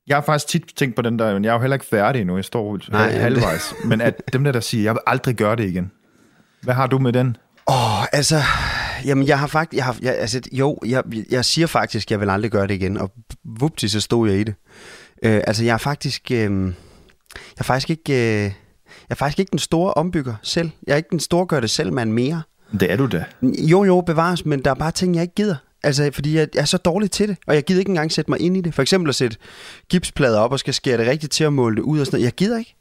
Jeg 0.07 0.17
har 0.17 0.21
faktisk 0.21 0.47
tit 0.47 0.63
tænkt 0.75 0.95
på 0.95 1.01
den 1.01 1.19
der, 1.19 1.33
men 1.33 1.43
jeg 1.43 1.49
er 1.49 1.53
jo 1.53 1.59
heller 1.59 1.75
ikke 1.75 1.85
færdig 1.85 2.21
endnu. 2.21 2.35
Jeg 2.35 2.45
står 2.45 2.77
Nej, 2.91 3.11
Nej, 3.11 3.19
halvvejs. 3.19 3.73
Men 3.85 4.01
at 4.01 4.21
dem 4.33 4.43
der, 4.43 4.51
der 4.51 4.59
siger, 4.59 4.83
jeg 4.83 4.93
vil 4.93 5.01
aldrig 5.07 5.35
gøre 5.35 5.55
det 5.55 5.65
igen. 5.69 5.91
Hvad 6.61 6.73
har 6.73 6.87
du 6.87 6.99
med 6.99 7.13
den? 7.13 7.37
Åh, 7.67 7.99
oh, 7.99 8.05
altså, 8.11 8.41
jamen 9.05 9.27
jeg 9.27 9.39
har 9.39 9.47
faktisk, 9.47 9.77
jeg 9.77 9.85
har, 9.85 9.97
jeg, 10.01 10.15
altså, 10.17 10.41
jo, 10.51 10.77
jeg, 10.85 11.03
jeg 11.31 11.45
siger 11.45 11.67
faktisk, 11.67 12.11
jeg 12.11 12.19
vil 12.19 12.29
aldrig 12.29 12.51
gøre 12.51 12.67
det 12.67 12.73
igen, 12.73 12.97
og 12.97 13.11
vupti, 13.59 13.87
så 13.87 14.01
stod 14.01 14.29
jeg 14.29 14.39
i 14.39 14.43
det. 14.43 14.55
Øh, 15.23 15.41
altså, 15.47 15.63
jeg 15.63 15.73
er 15.73 15.77
faktisk, 15.77 16.31
øh, 16.31 16.37
jeg 16.37 16.73
er 17.57 17.63
faktisk 17.63 17.89
ikke, 17.89 18.13
øh, 18.13 18.43
jeg 18.43 18.51
er 19.09 19.15
faktisk 19.15 19.39
ikke 19.39 19.51
den 19.51 19.59
store 19.59 19.93
ombygger 19.93 20.35
selv. 20.41 20.71
Jeg 20.87 20.93
er 20.93 20.97
ikke 20.97 21.09
den 21.11 21.19
store 21.19 21.45
gør 21.45 21.59
det 21.59 21.69
selv 21.69 21.93
mand 21.93 22.11
mere. 22.11 22.41
Det 22.79 22.91
er 22.91 22.95
du 22.95 23.07
da. 23.07 23.25
Jo, 23.41 23.83
jo, 23.83 24.01
bevares, 24.01 24.45
men 24.45 24.63
der 24.63 24.71
er 24.71 24.75
bare 24.75 24.91
ting, 24.91 25.15
jeg 25.15 25.21
ikke 25.21 25.35
gider. 25.35 25.55
Altså, 25.85 26.09
fordi 26.13 26.37
jeg, 26.37 26.47
jeg 26.55 26.61
er 26.61 26.65
så 26.65 26.77
dårlig 26.77 27.11
til 27.11 27.27
det, 27.29 27.37
og 27.47 27.55
jeg 27.55 27.63
gider 27.63 27.79
ikke 27.79 27.89
engang 27.89 28.11
sætte 28.11 28.31
mig 28.31 28.39
ind 28.39 28.57
i 28.57 28.61
det. 28.61 28.73
For 28.73 28.81
eksempel 28.81 29.09
at 29.09 29.15
sætte 29.15 29.37
gipsplader 29.89 30.39
op 30.39 30.51
og 30.51 30.59
skal 30.59 30.73
skære 30.73 30.97
det 30.97 31.07
rigtigt 31.07 31.31
til 31.31 31.43
at 31.43 31.53
måle 31.53 31.75
det 31.75 31.81
ud 31.81 31.99
og 31.99 32.05
sådan 32.05 32.17
noget. 32.17 32.25
Jeg 32.25 32.33
gider 32.33 32.57
ikke. 32.57 32.75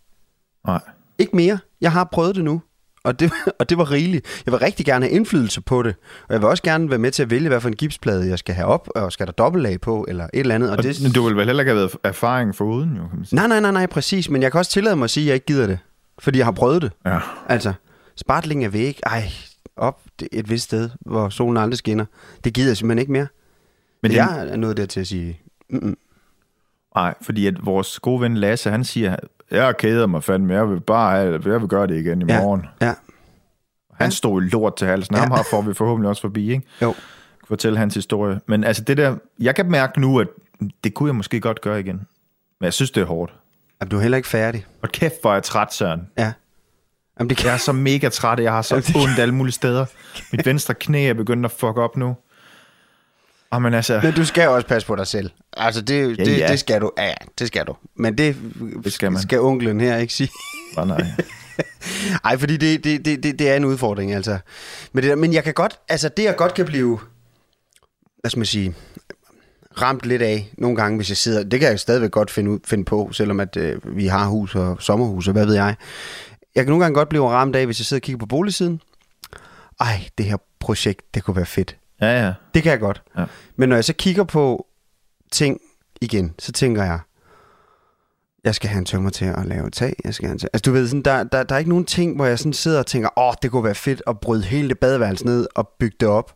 Nej. 0.66 0.80
Ikke 1.18 1.36
mere. 1.36 1.58
Jeg 1.80 1.92
har 1.92 2.08
prøvet 2.12 2.36
det 2.36 2.44
nu. 2.44 2.62
Og 3.04 3.20
det, 3.20 3.32
og 3.60 3.70
det 3.70 3.78
var 3.78 3.90
rigeligt. 3.90 4.42
Jeg 4.46 4.52
vil 4.52 4.60
rigtig 4.60 4.86
gerne 4.86 5.06
have 5.06 5.16
indflydelse 5.16 5.60
på 5.60 5.82
det. 5.82 5.94
Og 6.28 6.32
jeg 6.32 6.40
vil 6.40 6.48
også 6.48 6.62
gerne 6.62 6.90
være 6.90 6.98
med 6.98 7.10
til 7.10 7.22
at 7.22 7.30
vælge, 7.30 7.48
hvad 7.48 7.60
for 7.60 7.68
en 7.68 7.76
gipsplade 7.76 8.28
jeg 8.28 8.38
skal 8.38 8.54
have 8.54 8.66
op, 8.66 8.88
og 8.94 9.12
skal 9.12 9.26
der 9.26 9.32
dobbeltlag 9.32 9.80
på, 9.80 10.04
eller 10.08 10.24
et 10.24 10.40
eller 10.40 10.54
andet. 10.54 10.70
Og, 10.70 10.76
Og 10.76 10.82
det, 10.82 10.96
det... 10.96 11.14
Du 11.14 11.26
vil 11.26 11.36
vel 11.36 11.46
heller 11.46 11.62
ikke 11.62 11.70
have 11.70 11.78
været 11.78 11.96
erfaring 12.04 12.54
for 12.54 12.64
uden, 12.64 12.96
jo, 12.96 13.08
kan 13.08 13.16
man 13.18 13.24
sige. 13.24 13.36
nej, 13.36 13.46
nej, 13.46 13.60
nej, 13.60 13.70
nej, 13.70 13.86
præcis. 13.86 14.30
Men 14.30 14.42
jeg 14.42 14.52
kan 14.52 14.58
også 14.58 14.70
tillade 14.70 14.96
mig 14.96 15.04
at 15.04 15.10
sige, 15.10 15.24
at 15.24 15.28
jeg 15.28 15.34
ikke 15.34 15.46
gider 15.46 15.66
det. 15.66 15.78
Fordi 16.18 16.38
jeg 16.38 16.46
har 16.46 16.52
prøvet 16.52 16.82
det. 16.82 16.92
Ja. 17.06 17.18
Altså, 17.48 17.72
spartling 18.16 18.64
er 18.64 18.68
væk. 18.68 19.00
Ej, 19.06 19.32
op 19.76 20.00
et 20.32 20.50
vist 20.50 20.64
sted, 20.64 20.90
hvor 21.00 21.28
solen 21.28 21.56
aldrig 21.56 21.78
skinner. 21.78 22.04
Det 22.44 22.54
gider 22.54 22.68
jeg 22.68 22.76
simpelthen 22.76 22.98
ikke 22.98 23.12
mere. 23.12 23.26
Men 24.02 24.10
det- 24.10 24.16
jeg 24.16 24.48
er 24.48 24.56
nået 24.56 24.76
der 24.76 24.86
til 24.86 25.00
at 25.00 25.06
sige, 25.06 25.40
mm-mm. 25.70 25.96
Nej, 26.94 27.14
fordi 27.22 27.46
at 27.46 27.66
vores 27.66 27.98
gode 27.98 28.20
ven 28.20 28.36
Lasse, 28.36 28.70
han 28.70 28.84
siger, 28.84 29.16
jeg 29.50 29.76
keder 29.76 30.06
mig 30.06 30.24
fandme, 30.24 30.54
jeg 30.54 30.70
vil 30.70 30.80
bare 30.80 31.10
jeg 31.10 31.44
vil 31.60 31.68
gøre 31.68 31.86
det 31.86 31.96
igen 32.00 32.22
i 32.22 32.24
Ja, 32.32 32.40
morgen. 32.40 32.66
ja. 32.82 32.94
Han 33.94 34.10
stod 34.10 34.42
i 34.42 34.46
lort 34.48 34.76
til 34.76 34.86
halsen. 34.86 35.14
Ja. 35.14 35.20
Ham 35.20 35.30
her 35.30 35.42
får 35.50 35.62
vi 35.62 35.74
forhåbentlig 35.74 36.08
også 36.08 36.22
forbi, 36.22 36.50
ikke? 36.52 36.66
Jo. 36.82 36.94
Fortælle 37.48 37.78
hans 37.78 37.94
historie. 37.94 38.40
Men 38.46 38.64
altså 38.64 38.82
det 38.84 38.96
der, 38.96 39.16
jeg 39.38 39.54
kan 39.54 39.70
mærke 39.70 40.00
nu, 40.00 40.20
at 40.20 40.28
det 40.84 40.94
kunne 40.94 41.06
jeg 41.08 41.14
måske 41.14 41.40
godt 41.40 41.60
gøre 41.60 41.80
igen. 41.80 41.96
Men 42.60 42.64
jeg 42.64 42.72
synes, 42.72 42.90
det 42.90 43.00
er 43.00 43.04
hårdt. 43.04 43.34
Jamen, 43.80 43.90
du 43.90 43.96
er 43.96 44.00
heller 44.00 44.16
ikke 44.16 44.28
færdig. 44.28 44.66
Og 44.82 44.88
kæft, 44.88 45.14
hvor 45.20 45.30
er 45.30 45.34
jeg 45.34 45.42
træt, 45.42 45.74
Søren. 45.74 46.08
Ja. 46.18 46.32
Jamen, 47.18 47.28
det 47.28 47.38
kan... 47.38 47.46
Jeg 47.46 47.54
er 47.54 47.58
så 47.58 47.72
mega 47.72 48.08
træt, 48.08 48.40
jeg 48.40 48.52
har 48.52 48.62
så 48.62 48.74
ondt 49.02 49.18
alle 49.18 49.34
mulige 49.34 49.52
steder. 49.52 49.86
Mit 50.32 50.46
venstre 50.46 50.74
knæ 50.74 51.08
er 51.08 51.14
begyndt 51.14 51.44
at 51.44 51.52
fuck 51.52 51.76
op 51.76 51.96
nu. 51.96 52.16
Og 53.50 53.62
men 53.62 53.74
altså, 53.74 54.00
Men 54.02 54.12
du 54.12 54.24
skal 54.24 54.48
også 54.48 54.66
passe 54.66 54.88
på 54.88 54.96
dig 54.96 55.06
selv. 55.06 55.30
Altså, 55.52 55.80
det, 55.80 56.18
Ja, 56.18 56.24
det, 56.24 56.38
ja. 56.38 56.48
det 56.48 56.58
skal 56.60 56.80
du. 56.80 56.90
Ja, 56.98 57.14
det 57.38 57.46
skal 57.46 57.66
du. 57.66 57.76
Men 57.96 58.18
det, 58.18 58.36
Det 58.84 58.92
skal 58.92 59.12
man. 59.12 59.22
skal 59.22 59.40
onklen 59.40 59.80
her 59.80 59.96
ikke 59.96 60.14
sige. 60.14 60.30
oh, 60.76 60.88
nej. 60.88 61.06
Ej, 62.24 62.38
fordi 62.38 62.56
det, 62.56 62.84
det, 62.84 63.04
det, 63.04 63.22
det, 63.22 63.38
det 63.38 63.50
er 63.50 63.56
en 63.56 63.64
udfordring, 63.64 64.12
altså. 64.12 64.38
Men, 64.92 65.04
det 65.04 65.18
men 65.18 65.32
jeg 65.32 65.44
kan 65.44 65.54
godt, 65.54 65.78
altså 65.88 66.08
det 66.08 66.24
jeg 66.24 66.36
godt 66.36 66.54
kan 66.54 66.66
blive, 66.66 67.00
hvad 68.20 68.30
skal 68.30 68.38
man 68.38 68.46
sige, 68.46 68.74
ramt 69.82 70.02
lidt 70.06 70.22
af 70.22 70.50
nogle 70.58 70.76
gange, 70.76 70.96
hvis 70.96 71.08
jeg 71.08 71.16
sidder, 71.16 71.42
det 71.42 71.60
kan 71.60 71.68
jeg 71.68 71.80
stadigvæk 71.80 72.10
godt 72.10 72.30
finde, 72.30 72.50
ud, 72.50 72.58
finde 72.64 72.84
på, 72.84 73.10
selvom 73.12 73.40
at 73.40 73.56
øh, 73.56 73.96
vi 73.96 74.06
har 74.06 74.26
hus 74.26 74.54
og 74.54 74.76
sommerhus 74.80 75.26
og 75.28 75.32
hvad 75.32 75.46
ved 75.46 75.54
jeg. 75.54 75.76
Jeg 76.54 76.64
kan 76.64 76.70
nogle 76.70 76.84
gange 76.84 76.94
godt 76.94 77.08
blive 77.08 77.28
ramt 77.30 77.56
af, 77.56 77.66
hvis 77.66 77.80
jeg 77.80 77.86
sidder 77.86 77.98
og 77.98 78.02
kigger 78.02 78.18
på 78.18 78.26
boligsiden. 78.26 78.80
Ej, 79.80 80.08
det 80.18 80.26
her 80.26 80.36
projekt, 80.60 81.14
det 81.14 81.24
kunne 81.24 81.36
være 81.36 81.46
fedt. 81.46 81.76
Ja, 82.00 82.24
ja. 82.24 82.32
Det 82.54 82.62
kan 82.62 82.72
jeg 82.72 82.80
godt. 82.80 83.02
Ja. 83.18 83.24
Men 83.56 83.68
når 83.68 83.76
jeg 83.76 83.84
så 83.84 83.92
kigger 83.92 84.24
på 84.24 84.66
ting 85.32 85.60
igen, 86.00 86.34
så 86.38 86.52
tænker 86.52 86.84
jeg, 86.84 86.98
jeg 88.44 88.54
skal 88.54 88.70
have 88.70 88.78
en 88.78 88.84
tømmer 88.84 89.10
til 89.10 89.24
at 89.24 89.46
lave 89.46 89.70
tag. 89.70 89.96
Jeg 90.04 90.14
skal 90.14 90.26
have 90.26 90.32
en 90.32 90.38
tag. 90.38 90.50
Altså 90.52 90.62
du 90.62 90.72
ved, 90.72 90.88
sådan, 90.88 91.02
der, 91.02 91.24
der, 91.24 91.42
der 91.42 91.54
er 91.54 91.58
ikke 91.58 91.70
nogen 91.70 91.84
ting, 91.84 92.16
hvor 92.16 92.26
jeg 92.26 92.38
sådan 92.38 92.52
sidder 92.52 92.78
og 92.78 92.86
tænker, 92.86 93.18
åh, 93.18 93.34
det 93.42 93.50
kunne 93.50 93.64
være 93.64 93.74
fedt 93.74 94.02
at 94.06 94.20
bryde 94.20 94.44
hele 94.44 94.68
det 94.68 94.78
badeværelse 94.78 95.26
ned 95.26 95.46
og 95.54 95.68
bygge 95.78 95.96
det 96.00 96.08
op. 96.08 96.34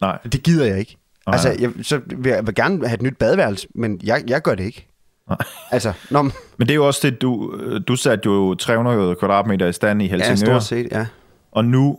Nej. 0.00 0.18
Det 0.32 0.42
gider 0.42 0.66
jeg 0.66 0.78
ikke. 0.78 0.96
Nej. 1.26 1.32
Altså, 1.32 1.56
jeg, 1.58 1.72
så 1.82 2.00
vil 2.16 2.30
jeg 2.30 2.46
vil 2.46 2.54
gerne 2.54 2.88
have 2.88 2.94
et 2.94 3.02
nyt 3.02 3.16
badeværelse, 3.16 3.68
men 3.74 4.00
jeg, 4.02 4.24
jeg 4.26 4.42
gør 4.42 4.54
det 4.54 4.64
ikke. 4.64 4.89
Nej. 5.30 5.38
Altså, 5.70 5.92
når, 6.10 6.22
Men 6.22 6.32
det 6.68 6.70
er 6.70 6.74
jo 6.74 6.86
også 6.86 7.00
det, 7.02 7.22
du, 7.22 7.54
du 7.88 7.96
satte 7.96 8.26
jo 8.26 8.54
300 8.54 9.14
kvadratmeter 9.14 9.66
i 9.66 9.72
stand 9.72 10.02
i 10.02 10.04
ja, 10.06 10.10
Helsingør. 10.10 10.52
stort 10.52 10.62
set, 10.62 10.88
ja. 10.92 11.06
Og 11.52 11.64
nu, 11.64 11.98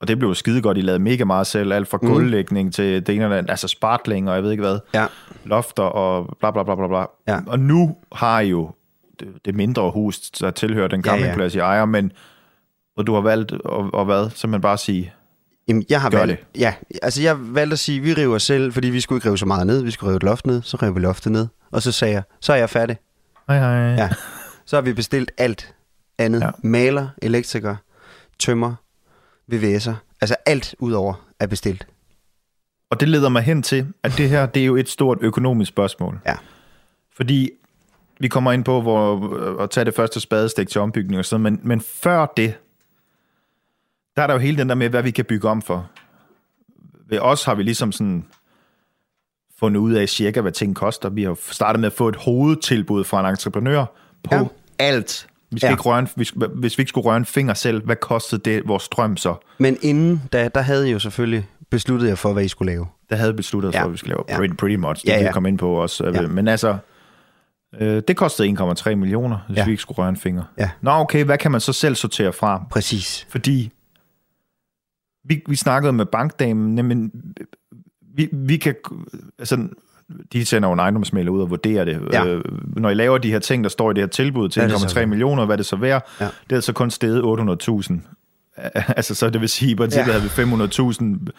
og 0.00 0.08
det 0.08 0.18
blev 0.18 0.28
jo 0.28 0.34
skide 0.34 0.62
godt, 0.62 0.78
I 0.78 0.80
lavede 0.80 1.02
mega 1.02 1.24
meget 1.24 1.46
selv, 1.46 1.72
alt 1.72 1.88
fra 1.88 1.98
Mhm. 2.02 2.12
gulvlægning 2.12 2.74
til 2.74 3.06
det 3.06 3.14
ene 3.14 3.24
eller 3.24 3.36
andet, 3.36 3.50
altså 3.50 3.68
spartling 3.68 4.28
og 4.28 4.34
jeg 4.34 4.42
ved 4.42 4.50
ikke 4.50 4.62
hvad, 4.62 4.78
Ja. 4.94 5.06
lofter 5.44 5.82
og 5.82 6.36
bla 6.40 6.50
bla 6.50 6.62
bla 6.62 6.74
bla 6.74 6.86
bla. 6.88 7.04
Ja. 7.28 7.40
Og 7.46 7.58
nu 7.58 7.96
har 8.12 8.40
I 8.40 8.48
jo 8.48 8.70
det, 9.44 9.54
mindre 9.54 9.90
hus, 9.90 10.20
der 10.20 10.50
tilhører 10.50 10.88
den 10.88 11.02
Ja, 11.06 11.10
ja. 11.12 11.18
campingplads, 11.18 11.54
I 11.54 11.58
ejer, 11.58 11.84
men 11.84 12.12
og 12.96 13.06
du 13.06 13.14
har 13.14 13.20
valgt 13.20 13.52
at, 13.52 13.60
at 13.98 14.04
hvad? 14.04 14.30
Simpelthen 14.30 14.60
bare 14.60 14.78
sige, 14.78 15.12
Jamen, 15.72 15.84
jeg 15.88 16.00
har 16.00 16.10
Gør 16.10 16.18
valgt, 16.18 16.46
ja, 16.58 16.74
altså 17.02 17.22
jeg 17.22 17.54
valgte 17.54 17.72
at 17.72 17.78
sige, 17.78 18.00
vi 18.00 18.14
river 18.14 18.38
selv, 18.38 18.72
fordi 18.72 18.88
vi 18.88 19.00
skulle 19.00 19.16
ikke 19.16 19.28
rive 19.28 19.38
så 19.38 19.46
meget 19.46 19.66
ned. 19.66 19.82
Vi 19.82 19.90
skulle 19.90 20.10
rive 20.10 20.16
et 20.16 20.22
loft 20.22 20.46
ned, 20.46 20.62
så 20.62 20.76
rev 20.76 20.94
vi 20.94 21.00
loftet 21.00 21.32
ned. 21.32 21.46
Og 21.70 21.82
så 21.82 21.92
sagde 21.92 22.14
jeg, 22.14 22.22
så 22.40 22.52
er 22.52 22.56
jeg 22.56 22.70
færdig. 22.70 22.96
hej 23.48 23.58
hej. 23.58 23.94
Ja. 23.94 24.10
Så 24.64 24.76
har 24.76 24.80
vi 24.82 24.92
bestilt 24.92 25.32
alt 25.38 25.74
andet. 26.18 26.40
Ja. 26.40 26.50
Maler, 26.62 27.08
elektriker, 27.22 27.76
tømmer, 28.38 28.74
VVS'er. 29.52 29.92
Altså 30.20 30.36
alt 30.46 30.74
udover 30.78 31.26
er 31.40 31.46
bestilt. 31.46 31.86
Og 32.90 33.00
det 33.00 33.08
leder 33.08 33.28
mig 33.28 33.42
hen 33.42 33.62
til, 33.62 33.86
at 34.02 34.12
det 34.18 34.28
her, 34.28 34.46
det 34.46 34.62
er 34.62 34.66
jo 34.66 34.76
et 34.76 34.88
stort 34.88 35.18
økonomisk 35.20 35.68
spørgsmål. 35.68 36.18
Ja. 36.26 36.34
Fordi 37.16 37.50
vi 38.20 38.28
kommer 38.28 38.52
ind 38.52 38.64
på 38.64 38.80
hvor, 38.80 39.62
at 39.62 39.70
tage 39.70 39.84
det 39.84 39.94
første 39.94 40.20
spadestik 40.20 40.68
til 40.68 40.80
ombygning 40.80 41.18
og 41.18 41.24
sådan 41.24 41.42
men, 41.42 41.60
men 41.62 41.80
før 41.80 42.26
det, 42.36 42.54
der 44.16 44.22
er 44.22 44.26
der 44.26 44.34
jo 44.34 44.40
hele 44.40 44.56
den 44.56 44.68
der 44.68 44.74
med, 44.74 44.88
hvad 44.88 45.02
vi 45.02 45.10
kan 45.10 45.24
bygge 45.24 45.48
om 45.48 45.62
for. 45.62 45.90
Ved 47.08 47.18
os 47.18 47.44
har 47.44 47.54
vi 47.54 47.62
ligesom 47.62 47.92
sådan 47.92 48.24
fundet 49.60 49.80
ud 49.80 49.92
af 49.92 50.08
cirka, 50.08 50.40
hvad 50.40 50.52
ting 50.52 50.76
koster. 50.76 51.08
Vi 51.08 51.22
har 51.22 51.36
startet 51.50 51.80
med 51.80 51.86
at 51.86 51.92
få 51.92 52.08
et 52.08 52.16
hovedtilbud 52.16 53.04
fra 53.04 53.20
en 53.20 53.26
entreprenør 53.26 53.84
på 54.24 54.34
Ja. 54.34 54.42
alt. 54.78 55.26
Vi 55.50 55.58
skal 55.58 55.66
Ja. 55.66 55.72
ikke 55.72 55.82
røre 55.82 55.98
en, 55.98 56.08
hvis, 56.16 56.32
hvis 56.54 56.78
vi 56.78 56.80
ikke 56.82 56.88
skulle 56.88 57.04
røre 57.04 57.16
en 57.16 57.24
finger 57.24 57.54
selv, 57.54 57.84
hvad 57.84 57.96
kostede 57.96 58.50
det 58.50 58.68
vores 58.68 58.82
strøm 58.82 59.16
så? 59.16 59.34
Men 59.58 59.76
inden 59.82 60.22
da, 60.32 60.48
der 60.48 60.60
havde 60.60 60.88
I 60.88 60.92
jo 60.92 60.98
selvfølgelig 60.98 61.48
besluttet 61.70 62.08
jer 62.08 62.14
for, 62.14 62.32
hvad 62.32 62.44
I 62.44 62.48
skulle 62.48 62.72
lave. 62.72 62.86
Der 63.10 63.16
havde 63.16 63.34
besluttet 63.34 63.68
os 63.68 63.74
Ja. 63.74 63.80
for, 63.82 63.86
at 63.86 63.92
vi 63.92 63.96
skulle 63.96 64.10
lave 64.14 64.24
Ja. 64.28 64.36
pretty, 64.36 64.54
pretty 64.54 64.76
much. 64.76 65.02
Det 65.02 65.08
Ja, 65.08 65.18
ja, 65.20 65.26
vi 65.26 65.32
komme 65.32 65.48
ind 65.48 65.58
på 65.58 65.70
også. 65.74 66.04
Ja. 66.04 66.22
Ja. 66.22 66.28
Men 66.28 66.48
altså, 66.48 66.76
øh, 67.80 68.02
det 68.08 68.16
kostede 68.16 68.48
1,3 68.48 68.94
millioner, 68.94 69.38
hvis 69.48 69.56
ja. 69.58 69.64
vi 69.64 69.70
ikke 69.70 69.80
skulle 69.82 69.98
røre 69.98 70.08
en 70.08 70.16
finger. 70.16 70.42
Ja. 70.58 70.70
Nå, 70.80 70.90
okay, 70.90 71.24
hvad 71.24 71.38
kan 71.38 71.50
man 71.50 71.60
så 71.60 71.72
selv 71.72 71.94
sortere 71.94 72.32
fra? 72.32 72.62
Præcis. 72.70 73.26
Fordi 73.30 73.72
vi, 75.24 75.42
vi 75.48 75.56
snakkede 75.56 75.92
med 75.92 76.06
bankdamen, 76.06 76.86
men 76.86 77.10
vi, 78.16 78.28
vi 78.32 78.56
kan, 78.56 78.74
altså, 79.38 79.68
de 80.32 80.44
sender 80.46 80.68
jo 80.68 80.72
en 80.72 80.78
ejendomsmæler 80.78 81.30
ud 81.30 81.40
og 81.40 81.50
vurderer 81.50 81.84
det. 81.84 82.00
Ja. 82.12 82.26
Øh, 82.26 82.44
når 82.76 82.90
I 82.90 82.94
laver 82.94 83.18
de 83.18 83.30
her 83.32 83.38
ting, 83.38 83.64
der 83.64 83.70
står 83.70 83.90
i 83.90 83.94
det 83.94 84.02
her 84.02 84.08
tilbud 84.08 84.48
til 84.48 84.60
Hvad 84.62 84.70
er 84.70 84.78
det 84.78 84.90
så 84.90 84.94
1,3 84.96 84.98
værd? 84.98 85.08
millioner, 85.08 85.46
hvad 85.46 85.58
det 85.58 85.66
så 85.66 85.76
værd? 85.76 86.08
Ja. 86.20 86.28
Det 86.50 86.56
er 86.56 86.60
så 86.60 86.72
kun 86.72 86.90
steget 86.90 87.22
800.000. 87.22 87.94
altså, 88.96 89.14
så 89.14 89.30
det 89.30 89.40
vil 89.40 89.48
sige, 89.48 89.68
at 89.68 89.72
i 89.72 89.76
princippet 89.76 90.12
Ja. 90.12 90.18
havde 90.18 90.22
vi 90.36 90.54
500.000 91.24 91.30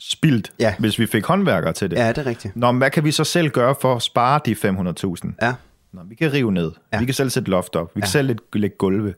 spildt, 0.00 0.52
Ja. 0.60 0.74
hvis 0.78 0.98
vi 0.98 1.06
fik 1.06 1.26
håndværkere 1.26 1.72
til 1.72 1.90
det. 1.90 1.96
Ja, 1.96 2.08
det 2.08 2.18
er 2.18 2.26
rigtigt. 2.26 2.56
Nå, 2.56 2.72
men 2.72 2.78
hvad 2.78 2.90
kan 2.90 3.04
vi 3.04 3.10
så 3.10 3.24
selv 3.24 3.50
gøre 3.50 3.74
for 3.80 3.94
at 3.94 4.02
spare 4.02 4.40
de 4.46 4.52
500.000? 4.54 5.34
Ja. 5.42 5.54
Nå, 5.92 6.00
vi 6.08 6.14
kan 6.14 6.32
rive 6.32 6.52
ned. 6.52 6.72
Ja. 6.92 6.98
Vi 6.98 7.04
kan 7.04 7.14
selv 7.14 7.30
sætte 7.30 7.50
loft 7.50 7.76
op. 7.76 7.90
Vi 7.94 8.00
kan 8.00 8.06
Ja. 8.06 8.10
selv 8.10 8.26
lægge, 8.26 8.42
lægge 8.54 8.76
gulve. 8.78 9.14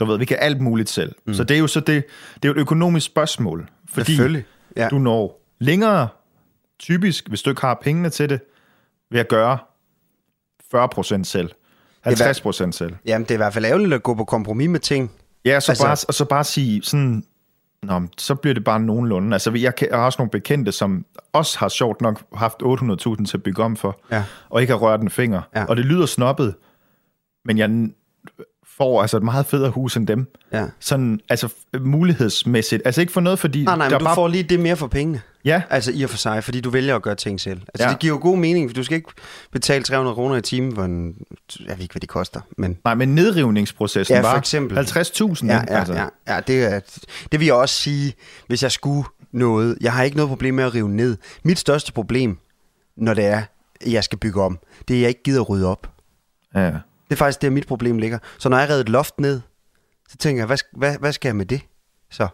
Du 0.00 0.04
ved, 0.04 0.18
vi 0.18 0.24
kan 0.24 0.36
alt 0.40 0.60
muligt 0.60 0.88
selv. 0.90 1.14
Mm. 1.26 1.34
Så 1.34 1.44
det 1.44 1.54
er 1.54 1.58
jo 1.60 1.66
så 1.66 1.80
det, 1.80 2.04
det 2.34 2.44
er 2.44 2.48
jo 2.48 2.52
et 2.52 2.58
økonomisk 2.58 3.06
spørgsmål. 3.06 3.68
Fordi. 3.88 4.42
Ja. 4.76 4.88
du 4.88 4.98
når 4.98 5.44
længere, 5.58 6.08
typisk, 6.78 7.28
hvis 7.28 7.42
du 7.42 7.50
ikke 7.50 7.60
har 7.60 7.78
pengene 7.82 8.10
til 8.10 8.28
det, 8.28 8.40
ved 9.10 9.20
at 9.20 9.28
gøre 9.28 9.58
40% 10.74 11.24
selv. 11.24 11.50
50% 12.06 12.70
selv. 12.72 12.94
Jamen, 13.04 13.24
det 13.24 13.30
er 13.30 13.34
i 13.34 13.36
hvert 13.36 13.54
fald 13.54 13.64
ærgerligt 13.64 13.92
at 13.94 14.02
gå 14.02 14.14
på 14.14 14.24
kompromis 14.24 14.68
med 14.68 14.80
ting. 14.80 15.10
Ja, 15.44 15.60
så 15.60 15.72
Altså- 15.72 15.84
bare, 15.84 15.96
og 16.08 16.14
så 16.14 16.24
bare 16.24 16.44
sige 16.44 16.82
sådan, 16.82 17.24
Nå, 17.82 18.00
så 18.18 18.34
bliver 18.34 18.54
det 18.54 18.64
bare 18.64 18.80
nogenlunde. 18.80 19.34
Altså, 19.34 19.52
jeg, 19.52 19.74
kan, 19.74 19.88
jeg 19.90 19.98
har 19.98 20.04
også 20.04 20.16
nogle 20.18 20.30
bekendte, 20.30 20.72
som 20.72 21.04
også 21.32 21.58
har 21.58 21.68
sjovt 21.68 22.00
nok 22.00 22.22
haft 22.34 22.62
800.000 22.62 23.24
til 23.24 23.36
at 23.36 23.42
bygge 23.42 23.62
om 23.62 23.76
for, 23.76 24.00
Ja. 24.10 24.24
og 24.48 24.60
ikke 24.60 24.72
har 24.72 24.78
rørt 24.78 25.00
en 25.00 25.10
finger. 25.10 25.42
Ja. 25.54 25.64
Og 25.64 25.76
det 25.76 25.84
lyder 25.84 26.06
snobbet, 26.06 26.54
men 27.44 27.58
jeg 27.58 27.88
får 28.78 29.00
altså 29.02 29.16
et 29.16 29.22
meget 29.22 29.46
federe 29.46 29.70
hus 29.70 29.96
end 29.96 30.06
dem. 30.06 30.26
Ja. 30.52 30.64
Sådan, 30.80 31.20
altså 31.28 31.48
mulighedsmæssigt. 31.80 32.82
Altså 32.84 33.00
ikke 33.00 33.12
for 33.12 33.20
noget, 33.20 33.38
fordi... 33.38 33.64
Nej, 33.64 33.76
nej, 33.76 33.88
men 33.90 33.98
du 33.98 34.04
bare, 34.04 34.14
får 34.14 34.28
lige 34.28 34.42
det 34.42 34.60
mere 34.60 34.76
for 34.76 34.86
pengene. 34.86 35.20
Ja, 35.44 35.62
Altså 35.70 35.92
i 35.94 36.02
og 36.02 36.10
for 36.10 36.16
sig, 36.16 36.44
fordi 36.44 36.60
du 36.60 36.70
vælger 36.70 36.96
at 36.96 37.02
gøre 37.02 37.14
ting 37.14 37.40
selv. 37.40 37.60
Altså 37.74 37.84
Ja. 37.86 37.90
det 37.90 37.98
giver 37.98 38.14
jo 38.14 38.18
god 38.22 38.38
mening, 38.38 38.70
for 38.70 38.74
du 38.74 38.82
skal 38.82 38.96
ikke 38.96 39.10
betale 39.52 39.84
300 39.84 40.14
kroner 40.14 40.36
i 40.36 40.42
timen 40.42 40.74
for 40.74 40.84
en... 40.84 41.14
Jeg 41.66 41.76
ved 41.76 41.82
ikke, 41.82 41.92
hvad 41.92 42.00
det 42.00 42.08
koster, 42.08 42.40
men... 42.58 42.78
nej, 42.84 42.94
men 42.94 43.14
nedrivningsprocessen 43.14 44.14
Ja, 44.16 44.20
for 44.22 44.28
var 44.28 44.36
eksempel. 44.38 44.78
50.000. 44.78 45.46
Ja, 45.46 45.52
ja, 45.54 45.78
altså. 45.78 45.94
ja, 45.94 46.06
ja 46.28 46.40
det, 46.46 46.72
er, 46.74 46.80
det 47.32 47.40
vil 47.40 47.46
jeg 47.46 47.54
også 47.54 47.74
sige, 47.74 48.14
hvis 48.46 48.62
jeg 48.62 48.72
skulle 48.72 49.04
noget. 49.32 49.78
Jeg 49.80 49.92
har 49.92 50.02
ikke 50.02 50.16
noget 50.16 50.28
problem 50.28 50.54
med 50.54 50.64
at 50.64 50.74
rive 50.74 50.88
ned. 50.88 51.16
Mit 51.42 51.58
største 51.58 51.92
problem, 51.92 52.38
når 52.96 53.14
det 53.14 53.24
er, 53.24 53.42
jeg 53.86 54.04
skal 54.04 54.18
bygge 54.18 54.42
om. 54.42 54.58
Det 54.88 54.96
er, 54.96 55.00
jeg 55.00 55.08
ikke 55.08 55.22
gider 55.22 55.40
at 55.40 55.48
rydde 55.48 55.66
op. 55.66 55.90
Ja. 56.54 56.72
Det 57.08 57.14
er 57.14 57.16
faktisk 57.16 57.42
der, 57.42 57.50
mit 57.50 57.66
problem 57.66 57.98
ligger. 57.98 58.18
Så 58.38 58.48
når 58.48 58.58
jeg 58.58 58.68
redder 58.68 58.80
et 58.80 58.88
loft 58.88 59.20
ned, 59.20 59.40
så 60.08 60.16
tænker 60.16 60.40
jeg, 60.40 60.46
hvad, 60.46 60.58
hvad, 60.76 60.96
hvad 61.00 61.12
skal 61.12 61.28
jeg 61.28 61.36
med 61.36 61.46
det? 61.46 61.60
Så. 62.10 62.28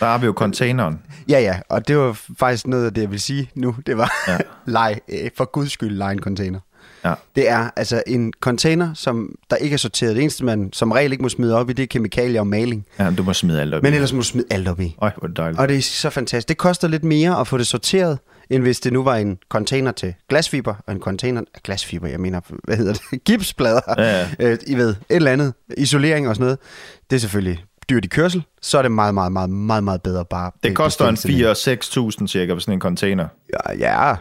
Der 0.00 0.06
har 0.06 0.18
vi 0.18 0.26
jo 0.26 0.32
containeren. 0.32 1.02
Ja, 1.28 1.40
ja, 1.40 1.60
og 1.68 1.88
det 1.88 1.98
var 1.98 2.20
faktisk 2.38 2.66
noget 2.66 2.86
af 2.86 2.94
det, 2.94 3.02
jeg 3.02 3.10
vil 3.10 3.20
sige 3.20 3.50
nu. 3.54 3.76
Det 3.86 3.96
var, 3.98 4.12
ja. 4.28 4.38
leg, 4.72 5.00
øh, 5.08 5.30
for 5.36 5.44
guds 5.44 5.72
skyld, 5.72 5.96
lege 5.96 6.12
en 6.12 6.18
container. 6.18 6.60
Ja. 7.04 7.14
Det 7.36 7.48
er 7.48 7.70
altså 7.76 8.02
en 8.06 8.32
container, 8.40 8.94
som 8.94 9.34
der 9.50 9.56
ikke 9.56 9.74
er 9.74 9.78
sorteret. 9.78 10.16
Det 10.16 10.22
eneste, 10.22 10.44
man 10.44 10.70
som 10.72 10.92
regel 10.92 11.12
ikke 11.12 11.22
må 11.22 11.28
smide 11.28 11.56
op 11.56 11.70
i, 11.70 11.72
det 11.72 11.82
er 11.82 11.86
kemikalier 11.86 12.40
og 12.40 12.46
maling. 12.46 12.86
Ja, 12.98 13.10
du 13.18 13.22
må 13.22 13.32
smide 13.32 13.60
alt 13.60 13.74
op 13.74 13.82
Men 13.82 13.92
i. 13.92 13.94
ellers 13.96 14.12
må 14.12 14.16
du 14.16 14.24
smide 14.24 14.46
alt 14.50 14.68
op 14.68 14.80
i. 14.80 14.96
Øj, 15.02 15.10
hvor 15.18 15.28
dejligt. 15.28 15.60
Og 15.60 15.68
det 15.68 15.76
er 15.76 15.82
så 15.82 16.10
fantastisk. 16.10 16.48
Det 16.48 16.56
koster 16.58 16.88
lidt 16.88 17.04
mere 17.04 17.40
at 17.40 17.48
få 17.48 17.58
det 17.58 17.66
sorteret, 17.66 18.18
end 18.50 18.62
hvis 18.62 18.80
det 18.80 18.92
nu 18.92 19.02
var 19.02 19.16
en 19.16 19.38
container 19.48 19.92
til 19.92 20.14
glasfiber, 20.28 20.74
og 20.86 20.92
en 20.94 21.00
container 21.00 21.40
af 21.54 21.60
glasfiber, 21.62 22.08
jeg 22.08 22.20
mener, 22.20 22.40
hvad 22.64 22.76
hedder 22.76 22.92
det? 22.92 23.24
Gipsplader. 23.24 23.80
Ja, 23.98 24.18
ja. 24.20 24.28
Øh, 24.40 24.58
I 24.66 24.74
ved, 24.74 24.88
et 24.90 24.96
eller 25.10 25.32
andet. 25.32 25.54
Isolering 25.76 26.28
og 26.28 26.34
sådan 26.34 26.44
noget. 26.44 26.58
Det 27.10 27.16
er 27.16 27.20
selvfølgelig 27.20 27.64
dyrt 27.90 28.04
i 28.04 28.08
kørsel. 28.08 28.42
Så 28.62 28.78
er 28.78 28.82
det 28.82 28.92
meget, 28.92 29.14
meget, 29.14 29.32
meget, 29.32 29.50
meget, 29.50 29.84
meget 29.84 30.02
bedre 30.02 30.24
bare. 30.24 30.50
Det 30.62 30.76
koster 30.76 31.08
en 31.08 31.14
bestille 31.14 31.54
sådan 31.54 31.78
4-6.000 32.22 32.26
cirka 32.26 32.54
på 32.54 32.60
sådan 32.60 32.74
en 32.74 32.80
container. 32.80 33.28
Ja, 33.68 33.74
ja. 33.78 34.14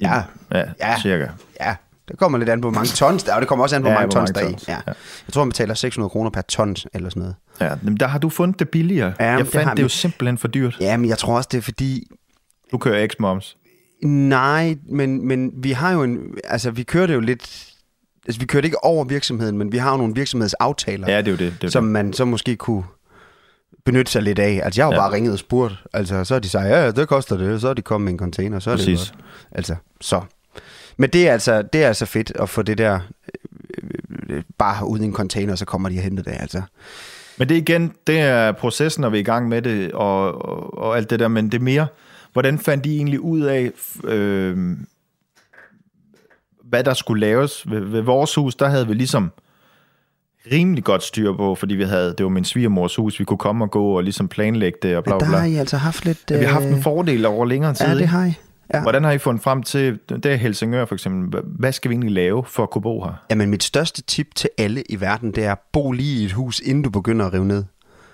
Ja, 0.00 0.22
Ja, 0.52 0.62
Ja. 0.80 1.00
cirka. 1.02 1.26
ja. 1.60 1.74
Det 2.08 2.18
kommer 2.18 2.38
lidt 2.38 2.50
an 2.50 2.60
på, 2.60 2.70
hvor 2.70 2.74
mange 2.74 2.88
tons 2.88 3.22
der 3.22 3.30
er, 3.32 3.34
og 3.34 3.40
det 3.40 3.48
kommer 3.48 3.62
også 3.62 3.76
an 3.76 3.82
på, 3.82 3.88
Ja, 3.88 3.94
hvor 3.94 4.00
mange 4.00 4.14
hvor 4.14 4.20
tons 4.20 4.30
der 4.30 4.40
mange 4.40 4.46
er 4.46 4.50
i. 4.50 4.52
tons. 4.52 4.68
Ja. 4.68 4.72
Ja. 4.86 4.92
Jeg 5.26 5.32
tror, 5.32 5.44
man 5.44 5.48
betaler 5.48 5.74
600 5.74 6.10
kroner 6.10 6.30
per 6.30 6.40
ton, 6.40 6.76
eller 6.94 7.08
sådan 7.10 7.20
noget. 7.20 7.34
Ja, 7.60 7.74
men 7.82 7.96
der 7.96 8.06
har 8.06 8.18
du 8.18 8.28
fundet 8.28 8.58
det 8.58 8.68
billigere. 8.68 9.12
Ja, 9.20 9.30
jeg 9.30 9.38
det 9.38 9.48
fandt 9.48 9.64
har 9.64 9.70
det, 9.70 9.76
det 9.76 9.82
jo 9.82 9.88
simpelthen 9.88 10.38
for 10.38 10.48
dyrt. 10.48 10.76
Ja, 10.80 10.96
men 10.96 11.08
jeg 11.10 11.18
tror 11.18 11.36
også, 11.36 11.48
det 11.52 11.58
er 11.58 11.62
fordi, 11.62 12.10
Du 12.72 12.78
kører 12.78 13.06
X-Moms. 13.06 13.56
Nej, 14.06 14.76
men, 14.88 15.26
men 15.28 15.52
vi 15.56 15.72
har 15.72 15.92
jo 15.92 16.02
en... 16.02 16.38
Altså, 16.44 16.70
vi 16.70 16.82
kører 16.82 17.06
det 17.06 17.14
jo 17.14 17.20
lidt... 17.20 17.72
Altså, 18.26 18.40
vi 18.40 18.46
kører 18.46 18.60
det 18.60 18.66
ikke 18.66 18.84
over 18.84 19.04
virksomheden, 19.04 19.58
men 19.58 19.72
vi 19.72 19.76
har 19.78 19.90
jo 19.90 19.96
nogle 19.96 20.14
virksomhedsaftaler, 20.14 21.10
Ja, 21.12 21.18
det 21.18 21.26
er 21.28 21.30
jo 21.30 21.36
det. 21.36 21.54
det, 21.60 21.66
er 21.66 21.70
som 21.70 21.84
det. 21.84 21.92
man 21.92 22.12
så 22.12 22.24
måske 22.24 22.56
kunne 22.56 22.84
benytte 23.84 24.12
sig 24.12 24.22
lidt 24.22 24.38
af. 24.38 24.60
Altså, 24.64 24.80
jeg 24.80 24.86
har 24.86 24.92
jo 24.92 24.94
Ja. 24.96 25.00
bare 25.00 25.12
ringet 25.12 25.32
og 25.32 25.38
spurgt. 25.38 25.74
Altså, 25.92 26.24
så 26.24 26.34
har 26.34 26.38
de 26.38 26.48
sagt, 26.48 26.64
ja, 26.68 26.84
ja, 26.84 26.90
det 26.90 27.08
koster 27.08 27.36
det. 27.36 27.60
Så 27.60 27.68
er 27.68 27.74
de 27.74 27.82
kommet 27.82 28.04
med 28.04 28.12
en 28.12 28.18
container, 28.18 28.58
så 28.58 28.70
er 28.70 28.76
Præcis. 28.76 29.00
det 29.00 29.10
godt. 29.12 29.24
Altså, 29.52 29.74
så. 30.00 30.20
Men 30.96 31.10
det 31.10 31.28
er 31.28 31.32
altså, 31.32 31.62
det 31.62 31.82
er 31.84 31.88
altså 31.88 32.06
fedt 32.06 32.32
at 32.34 32.48
få 32.48 32.62
det 32.62 32.78
der 32.78 33.00
øh, 34.28 34.36
øh, 34.36 34.42
bare 34.58 34.86
ud 34.86 34.98
i 34.98 35.04
en 35.04 35.12
container, 35.12 35.54
så 35.54 35.64
kommer 35.64 35.88
de 35.88 35.98
og 35.98 36.02
henter 36.02 36.22
det, 36.22 36.36
altså. 36.40 36.62
Men 37.38 37.48
det 37.48 37.54
igen, 37.54 37.92
det 38.06 38.18
er 38.20 38.52
processen, 38.52 39.00
når 39.00 39.08
vi 39.08 39.16
er 39.16 39.20
i 39.20 39.24
gang 39.24 39.48
med 39.48 39.62
det, 39.62 39.92
og, 39.92 40.44
og, 40.44 40.78
og 40.78 40.96
alt 40.96 41.10
det 41.10 41.20
der, 41.20 41.28
men 41.28 41.46
det 41.46 41.58
er 41.58 41.62
mere, 41.62 41.86
hvordan 42.36 42.58
fandt 42.58 42.84
de 42.84 42.96
egentlig 42.96 43.20
ud 43.20 43.40
af, 43.40 43.70
øh, 44.04 44.76
hvad 46.64 46.84
der 46.84 46.94
skulle 46.94 47.20
laves? 47.20 47.70
Ved, 47.70 47.80
ved 47.80 48.00
vores 48.00 48.34
hus, 48.34 48.54
der 48.54 48.68
havde 48.68 48.86
vi 48.88 48.94
ligesom 48.94 49.32
rimelig 50.52 50.84
godt 50.84 51.02
styr 51.02 51.36
på, 51.36 51.54
fordi 51.54 51.74
vi 51.74 51.82
havde, 51.82 52.14
det 52.18 52.24
var 52.24 52.30
min 52.30 52.44
svigermors 52.44 52.96
hus, 52.96 53.20
vi 53.20 53.24
kunne 53.24 53.38
komme 53.38 53.64
og 53.64 53.70
gå 53.70 53.96
og 53.96 54.02
ligesom 54.02 54.28
planlægge 54.28 54.78
det 54.82 54.96
og 54.96 55.04
bla 55.04 55.18
bla 55.18 55.24
der 55.24 55.30
bla. 55.30 55.38
har 55.38 55.46
I 55.46 55.56
altså 55.56 55.76
haft 55.76 56.04
lidt... 56.04 56.18
Ja, 56.30 56.38
vi 56.38 56.44
har 56.44 56.52
haft 56.52 56.66
en 56.66 56.74
øh, 56.74 56.82
fordel 56.82 57.26
over 57.26 57.46
længere 57.46 57.74
tid. 57.74 57.86
Ja, 57.86 57.94
det 57.94 58.08
har 58.08 58.26
I. 58.26 58.32
Ja. 58.74 58.82
Hvordan 58.82 59.04
har 59.04 59.12
I 59.12 59.18
fundet 59.18 59.42
frem 59.42 59.62
til, 59.62 59.98
det 60.08 60.26
er 60.26 60.36
Helsingør 60.36 60.84
for 60.84 60.94
eksempel, 60.94 61.42
hvad 61.44 61.72
skal 61.72 61.88
vi 61.88 61.94
egentlig 61.94 62.12
lave 62.12 62.44
for 62.46 62.62
at 62.62 62.70
kunne 62.70 62.82
bo 62.82 63.04
her? 63.04 63.24
Jamen, 63.30 63.50
mit 63.50 63.62
største 63.62 64.02
tip 64.02 64.34
til 64.34 64.50
alle 64.58 64.82
i 64.88 65.00
verden, 65.00 65.32
det 65.32 65.44
er, 65.44 65.54
bo 65.72 65.92
lige 65.92 66.22
i 66.22 66.24
et 66.24 66.32
hus, 66.32 66.60
inden 66.60 66.84
du 66.84 66.90
begynder 66.90 67.26
at 67.26 67.32
rive 67.32 67.44
ned. 67.44 67.64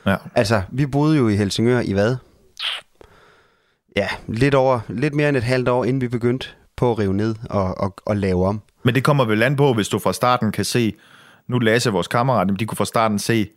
Ja. 0.07 0.17
Altså, 0.35 0.63
vi 0.73 0.87
boede 0.87 1.17
jo 1.17 1.29
i 1.29 1.37
Helsingør 1.37 1.81
i 1.81 1.93
hvad? 1.93 2.17
Ja, 3.97 4.09
lidt, 4.29 4.55
over, 4.55 4.81
lidt 4.89 5.15
mere 5.15 5.29
end 5.29 5.37
et 5.37 5.43
halvt 5.43 5.69
år, 5.69 5.85
inden 5.85 6.01
vi 6.01 6.09
begyndte 6.09 6.49
på 6.77 6.91
at 6.91 6.99
rive 6.99 7.15
ned 7.15 7.35
og, 7.51 7.81
og, 7.81 7.95
og 8.07 8.17
lave 8.17 8.47
om. 8.47 8.61
Men 8.85 8.95
det 8.95 9.05
kommer 9.05 9.25
vel 9.25 9.43
an 9.43 9.57
på, 9.57 9.73
hvis 9.75 9.89
du 9.89 9.99
fra 9.99 10.13
starten 10.13 10.53
kan 10.53 10.65
se, 10.65 10.95
nu 11.49 11.59
Lasse, 11.59 11.91
vores 11.91 12.09
kammerat, 12.09 12.49
de 12.59 12.67
kunne 12.67 12.77
fra 12.77 12.85
starten 12.85 13.19
se, 13.19 13.49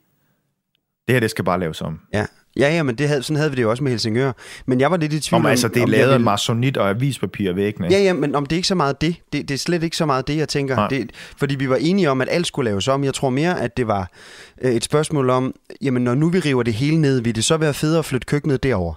det 1.07 1.13
her, 1.15 1.19
det 1.19 1.29
skal 1.29 1.45
bare 1.45 1.59
laves 1.59 1.81
om. 1.81 1.99
Ja, 2.13 2.25
ja, 2.57 2.69
ja 2.75 2.83
men 2.83 2.95
det 2.95 3.07
havde, 3.07 3.23
sådan 3.23 3.37
havde 3.37 3.49
vi 3.51 3.55
det 3.55 3.61
jo 3.63 3.69
også 3.69 3.83
med 3.83 3.91
Helsingør. 3.91 4.31
Men 4.65 4.79
jeg 4.79 4.91
var 4.91 4.97
lidt 4.97 5.13
i 5.13 5.19
tvivl 5.19 5.39
Om, 5.39 5.45
altså, 5.45 5.67
det 5.67 5.81
er 5.83 5.87
lavet 5.87 6.11
ville- 6.11 6.23
marsonit 6.25 6.77
og 6.77 6.89
avispapir 6.89 7.53
væggene. 7.53 7.87
Ja, 7.91 7.99
ja, 7.99 8.13
men 8.13 8.35
om 8.35 8.45
det 8.45 8.55
er 8.55 8.57
ikke 8.57 8.67
så 8.67 8.75
meget 8.75 9.01
det. 9.01 9.15
Det, 9.33 9.49
det 9.49 9.53
er 9.53 9.57
slet 9.59 9.83
ikke 9.83 9.97
så 9.97 10.05
meget 10.05 10.27
det, 10.27 10.37
jeg 10.37 10.49
tænker. 10.49 10.75
Nej. 10.75 10.87
Det, 10.87 11.11
fordi 11.37 11.55
vi 11.55 11.69
var 11.69 11.75
enige 11.75 12.09
om, 12.11 12.21
at 12.21 12.27
alt 12.31 12.47
skulle 12.47 12.69
laves 12.69 12.87
om. 12.87 13.03
Jeg 13.03 13.13
tror 13.13 13.29
mere, 13.29 13.61
at 13.61 13.77
det 13.77 13.87
var 13.87 14.11
øh, 14.61 14.71
et 14.71 14.83
spørgsmål 14.83 15.29
om, 15.29 15.53
jamen 15.81 16.03
når 16.03 16.15
nu 16.15 16.29
vi 16.29 16.39
river 16.39 16.63
det 16.63 16.73
hele 16.73 17.01
ned, 17.01 17.21
vil 17.21 17.35
det 17.35 17.45
så 17.45 17.57
være 17.57 17.73
federe 17.73 17.99
at 17.99 18.05
flytte 18.05 18.25
køkkenet 18.25 18.63
derover? 18.63 18.93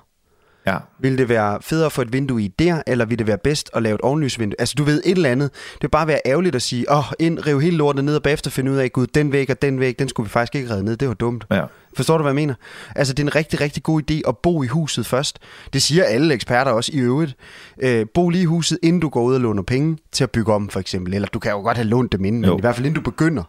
Ja. 0.69 0.79
Vil 0.99 1.19
det 1.19 1.29
være 1.29 1.59
federe 1.61 1.87
at 1.87 1.93
få 1.93 2.03
et 2.03 2.13
vindue 2.13 2.43
i 2.43 2.49
der, 2.49 2.83
eller 2.87 3.05
vil 3.05 3.19
det 3.19 3.27
være 3.27 3.39
bedst 3.39 3.71
at 3.75 3.83
lave 3.83 3.95
et 3.95 4.01
ovenlysvindue? 4.01 4.61
Altså, 4.61 4.75
du 4.79 4.85
ved 4.85 5.03
et 5.05 5.17
eller 5.17 5.31
andet. 5.31 5.51
Det 5.75 5.83
vil 5.83 5.89
bare 5.89 6.07
være 6.07 6.21
ærgerligt 6.27 6.55
at 6.57 6.63
sige, 6.63 6.91
åh, 6.91 6.99
oh, 6.99 7.05
ind, 7.19 7.47
rive 7.47 7.63
hele 7.63 7.77
lortet 7.77 8.05
ned, 8.05 8.17
og 8.17 8.23
bagefter 8.23 8.51
finde 8.51 8.71
ud 8.73 8.77
af, 8.77 8.93
gud, 8.93 9.07
den 9.07 9.33
væg 9.33 9.51
og 9.51 9.63
den 9.63 9.81
væg, 9.81 9.99
den 9.99 10.09
skulle 10.09 10.25
vi 10.25 10.31
faktisk 10.31 10.55
ikke 10.55 10.71
redde 10.71 10.85
ned. 10.85 10.97
Det 10.97 11.09
var 11.09 11.15
dumt. 11.15 11.45
Ja. 11.51 11.65
Forstår 11.97 12.19
du, 12.19 12.23
hvad 12.23 12.31
jeg 12.31 12.35
mener? 12.35 12.55
Altså, 12.97 13.15
det 13.15 13.23
er 13.23 13.27
en 13.27 13.35
rigtig, 13.35 13.61
rigtig 13.61 13.83
god 13.83 14.03
idé 14.11 14.21
at 14.29 14.39
bo 14.39 14.63
i 14.63 14.67
huset 14.67 15.07
først. 15.07 15.39
Det 15.73 15.83
siger 15.83 16.05
alle 16.05 16.35
eksperter 16.35 16.71
også 16.73 16.91
i 16.95 16.99
øvrigt. 16.99 17.37
Øh, 17.83 18.07
bo 18.15 18.29
lige 18.29 18.43
i 18.43 18.47
huset, 18.47 18.79
inden 18.83 19.01
du 19.01 19.09
går 19.09 19.23
ud 19.23 19.35
og 19.35 19.41
låner 19.41 19.63
penge 19.63 19.99
til 20.13 20.25
at 20.25 20.31
bygge 20.31 20.53
om, 20.53 20.69
for 20.69 20.81
eksempel. 20.81 21.15
Eller 21.15 21.29
du 21.29 21.39
kan 21.39 21.53
jo 21.53 21.59
godt 21.59 21.77
have 21.77 21.89
lånt 21.89 22.13
dem 22.13 22.25
inden, 22.25 22.45
Jo. 22.45 22.51
men 22.51 22.59
i 22.59 22.61
hvert 22.61 22.75
fald 22.75 22.87
inden 22.87 23.03
du 23.03 23.11
begynder. 23.11 23.43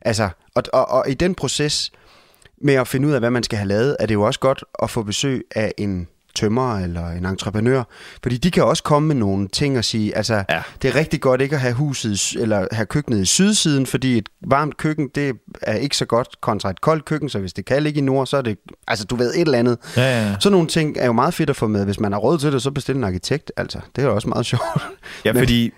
Altså, 0.00 0.28
og, 0.54 0.62
og, 0.72 0.88
og 0.88 1.04
i 1.08 1.14
den 1.14 1.34
proces 1.34 1.92
med 2.60 2.74
at 2.74 2.88
finde 2.88 3.08
ud 3.08 3.12
af, 3.12 3.20
hvad 3.20 3.30
man 3.30 3.42
skal 3.42 3.58
have 3.58 3.68
lavet, 3.68 3.96
er 4.00 4.06
det 4.06 4.14
jo 4.14 4.22
også 4.22 4.40
godt 4.40 4.64
at 4.82 4.90
få 4.90 5.02
besøg 5.02 5.44
af 5.54 5.72
en 5.78 6.08
tømrer 6.34 6.78
eller 6.84 7.08
en 7.10 7.26
entreprenør, 7.26 7.82
fordi 8.22 8.36
de 8.36 8.50
kan 8.50 8.64
også 8.64 8.82
komme 8.82 9.08
med 9.08 9.16
nogle 9.16 9.48
ting 9.48 9.78
og 9.78 9.84
sige, 9.84 10.16
altså, 10.16 10.44
Ja. 10.50 10.62
det 10.82 10.90
er 10.90 10.94
rigtig 10.94 11.20
godt 11.20 11.40
ikke 11.40 11.54
at 11.54 11.60
have 11.60 11.74
huset 11.74 12.32
eller 12.40 12.66
have 12.72 12.86
køkkenet 12.86 13.18
i 13.22 13.24
sydsiden, 13.24 13.86
fordi 13.86 14.18
et 14.18 14.28
varmt 14.46 14.76
køkken, 14.76 15.08
det 15.14 15.36
er 15.62 15.74
ikke 15.74 15.96
så 15.96 16.04
godt 16.04 16.40
kontra 16.40 16.70
et 16.70 16.80
koldt 16.80 17.04
køkken, 17.04 17.28
så 17.28 17.38
hvis 17.38 17.52
det 17.52 17.64
kan 17.64 17.82
ligge 17.82 17.98
i 17.98 18.02
nord, 18.02 18.26
så 18.26 18.36
er 18.36 18.42
det, 18.42 18.58
altså 18.88 19.04
du 19.04 19.16
ved, 19.16 19.34
et 19.34 19.40
eller 19.40 19.58
andet. 19.58 19.78
Ja, 19.96 20.02
ja, 20.02 20.26
ja. 20.28 20.36
Sådan 20.40 20.52
nogle 20.52 20.68
ting 20.68 20.96
er 20.98 21.06
jo 21.06 21.12
meget 21.12 21.34
fedt 21.34 21.50
at 21.50 21.56
få 21.56 21.66
med. 21.66 21.84
Hvis 21.84 22.00
man 22.00 22.12
har 22.12 22.18
råd 22.18 22.38
til 22.38 22.52
det, 22.52 22.62
så 22.62 22.70
bestil 22.70 22.96
en 22.96 23.04
arkitekt, 23.04 23.52
altså. 23.56 23.78
Det 23.96 24.02
er 24.04 24.06
jo 24.08 24.14
også 24.14 24.28
meget 24.28 24.46
sjovt. 24.56 24.62
Ja, 25.24 25.32
Men- 25.32 25.40
fordi 25.40 25.72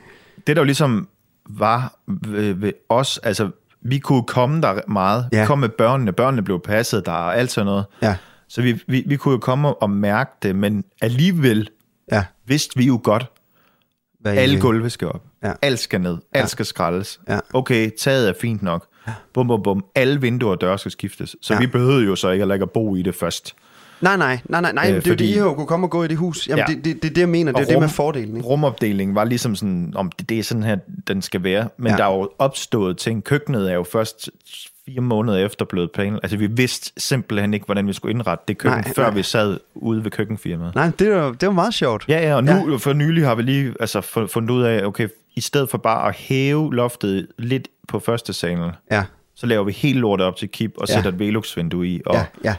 det 0.47 0.57
der 0.57 0.63
jo 0.63 0.65
ligesom 0.65 1.09
var 1.51 1.95
ved, 2.29 2.53
ved 2.55 2.73
os, 2.89 3.19
altså 3.23 3.51
vi 3.83 3.99
kunne 3.99 4.23
komme 4.25 4.61
der 4.63 4.81
meget, 4.89 5.29
ja. 5.33 5.45
komme 5.47 5.61
med 5.61 5.69
børnene, 5.69 6.13
børnene 6.13 6.43
blev 6.43 6.61
passet 6.65 7.07
der 7.07 7.13
og 7.13 7.37
alt 7.39 7.51
sådan 7.53 7.67
noget. 7.67 7.85
Ja, 8.03 8.17
Så 8.49 8.63
vi, 8.63 8.81
vi, 8.87 9.05
vi 9.07 9.17
kunne 9.17 9.33
jo 9.33 9.39
komme 9.39 9.75
og 9.75 9.91
mærke 9.91 10.31
det, 10.43 10.57
men 10.57 10.85
alligevel 11.01 11.69
ja. 12.13 12.25
vidste 12.47 12.77
vi 12.77 12.85
jo 12.87 13.01
godt, 13.03 13.27
Hvad 14.21 14.37
alle 14.37 14.61
gulve 14.61 14.91
skal 14.91 15.09
op. 15.09 15.23
Ja. 15.43 15.53
Alt 15.63 15.79
skal 15.79 16.01
ned. 16.01 16.13
Alt 16.33 16.43
Ja. 16.43 16.47
skal 16.47 16.67
skraldes. 16.67 17.21
Ja. 17.29 17.39
Okay, 17.55 17.91
taget 17.99 18.29
er 18.29 18.33
fint 18.41 18.63
nok. 18.63 18.87
Bum, 19.35 19.49
bum, 19.49 19.63
bum. 19.63 19.85
Alle 19.95 20.21
vinduer 20.21 20.51
og 20.51 20.61
døre 20.61 20.79
skal 20.79 20.91
skiftes. 20.93 21.37
Så 21.43 21.55
Ja. 21.55 21.61
vi 21.61 21.67
behøvede 21.67 22.05
jo 22.05 22.17
så 22.17 22.31
ikke 22.31 22.43
at 22.43 22.49
lægge 22.49 22.63
at 22.63 22.71
bo 22.71 22.97
i 22.97 23.03
det 23.03 23.15
først. 23.15 23.55
Nej, 24.01 24.17
nej, 24.17 24.39
nej, 24.45 24.61
nej, 24.61 24.73
nej. 24.73 24.85
Øh, 24.85 24.89
det 24.89 24.93
er 24.93 24.97
jo 24.97 25.13
fordi- 25.13 25.27
det, 25.27 25.35
I 25.35 25.39
har 25.39 25.45
jo 25.45 25.55
kunne 25.55 25.67
komme 25.67 25.87
og 25.87 25.91
gå 25.91 26.05
i 26.05 26.09
det 26.09 26.17
hus. 26.17 26.49
Jamen, 26.49 26.65
Ja. 26.69 26.75
det, 26.75 26.85
det, 26.85 27.03
det, 27.03 27.11
er 27.11 27.15
det, 27.15 27.21
jeg 27.21 27.29
mener. 27.29 27.53
Det 27.53 27.59
er 27.59 27.63
jo 27.65 27.69
det 27.69 27.79
med 27.81 27.89
rum- 27.89 27.93
fordelen. 27.93 28.37
Ikke? 28.37 28.49
Rumopdelingen 28.49 29.15
var 29.15 29.25
ligesom 29.25 29.57
sådan, 29.57 29.93
om 29.97 30.11
det, 30.19 30.29
det 30.29 30.39
er 30.39 30.43
sådan 30.43 30.63
her, 30.63 30.77
den 31.07 31.23
skal 31.23 31.43
være. 31.43 31.69
Men 31.79 31.91
ja. 31.93 31.97
der 31.97 32.05
er 32.05 32.15
jo 32.15 32.31
opstået 32.39 32.99
ting. 32.99 33.25
Køkkenet 33.25 33.71
er 33.71 33.75
jo 33.75 33.83
først 33.83 34.31
fire 34.87 35.01
måneder 35.01 35.39
efter 35.39 35.65
blevet 35.65 35.91
planlagt. 35.95 36.25
Altså, 36.25 36.37
vi 36.37 36.47
vidste 36.47 36.93
simpelthen 36.97 37.55
ikke, 37.55 37.67
hvordan 37.67 37.87
vi 37.87 37.93
skulle 37.93 38.15
indrette 38.15 38.45
det 38.49 38.59
køkken, 38.59 38.81
Nej, 38.81 38.95
før 38.95 39.03
nej. 39.07 39.15
vi 39.15 39.23
sad 39.23 39.59
ude 39.75 40.05
ved 40.05 40.11
køkkenfirmaet. 40.11 40.75
Nej, 40.75 40.91
det 40.99 41.09
jo 41.09 41.33
det 41.33 41.47
var 41.47 41.53
meget 41.55 41.75
sjovt. 41.75 42.05
Ja, 42.09 42.29
ja, 42.29 42.35
og 42.35 42.45
nu 42.45 42.71
ja. 42.71 42.77
for 42.77 42.93
nylig 42.93 43.27
har 43.27 43.35
vi 43.35 43.43
lige 43.43 43.75
altså, 43.81 43.99
fu- 44.01 44.27
fundet 44.27 44.51
ud 44.51 44.63
af, 44.63 44.85
okay, 44.87 45.09
i 45.37 45.41
stedet 45.41 45.71
for 45.71 45.79
bare 45.79 46.09
at 46.09 46.17
hæve 46.17 46.75
loftet 46.75 47.27
lidt 47.39 47.69
på 47.89 47.99
første 47.99 48.33
salen, 48.33 48.71
Ja, 48.91 49.05
så 49.35 49.47
laver 49.47 49.65
vi 49.65 49.73
helt 49.73 49.99
lortet 49.99 50.27
op 50.27 50.37
til 50.37 50.49
kip 50.49 50.73
og 50.79 50.89
Ja. 50.89 50.95
sætter 50.95 51.11
et 51.11 51.19
Velux-vindue 51.19 51.87
i. 51.87 52.01
Og, 52.07 52.15
ja, 52.15 52.25
ja. 52.45 52.55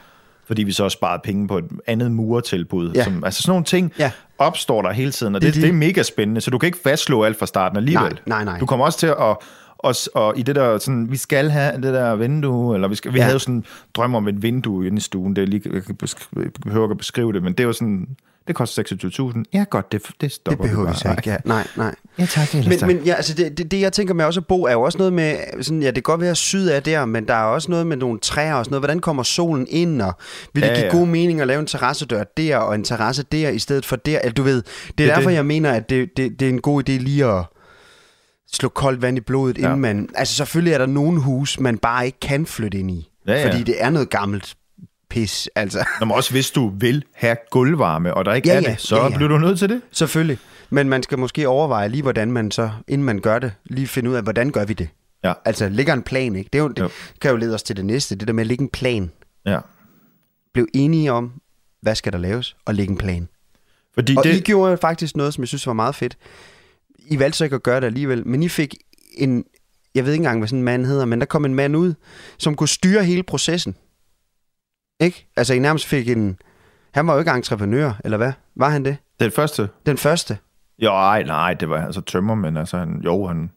Fordi 0.48 0.64
vi 0.64 0.72
så 0.72 0.84
også 0.84 0.96
sparede 0.96 1.22
penge 1.24 1.48
på 1.48 1.58
et 1.58 1.66
andet 1.88 2.12
murtilbud. 2.12 2.92
Ja. 2.92 3.04
Som, 3.04 3.24
altså 3.24 3.42
sådan 3.42 3.52
nogle 3.52 3.66
ting 3.66 3.94
Ja. 4.00 4.12
opstår 4.38 4.82
der 4.82 4.92
hele 4.92 5.12
tiden, 5.12 5.36
og 5.36 5.42
Det 5.42 5.48
er 5.48 5.52
det, 5.52 5.56
det, 5.56 5.62
de- 5.64 5.68
det 5.78 5.84
er 5.84 5.88
mega 5.88 6.04
spændende. 6.04 6.42
Så 6.42 6.52
du 6.52 6.58
kan 6.58 6.68
ikke 6.68 6.80
fastslå 6.84 7.24
alt 7.24 7.40
fra 7.40 7.46
starten 7.46 7.78
alligevel. 7.78 8.20
Nej, 8.26 8.44
nej, 8.44 8.44
nej. 8.44 8.60
Du 8.60 8.66
kommer 8.66 8.86
også 8.86 9.00
til 9.00 9.08
at... 9.08 9.36
Og, 9.80 9.96
og 10.16 10.38
i 10.38 10.42
det 10.44 10.56
der, 10.56 10.78
sådan, 10.78 11.12
vi 11.12 11.18
skal 11.18 11.50
have 11.50 11.76
det 11.76 11.84
der 11.94 12.16
vindue, 12.16 12.76
eller 12.76 12.88
vi, 12.88 12.96
skal, 12.96 13.14
vi 13.14 13.18
Ja. 13.18 13.24
havde 13.24 13.34
jo 13.34 13.40
sådan 13.40 13.64
drøm 13.94 14.16
om 14.16 14.28
et 14.28 14.42
vindue 14.42 14.88
inde 14.88 14.98
i 14.98 15.02
stuen, 15.02 15.36
det 15.36 15.42
er 15.42 15.46
lige, 15.48 15.62
jeg 15.74 15.98
beskrive, 16.00 16.44
jeg 16.44 16.52
behøver 16.64 16.86
ikke 16.88 16.92
at 16.94 16.98
beskrive 16.98 17.34
det, 17.34 17.44
men 17.44 17.54
det 17.54 17.64
jo 17.64 17.74
sådan, 17.74 18.08
det 18.48 18.56
koster 18.56 19.32
26.000. 19.36 19.44
Ja, 19.54 19.66
godt, 19.70 19.92
det, 19.92 20.02
det 20.08 20.16
Det 20.22 20.32
stopper 20.32 20.64
behøver 20.64 20.90
vi 20.90 20.96
så 20.98 21.10
ikke. 21.12 21.30
Ja. 21.30 21.38
Nej, 21.46 21.68
nej. 21.78 21.96
Ja, 22.20 22.26
tak, 22.26 22.56
ellers 22.56 22.68
Men, 22.70 22.80
tak. 22.80 22.88
men 22.88 22.98
ja, 23.06 23.14
altså 23.14 23.34
det, 23.34 23.58
det, 23.58 23.72
det, 23.72 23.82
jeg 23.82 23.94
tænker 23.94 24.14
med 24.14 24.26
også 24.26 24.40
at 24.40 24.46
bo, 24.48 24.64
er 24.64 24.72
jo 24.72 24.82
også 24.82 24.98
noget 24.98 25.14
med, 25.14 25.36
sådan, 25.62 25.82
ja, 25.82 25.88
det 25.88 25.94
kan 25.96 26.04
godt 26.04 26.22
være 26.22 26.36
syd 26.36 26.68
af 26.70 26.84
der, 26.84 27.06
men 27.06 27.28
der 27.28 27.34
er 27.34 27.44
også 27.44 27.72
noget 27.72 27.88
med 27.88 27.98
nogle 27.98 28.20
træer 28.20 28.54
og 28.54 28.66
sådan 28.66 28.72
noget. 28.74 28.82
Hvordan 28.82 29.00
kommer 29.00 29.24
solen 29.24 29.68
ind, 29.70 30.02
og 30.02 30.14
vil 30.54 30.64
det 30.64 30.70
Ja, 30.70 30.74
give 30.76 30.86
ja. 30.86 30.92
god 30.98 31.08
mening 31.08 31.42
at 31.42 31.48
lave 31.48 31.60
en 31.60 31.66
terrassedør 31.66 32.24
der, 32.38 32.58
og 32.58 32.76
en 32.76 32.84
terrasse 32.84 33.24
der, 33.32 33.50
i 33.50 33.60
stedet 33.60 33.86
for 33.86 33.96
der? 33.96 34.18
Altså, 34.20 34.34
du 34.34 34.44
ved, 34.44 34.64
det 34.98 35.06
er 35.06 35.10
er 35.12 35.16
derfor, 35.16 35.30
det. 35.30 35.36
jeg 35.36 35.46
mener, 35.46 35.72
at 35.72 35.90
det, 35.90 36.18
det, 36.18 36.40
det 36.40 36.46
er 36.46 36.50
en 36.50 36.62
god 36.62 36.90
idé 36.90 36.92
lige 36.92 37.26
at 37.26 37.46
slå 38.54 38.70
koldt 38.70 39.02
vand 39.02 39.18
i 39.18 39.22
blodet, 39.22 39.58
inden 39.58 39.72
Ja. 39.72 39.76
man... 39.76 40.10
Altså 40.16 40.36
selvfølgelig 40.36 40.74
er 40.74 40.78
der 40.78 40.86
nogle 40.86 41.20
hus, 41.22 41.60
man 41.60 41.78
bare 41.78 42.06
ikke 42.06 42.20
kan 42.20 42.46
flytte 42.46 42.78
ind 42.80 42.92
i, 42.92 43.10
Ja, 43.28 43.34
ja. 43.42 43.48
fordi 43.50 43.64
det 43.64 43.84
er 43.84 43.90
noget 43.90 44.10
gammelt 44.10 44.56
pis, 45.10 45.50
altså. 45.56 45.86
Nå, 46.00 46.06
men 46.06 46.16
også 46.16 46.32
hvis 46.32 46.52
du 46.52 46.70
vil 46.80 47.04
have 47.16 47.36
gulvvarme, 47.52 48.14
og 48.14 48.26
der 48.26 48.34
ikke 48.34 48.48
Ja, 48.50 48.56
er 48.56 48.62
ja, 48.62 48.70
det, 48.72 48.82
så 48.82 48.96
ja, 48.98 49.08
ja. 49.10 49.16
bliver 49.16 49.30
du 49.30 49.38
nødt 49.38 49.60
til 49.60 49.70
det. 49.70 49.82
Selvfølgelig. 49.92 50.38
Men 50.70 50.90
man 50.90 51.04
skal 51.04 51.20
måske 51.20 51.48
overveje 51.48 51.90
lige, 51.90 52.02
hvordan 52.02 52.32
man 52.32 52.52
så, 52.52 52.70
inden 52.88 53.06
man 53.06 53.20
gør 53.20 53.40
det, 53.40 53.52
lige 53.66 53.88
finde 53.88 54.10
ud 54.10 54.16
af, 54.16 54.24
hvordan 54.24 54.50
gør 54.52 54.66
vi 54.66 54.74
det? 54.74 54.90
Ja. 55.24 55.34
Altså, 55.46 55.70
ligger 55.70 55.94
en 55.94 56.02
plan, 56.04 56.36
ikke? 56.36 56.50
Det, 56.54 56.60
er 56.60 56.64
jo, 56.64 56.70
det 56.70 56.80
Jo. 56.80 56.90
kan 57.22 57.32
jo 57.32 57.38
lede 57.38 57.54
os 57.56 57.64
til 57.64 57.78
det 57.78 57.86
næste, 57.86 58.16
det 58.16 58.28
der 58.28 58.34
med 58.34 58.42
at 58.44 58.48
lægge 58.48 58.62
en 58.62 58.70
plan. 58.70 59.12
Ja. 59.46 59.60
Blev 60.54 60.68
enige 60.74 61.12
om, 61.12 61.32
hvad 61.82 61.96
skal 61.96 62.14
der 62.14 62.20
laves, 62.20 62.56
og 62.66 62.76
lægge 62.76 62.92
en 62.92 62.98
plan. 62.98 63.28
Fordi 63.94 64.16
og 64.18 64.24
det, 64.24 64.36
I 64.36 64.40
gjorde 64.40 64.72
jo 64.72 64.78
faktisk 64.82 65.16
noget, 65.16 65.34
som 65.34 65.42
jeg 65.42 65.48
synes 65.48 65.68
var 65.68 65.74
meget 65.74 65.96
fedt. 65.96 66.18
I 67.08 67.20
valgte 67.20 67.38
så 67.38 67.44
ikke 67.44 67.56
at 67.56 67.64
gøre 67.64 67.80
det 67.82 67.86
alligevel, 67.88 68.28
men 68.28 68.44
I 68.44 68.50
fik 68.50 68.76
en, 69.14 69.44
jeg 69.96 70.06
ved 70.06 70.12
ikke 70.14 70.22
engang, 70.22 70.40
hvad 70.40 70.48
sådan 70.48 70.60
en 70.60 70.66
mand 70.66 70.86
hedder, 70.86 71.06
men 71.06 71.20
der 71.20 71.26
kom 71.26 71.46
en 71.46 71.56
mand 71.56 71.76
ud, 71.78 71.94
som 72.38 72.56
kunne 72.56 72.68
styre 72.70 73.04
hele 73.04 73.24
processen. 73.24 73.76
Ikke? 75.00 75.28
Altså, 75.38 75.54
I 75.54 75.60
nærmest 75.60 75.86
fik 75.86 76.10
en... 76.10 76.38
Han 76.92 77.08
var 77.08 77.14
jo 77.14 77.20
ikke 77.20 77.32
entreprenør, 77.32 77.92
eller 78.04 78.18
hvad? 78.18 78.32
Var 78.56 78.70
han 78.70 78.86
det? 78.86 78.98
det 79.20 79.34
første... 79.34 79.70
Den 79.86 79.98
første? 79.98 80.38
Jo, 80.80 80.92
ej, 80.94 81.24
nej, 81.24 81.54
det 81.54 81.70
var 81.70 81.86
altså 81.86 82.02
tømmer, 82.02 82.36
men 82.36 82.58
altså, 82.58 82.78
han, 82.78 83.02
jo, 83.06 83.28
han... 83.28 83.52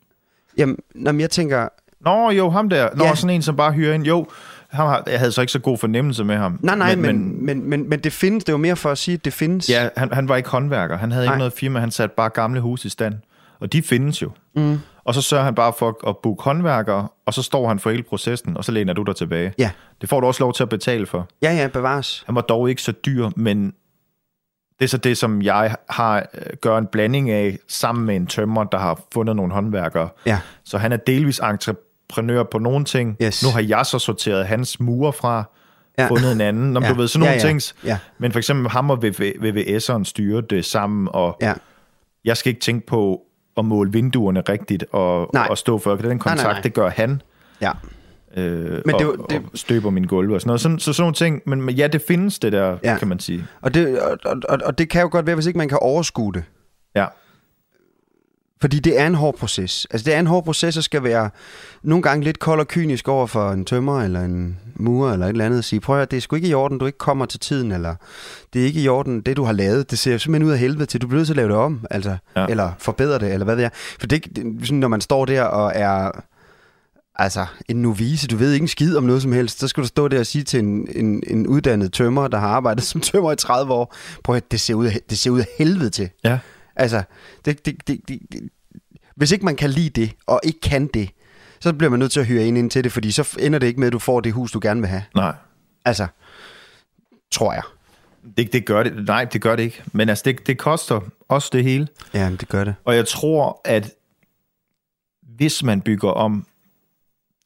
Jamen, 0.56 0.76
når 0.94 1.12
jeg 1.12 1.30
tænker... 1.30 1.68
Nå, 2.00 2.30
jo, 2.30 2.50
ham 2.50 2.68
der. 2.68 2.88
Nå, 2.94 3.04
Ja. 3.04 3.08
ja. 3.08 3.14
sådan 3.14 3.34
en, 3.34 3.42
som 3.42 3.56
bare 3.56 3.72
hyrer 3.72 3.94
ind. 3.94 4.04
Jo, 4.04 4.26
ham 4.70 4.86
har, 4.88 5.02
jeg 5.06 5.18
havde 5.18 5.32
så 5.32 5.40
ikke 5.40 5.52
så 5.52 5.58
god 5.58 5.78
fornemmelse 5.78 6.24
med 6.24 6.36
ham. 6.36 6.58
Nej, 6.62 6.76
nej, 6.76 6.96
men, 6.96 7.02
men, 7.16 7.46
men, 7.46 7.70
men, 7.70 7.88
men 7.88 8.00
det 8.00 8.12
findes. 8.12 8.44
Det 8.44 8.52
var 8.52 8.58
mere 8.58 8.76
for 8.76 8.90
at 8.90 8.98
sige, 8.98 9.14
at 9.14 9.24
det 9.24 9.32
findes. 9.32 9.70
Ja, 9.70 9.88
han, 9.96 10.12
han 10.12 10.28
var 10.28 10.36
ikke 10.36 10.48
håndværker. 10.48 10.96
Han 10.96 11.12
havde 11.12 11.26
Nej. 11.26 11.34
ikke 11.34 11.38
noget 11.38 11.52
firma. 11.52 11.80
Han 11.80 11.90
satte 11.90 12.14
bare 12.16 12.28
gamle 12.30 12.60
huse 12.60 12.86
i 12.86 12.90
stand. 12.90 13.14
Og 13.60 13.72
de 13.72 13.82
findes 13.82 14.22
jo. 14.22 14.30
Mm. 14.56 14.78
Og 15.04 15.14
så 15.14 15.22
sørger 15.22 15.44
han 15.44 15.54
bare 15.54 15.72
for 15.78 16.08
at 16.08 16.16
booke 16.22 16.42
håndværkere, 16.42 17.08
og 17.26 17.34
så 17.34 17.42
står 17.42 17.68
han 17.68 17.78
for 17.78 17.90
hele 17.90 18.02
processen, 18.02 18.56
og 18.56 18.64
så 18.64 18.72
læner 18.72 18.92
du 18.92 19.02
dig 19.02 19.16
tilbage. 19.16 19.52
Ja. 19.58 19.70
Det 20.00 20.08
får 20.08 20.20
du 20.20 20.26
også 20.26 20.42
lov 20.44 20.52
til 20.52 20.62
at 20.62 20.68
betale 20.68 21.06
for. 21.06 21.28
Ja, 21.42 21.52
ja, 21.52 21.66
bevares. 21.68 22.22
Han 22.26 22.34
var 22.34 22.40
dog 22.40 22.70
ikke 22.70 22.82
så 22.82 22.92
dyr, 22.92 23.30
men 23.36 23.74
det 24.78 24.84
er 24.84 24.88
så 24.88 24.96
det, 24.96 25.18
som 25.18 25.42
jeg 25.42 25.76
har 25.90 26.16
øh, 26.34 26.42
gør 26.60 26.78
en 26.78 26.86
blanding 26.86 27.30
af, 27.30 27.58
sammen 27.68 28.06
med 28.06 28.16
en 28.16 28.26
tømmer, 28.26 28.64
der 28.64 28.78
har 28.78 29.00
fundet 29.14 29.36
nogle 29.36 29.52
håndværkere. 29.52 30.08
Ja. 30.26 30.40
Så 30.64 30.78
han 30.78 30.92
er 30.92 30.96
delvis 30.96 31.38
entreprenør 31.38 32.42
på 32.42 32.58
nogle 32.58 32.84
ting. 32.84 33.16
Yes. 33.22 33.42
Nu 33.44 33.50
har 33.50 33.60
jeg 33.60 33.86
så 33.86 33.98
sorteret 33.98 34.46
hans 34.46 34.80
mure 34.80 35.12
fra, 35.12 35.44
Ja. 35.98 36.08
fundet 36.08 36.32
en 36.32 36.40
anden. 36.40 36.76
Om 36.76 36.82
Ja. 36.82 36.88
du 36.88 36.94
ved, 36.94 37.08
sådan 37.08 37.20
nogle 37.20 37.32
Ja, 37.32 37.46
ja. 37.46 37.58
ting. 37.58 37.60
Ja. 37.84 37.98
Men 38.18 38.32
for 38.32 38.38
eksempel 38.38 38.68
ham 38.70 38.90
og 38.90 39.02
VV, 39.02 39.32
VVS'eren 39.42 40.04
styrer 40.04 40.40
det 40.40 40.64
sammen, 40.64 41.08
og 41.12 41.36
Ja. 41.42 41.52
jeg 42.24 42.36
skal 42.36 42.50
ikke 42.50 42.60
tænke 42.60 42.86
på 42.86 43.20
at 43.56 43.64
måle 43.64 43.92
vinduerne 43.92 44.40
rigtigt 44.40 44.84
og, 44.92 45.30
Nej. 45.34 45.46
og 45.50 45.58
stå 45.58 45.78
for 45.78 45.94
den 45.96 46.18
kontakt. 46.18 46.42
nej, 46.42 46.52
nej. 46.52 46.60
Det 46.62 46.74
gør 46.74 46.88
han. 46.90 47.22
Ja. 47.60 47.70
Øh, 48.36 48.82
Men 48.86 48.94
og, 48.94 48.98
det 49.00 49.04
jo- 49.06 49.26
det- 49.30 49.42
og 49.52 49.58
støber 49.58 49.90
min 49.90 50.04
gulv 50.04 50.32
og 50.32 50.40
sådan 50.40 50.48
noget. 50.48 50.60
Sådan, 50.60 50.78
så 50.78 50.92
sådan 50.92 51.02
nogle 51.02 51.14
ting. 51.14 51.42
Men, 51.46 51.62
men 51.62 51.74
ja, 51.74 51.86
det 51.86 52.02
findes 52.08 52.38
det 52.38 52.52
der, 52.52 52.76
ja. 52.84 52.96
kan 52.98 53.08
man 53.08 53.18
sige. 53.18 53.44
Og 53.60 53.74
det, 53.74 54.00
og, 54.00 54.18
og, 54.48 54.58
og 54.64 54.78
det 54.78 54.88
kan 54.88 55.02
jo 55.02 55.08
godt 55.12 55.26
være, 55.26 55.34
hvis 55.34 55.46
ikke 55.46 55.58
man 55.58 55.68
kan 55.68 55.78
overskue 55.80 56.32
det. 56.32 56.44
Ja. 56.96 57.06
Fordi 58.60 58.78
det 58.78 59.00
er 59.00 59.06
en 59.06 59.14
hård 59.14 59.36
proces. 59.36 59.86
Altså 59.90 60.04
det 60.04 60.14
er 60.14 60.20
en 60.20 60.26
hård 60.26 60.44
proces, 60.44 60.76
og 60.76 60.84
skal 60.84 61.02
være 61.02 61.30
nogle 61.82 62.02
gange 62.02 62.24
lidt 62.24 62.38
kold 62.38 62.60
og 62.60 62.68
kynisk 62.68 63.08
over 63.08 63.26
for 63.26 63.50
en 63.50 63.64
tømmer 63.64 64.02
eller 64.02 64.20
en 64.20 64.58
murer 64.74 65.12
eller 65.12 65.26
et 65.26 65.30
eller 65.30 65.46
andet. 65.46 65.58
At 65.58 65.64
sige, 65.64 65.80
prøv 65.80 66.00
at 66.00 66.10
det 66.10 66.16
er 66.16 66.20
sgu 66.20 66.36
ikke 66.36 66.48
i 66.48 66.54
orden, 66.54 66.78
du 66.78 66.86
ikke 66.86 66.98
kommer 66.98 67.26
til 67.26 67.40
tiden, 67.40 67.72
eller 67.72 67.94
det 68.52 68.62
er 68.62 68.66
ikke 68.66 68.80
i 68.80 68.88
orden, 68.88 69.20
det 69.20 69.36
du 69.36 69.44
har 69.44 69.52
lavet, 69.52 69.90
det 69.90 69.98
ser 69.98 70.18
simpelthen 70.18 70.48
ud 70.48 70.52
af 70.52 70.58
helvede 70.58 70.86
til, 70.86 71.00
du 71.00 71.06
bliver 71.06 71.18
nødt 71.18 71.26
til 71.26 71.32
at 71.32 71.36
lave 71.36 71.48
det 71.48 71.56
om, 71.56 71.86
altså, 71.90 72.16
ja. 72.36 72.46
Eller 72.46 72.72
forbedre 72.78 73.18
det, 73.18 73.32
eller 73.32 73.44
hvad 73.44 73.56
det 73.56 73.64
er. 73.64 73.68
For 74.00 74.06
det, 74.06 74.36
det, 74.36 74.56
sådan, 74.62 74.78
når 74.78 74.88
man 74.88 75.00
står 75.00 75.24
der 75.24 75.42
og 75.42 75.72
er 75.74 76.10
altså 77.14 77.46
en 77.68 77.76
novice, 77.76 78.26
du 78.26 78.36
ved 78.36 78.52
ikke 78.52 78.64
en 78.64 78.68
skid 78.68 78.96
om 78.96 79.04
noget 79.04 79.22
som 79.22 79.32
helst, 79.32 79.60
så 79.60 79.68
skal 79.68 79.82
du 79.82 79.88
stå 79.88 80.08
der 80.08 80.18
og 80.18 80.26
sige 80.26 80.44
til 80.44 80.60
en, 80.60 80.88
en, 80.94 81.22
en 81.26 81.46
uddannet 81.46 81.92
tømmer, 81.92 82.28
der 82.28 82.38
har 82.38 82.48
arbejdet 82.48 82.84
som 82.90 83.00
tømmer 83.00 83.32
i 83.32 83.36
30 83.36 83.72
år, 83.72 83.94
prøv 84.24 84.36
at 84.36 84.50
det 84.50 84.60
ser 84.60 84.74
ud 84.74 84.86
af, 84.86 85.00
det 85.10 85.18
ser 85.18 85.30
ud 85.30 85.40
af 85.40 85.46
helvede 85.58 85.90
til. 85.90 86.10
Ja. 86.24 86.38
Altså, 86.80 87.02
det, 87.44 87.66
det, 87.66 87.88
det, 87.88 88.00
det, 88.08 88.18
det, 88.32 88.50
hvis 89.16 89.32
ikke 89.32 89.44
man 89.44 89.56
kan 89.56 89.70
lide 89.70 90.00
det, 90.00 90.12
og 90.26 90.40
ikke 90.44 90.60
kan 90.60 90.86
det, 90.86 91.10
så 91.60 91.72
bliver 91.72 91.90
man 91.90 91.98
nødt 91.98 92.12
til 92.12 92.20
at 92.20 92.26
hyre 92.26 92.44
en 92.44 92.56
ind 92.56 92.70
til 92.70 92.84
det, 92.84 92.92
fordi 92.92 93.10
så 93.10 93.36
ender 93.40 93.58
det 93.58 93.66
ikke 93.66 93.80
med, 93.80 93.86
at 93.86 93.92
du 93.92 93.98
får 93.98 94.20
det 94.20 94.32
hus, 94.32 94.52
du 94.52 94.60
gerne 94.62 94.80
vil 94.80 94.88
have. 94.88 95.02
Nej. 95.14 95.34
Altså, 95.84 96.06
tror 97.30 97.52
jeg. 97.52 97.62
Det, 98.36 98.52
det 98.52 98.66
gør 98.66 98.82
det. 98.82 99.06
Nej, 99.06 99.24
det 99.24 99.42
gør 99.42 99.56
det 99.56 99.62
ikke. 99.62 99.82
Men 99.92 100.08
altså, 100.08 100.22
det, 100.24 100.46
det 100.46 100.58
koster 100.58 101.00
også 101.28 101.50
det 101.52 101.64
hele. 101.64 101.88
Ja, 102.14 102.30
det 102.40 102.48
gør 102.48 102.64
det. 102.64 102.74
Og 102.84 102.96
jeg 102.96 103.08
tror, 103.08 103.60
at 103.64 103.90
hvis 105.22 105.62
man 105.62 105.80
bygger 105.80 106.10
om, 106.10 106.46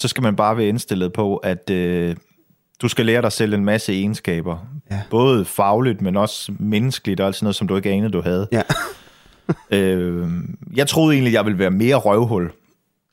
så 0.01 0.09
skal 0.09 0.23
man 0.23 0.37
bare 0.37 0.57
være 0.57 0.67
indstillet 0.67 1.13
på, 1.13 1.37
at 1.37 1.71
øh, 1.71 2.17
du 2.83 2.89
skal 2.89 3.07
lære 3.07 3.23
dig 3.23 3.33
selv 3.33 3.55
en 3.55 3.65
masse 3.65 3.93
egenskaber. 3.93 4.59
Ja. 4.91 5.03
Både 5.11 5.45
fagligt, 5.45 6.03
men 6.03 6.17
også 6.17 6.53
menneskeligt 6.59 7.21
og 7.21 7.27
alt 7.27 7.37
sådan 7.37 7.45
noget, 7.45 7.57
som 7.57 7.69
du 7.69 7.77
ikke 7.77 7.91
anede, 7.91 8.13
du 8.13 8.23
havde. 8.23 8.49
Ja. 8.53 8.63
øh, 9.71 10.29
jeg 10.77 10.87
troede 10.89 11.15
egentlig, 11.15 11.33
jeg 11.33 11.45
ville 11.45 11.59
være 11.59 11.71
mere 11.71 11.97
røvhul 11.97 12.53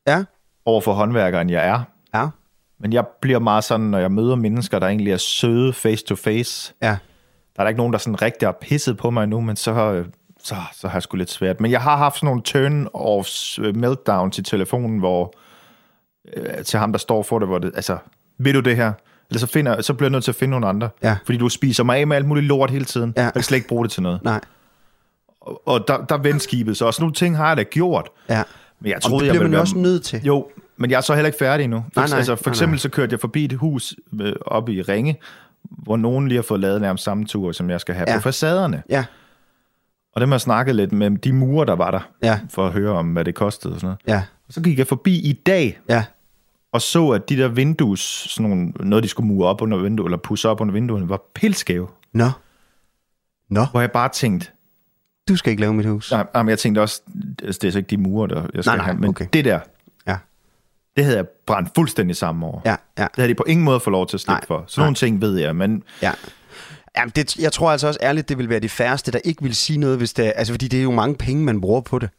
Ja. 0.07 0.23
over 0.65 0.81
for 0.81 0.93
håndværkere, 0.93 1.41
end 1.41 1.51
jeg 1.51 1.67
er. 1.67 1.83
Ja. 2.13 2.27
Men 2.79 2.93
jeg 2.93 3.05
bliver 3.21 3.39
meget 3.39 3.63
sådan, 3.63 3.85
når 3.85 3.97
jeg 3.97 4.11
møder 4.11 4.35
mennesker, 4.35 4.79
der 4.79 4.87
egentlig 4.87 5.13
er 5.13 5.17
søde 5.17 5.73
face 5.73 6.05
to 6.05 6.15
face. 6.15 6.73
Ja. 6.81 6.87
Der 7.55 7.59
er 7.59 7.63
der 7.63 7.67
ikke 7.67 7.77
nogen, 7.77 7.93
der 7.93 7.99
sådan 7.99 8.21
rigtig 8.21 8.47
har 8.47 8.57
pisset 8.61 8.97
på 8.97 9.09
mig 9.09 9.27
nu, 9.27 9.41
men 9.41 9.55
så, 9.55 9.71
øh, 9.93 10.05
så, 10.43 10.55
så 10.73 10.87
har 10.87 10.95
jeg 10.95 11.03
sgu 11.03 11.17
lidt 11.17 11.29
svært. 11.29 11.61
Men 11.61 11.71
jeg 11.71 11.81
har 11.81 11.97
haft 11.97 12.15
sådan 12.15 12.27
nogle 12.27 12.41
turn-offs, 12.47 13.61
øh, 13.61 13.75
meltdown 13.75 14.31
til 14.31 14.43
telefonen, 14.43 14.99
hvor 14.99 15.33
øh, 16.37 16.63
til 16.63 16.79
ham, 16.79 16.91
der 16.91 16.99
står 16.99 17.23
for 17.23 17.39
det, 17.39 17.47
hvor 17.47 17.59
det, 17.59 17.71
altså, 17.75 17.97
vil 18.37 18.55
du 18.55 18.59
det 18.59 18.75
her? 18.75 18.93
Eller 19.29 19.39
så, 19.39 19.47
finder, 19.47 19.81
så 19.81 19.93
bliver 19.93 20.07
jeg 20.07 20.11
nødt 20.11 20.23
til 20.23 20.31
at 20.31 20.35
finde 20.35 20.51
nogle 20.51 20.67
andre. 20.67 20.89
Ja. 21.03 21.17
Fordi 21.25 21.37
du 21.37 21.49
spiser 21.49 21.83
mig 21.83 21.97
af 21.99 22.07
med 22.07 22.15
alt 22.15 22.25
muligt 22.25 22.45
lort 22.45 22.71
hele 22.71 22.85
tiden. 22.85 23.13
Ja. 23.17 23.23
Jeg 23.23 23.33
kan 23.33 23.43
slet 23.43 23.55
ikke 23.57 23.67
bruge 23.67 23.83
det 23.83 23.91
til 23.91 24.03
noget. 24.03 24.23
Nej. 24.23 24.39
Og, 25.41 25.61
og 25.67 25.87
der, 25.87 26.05
der 26.05 26.17
vendte 26.17 26.39
skibet 26.39 26.77
så. 26.77 26.85
Og 26.85 26.93
sådan 26.93 27.03
nogle 27.03 27.13
ting 27.13 27.37
har 27.37 27.47
jeg 27.47 27.57
da 27.57 27.63
gjort. 27.63 28.09
Ja. 28.29 28.43
Men 28.79 28.89
jeg 28.89 28.95
Og 28.95 29.01
troede, 29.01 29.19
det 29.19 29.27
jeg 29.27 29.31
bliver 29.33 29.39
ville 29.43 29.49
man 29.49 29.51
være... 29.51 29.61
også 29.61 29.77
nødt 29.77 30.03
til. 30.03 30.21
Jo, 30.23 30.47
men 30.77 30.91
jeg 30.91 30.97
er 30.97 31.01
så 31.01 31.13
heller 31.15 31.27
ikke 31.27 31.37
færdig 31.39 31.63
endnu. 31.63 31.85
Nej, 31.95 32.07
nej, 32.07 32.17
altså, 32.17 32.35
for 32.35 32.49
eksempel 32.49 32.73
nej. 32.75 32.79
så 32.79 32.89
kørte 32.89 33.11
jeg 33.13 33.19
forbi 33.19 33.45
et 33.45 33.53
hus 33.53 33.95
øh, 34.21 34.33
oppe 34.45 34.73
i 34.73 34.81
Ringe, 34.81 35.19
hvor 35.63 35.97
nogen 35.97 36.27
lige 36.27 36.35
har 36.37 36.43
fået 36.43 36.59
lavet 36.59 36.81
nærmest 36.81 37.03
samme 37.03 37.25
tur, 37.25 37.51
som 37.51 37.69
jeg 37.69 37.81
skal 37.81 37.95
have 37.95 38.05
Ja. 38.11 38.17
på 38.17 38.21
facaderne. 38.21 38.83
Ja. 38.89 39.05
Og 40.15 40.21
dem 40.21 40.29
har 40.29 40.35
jeg 40.35 40.41
snakket 40.41 40.75
lidt 40.75 40.91
med 40.91 41.11
de 41.17 41.33
murer, 41.33 41.65
der 41.65 41.75
var 41.75 41.91
der, 41.91 41.99
Ja. 42.23 42.39
for 42.49 42.67
at 42.67 42.73
høre 42.73 42.91
om, 42.91 43.13
hvad 43.13 43.25
det 43.25 43.35
kostede 43.35 43.73
og 43.73 43.79
sådan 43.79 43.87
noget. 44.07 44.17
Ja. 44.19 44.23
Og 44.47 44.53
så 44.53 44.61
gik 44.61 44.77
jeg 44.77 44.87
forbi 44.87 45.15
i 45.19 45.33
dag, 45.33 45.79
Ja. 45.89 46.03
og 46.71 46.81
så, 46.81 47.09
at 47.09 47.29
de 47.29 47.37
der 47.37 47.47
vindues, 47.47 47.99
sådan 48.29 48.49
nogle, 48.49 48.67
noget 48.79 49.03
de 49.03 49.09
skulle 49.09 49.27
mure 49.27 49.47
op 49.47 49.61
under 49.61 49.77
vinduet, 49.77 50.07
eller 50.07 50.17
pusse 50.17 50.49
op 50.49 50.61
under 50.61 50.73
vinduerne, 50.73 51.09
var 51.09 51.21
pilskæve. 51.35 51.87
Nå. 52.13 52.29
Nå. 53.49 53.65
Hvor 53.71 53.79
jeg 53.81 53.91
bare 53.91 54.09
tænkte, 54.09 54.47
Du 55.31 55.37
skal 55.37 55.51
ikke 55.51 55.61
lave 55.61 55.73
mit 55.73 55.85
hus. 55.85 56.11
nej, 56.11 56.25
nej, 56.33 56.43
men 56.43 56.49
jeg 56.49 56.59
tænkte 56.59 56.79
også, 56.79 57.01
altså, 57.43 57.59
det 57.61 57.67
er 57.67 57.71
så 57.71 57.77
ikke 57.77 57.89
de 57.89 57.97
murer, 57.97 58.27
der 58.27 58.47
jeg 58.53 58.63
skal 58.63 58.69
Nej, 58.69 58.75
nej, 58.77 58.85
have, 58.85 58.97
men 58.97 59.09
okay. 59.09 59.25
det 59.33 59.45
der, 59.45 59.59
Ja. 60.07 60.17
det 60.95 61.03
havde 61.03 61.17
jeg 61.17 61.25
brændt 61.47 61.69
fuldstændig 61.75 62.15
sammen 62.15 62.43
over. 62.43 62.61
Ja, 62.65 62.75
ja. 62.97 63.03
Det 63.03 63.09
havde 63.15 63.29
de 63.29 63.35
på 63.35 63.43
ingen 63.47 63.63
måde 63.65 63.79
fået 63.79 63.91
lov 63.91 64.07
til 64.07 64.17
at 64.17 64.21
slippe 64.21 64.33
Nej, 64.39 64.47
for. 64.47 64.63
Sådan 64.67 64.81
nej. 64.81 64.85
nogle 64.85 64.95
ting 64.95 65.21
ved 65.21 65.37
jeg, 65.37 65.55
men 65.55 65.83
Ja. 66.01 66.11
Jamen, 66.97 67.11
det, 67.15 67.37
jeg 67.39 67.51
tror 67.51 67.71
altså 67.71 67.87
også 67.87 67.99
ærligt, 68.03 68.29
det 68.29 68.37
vil 68.37 68.49
være 68.49 68.59
de 68.59 68.69
færreste, 68.69 69.11
der 69.11 69.19
ikke 69.23 69.43
vil 69.43 69.55
sige 69.55 69.79
noget, 69.79 69.97
hvis 69.97 70.13
det 70.13 70.33
altså 70.35 70.53
fordi 70.53 70.67
det 70.67 70.79
er 70.79 70.83
jo 70.83 70.91
mange 70.91 71.15
penge, 71.15 71.43
man 71.43 71.61
bruger 71.61 71.81
på 71.81 71.99
det. 71.99 72.09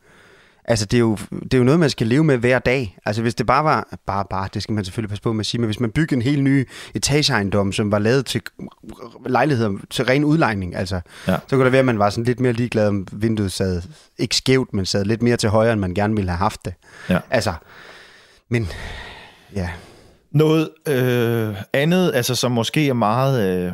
Altså, 0.64 0.86
det 0.86 0.96
er, 0.96 1.00
jo, 1.00 1.16
det 1.42 1.54
er 1.54 1.58
jo 1.58 1.64
noget, 1.64 1.80
man 1.80 1.90
skal 1.90 2.06
leve 2.06 2.24
med 2.24 2.38
hver 2.38 2.58
dag. 2.58 2.98
Altså, 3.06 3.22
hvis 3.22 3.34
det 3.34 3.46
bare 3.46 3.64
var... 3.64 3.88
Bare, 4.06 4.24
bare, 4.30 4.48
det 4.54 4.62
skal 4.62 4.72
man 4.72 4.84
selvfølgelig 4.84 5.08
passe 5.08 5.22
på 5.22 5.32
med 5.32 5.40
at 5.40 5.46
sige, 5.46 5.60
men 5.60 5.66
hvis 5.66 5.80
man 5.80 5.90
bygger 5.90 6.16
en 6.16 6.22
helt 6.22 6.42
ny 6.44 6.68
etageejendom, 6.94 7.72
som 7.72 7.92
var 7.92 7.98
lavet 7.98 8.26
til 8.26 8.42
lejligheder 9.26 9.72
til 9.90 10.04
ren 10.04 10.24
udlejning, 10.24 10.76
altså, 10.76 11.00
Ja. 11.28 11.36
så 11.48 11.56
kunne 11.56 11.64
det 11.64 11.72
være, 11.72 11.78
at 11.78 11.86
man 11.86 11.98
var 11.98 12.10
sådan 12.10 12.24
lidt 12.24 12.40
mere 12.40 12.52
ligeglad, 12.52 12.88
om 12.88 13.06
vinduet 13.12 13.52
sad 13.52 13.82
ikke 14.18 14.36
skævt, 14.36 14.72
men 14.74 14.86
sad 14.86 15.04
lidt 15.04 15.22
mere 15.22 15.36
til 15.36 15.48
højre, 15.48 15.72
end 15.72 15.80
man 15.80 15.94
gerne 15.94 16.14
ville 16.16 16.30
have 16.30 16.38
haft 16.38 16.64
det. 16.64 16.74
Ja. 17.08 17.18
Altså, 17.30 17.52
men... 18.50 18.68
Ja, 19.54 19.70
Noget 20.30 20.70
øh, 20.88 21.56
andet, 21.72 22.12
altså 22.14 22.34
som 22.34 22.52
måske 22.52 22.88
er 22.88 22.92
meget 22.92 23.66
øh, 23.66 23.72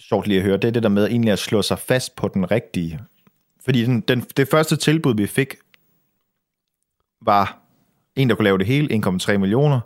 sjovt 0.00 0.26
lige 0.26 0.38
at 0.38 0.44
høre, 0.44 0.56
det 0.56 0.64
er 0.64 0.70
det 0.72 0.82
der 0.82 0.88
med 0.88 1.06
egentlig 1.06 1.32
at 1.32 1.38
slå 1.38 1.62
sig 1.62 1.78
fast 1.78 2.16
på 2.16 2.28
den 2.28 2.50
rigtige. 2.50 3.00
Fordi 3.64 3.84
den, 3.84 4.00
den, 4.00 4.20
det 4.36 4.48
første 4.48 4.76
tilbud, 4.76 5.14
vi 5.16 5.26
fik, 5.26 5.54
var 7.22 7.58
en, 8.16 8.28
der 8.28 8.34
kunne 8.34 8.44
lave 8.44 8.58
det 8.58 8.66
hele, 8.66 9.06
1,3 9.06 9.36
millioner. 9.36 9.80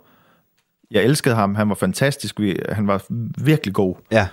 Jeg 0.91 1.03
elskede 1.03 1.35
ham, 1.35 1.55
han 1.55 1.69
var 1.69 1.75
fantastisk, 1.75 2.39
vi, 2.39 2.59
han 2.71 2.87
var 2.87 3.03
virkelig 3.43 3.73
god, 3.73 3.95
ja. 4.11 4.27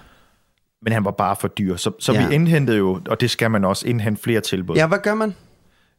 men 0.82 0.92
han 0.92 1.04
var 1.04 1.10
bare 1.10 1.36
for 1.40 1.48
dyr. 1.48 1.76
Så, 1.76 1.90
så 1.98 2.12
Ja. 2.12 2.28
vi 2.28 2.34
indhentede 2.34 2.76
jo, 2.78 3.00
og 3.08 3.20
det 3.20 3.30
skal 3.30 3.50
man 3.50 3.64
også, 3.64 3.88
indhente 3.88 4.22
flere 4.22 4.40
tilbud. 4.40 4.76
Ja, 4.76 4.86
hvad 4.86 4.98
gør 4.98 5.14
man? 5.14 5.34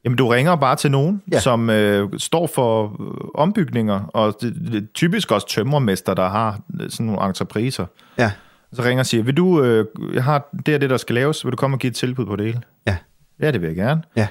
Jamen, 0.03 0.17
du 0.17 0.27
ringer 0.27 0.55
bare 0.55 0.75
til 0.75 0.91
nogen, 0.91 1.21
Ja. 1.31 1.39
som 1.39 1.69
øh, 1.69 2.09
står 2.17 2.47
for 2.47 2.83
øh, 3.01 3.29
ombygninger, 3.35 4.03
og 4.05 4.37
det, 4.41 4.55
det 4.71 4.91
typisk 4.93 5.31
også 5.31 5.47
tømmermester, 5.47 6.13
der 6.13 6.27
har 6.29 6.59
øh, 6.81 6.89
sådan 6.89 7.05
nogle 7.05 7.25
entrepriser. 7.25 7.85
Ja. 8.17 8.31
Så 8.73 8.81
ringer 8.83 8.99
og 9.01 9.05
siger, 9.05 9.23
vil 9.23 9.37
du, 9.37 9.63
øh, 9.63 9.85
jeg 10.13 10.23
har 10.23 10.49
det 10.65 10.75
og 10.75 10.81
det, 10.81 10.89
der 10.89 10.97
skal 10.97 11.13
laves, 11.15 11.45
vil 11.45 11.51
du 11.51 11.55
komme 11.57 11.75
og 11.75 11.79
give 11.79 11.89
et 11.89 11.95
tilbud 11.95 12.25
på 12.25 12.35
det 12.35 12.45
hele? 12.45 12.61
Ja. 12.87 12.97
Ja, 13.41 13.51
det 13.51 13.61
vil 13.61 13.67
jeg 13.67 13.75
gerne. 13.75 14.01
Ja. 14.15 14.27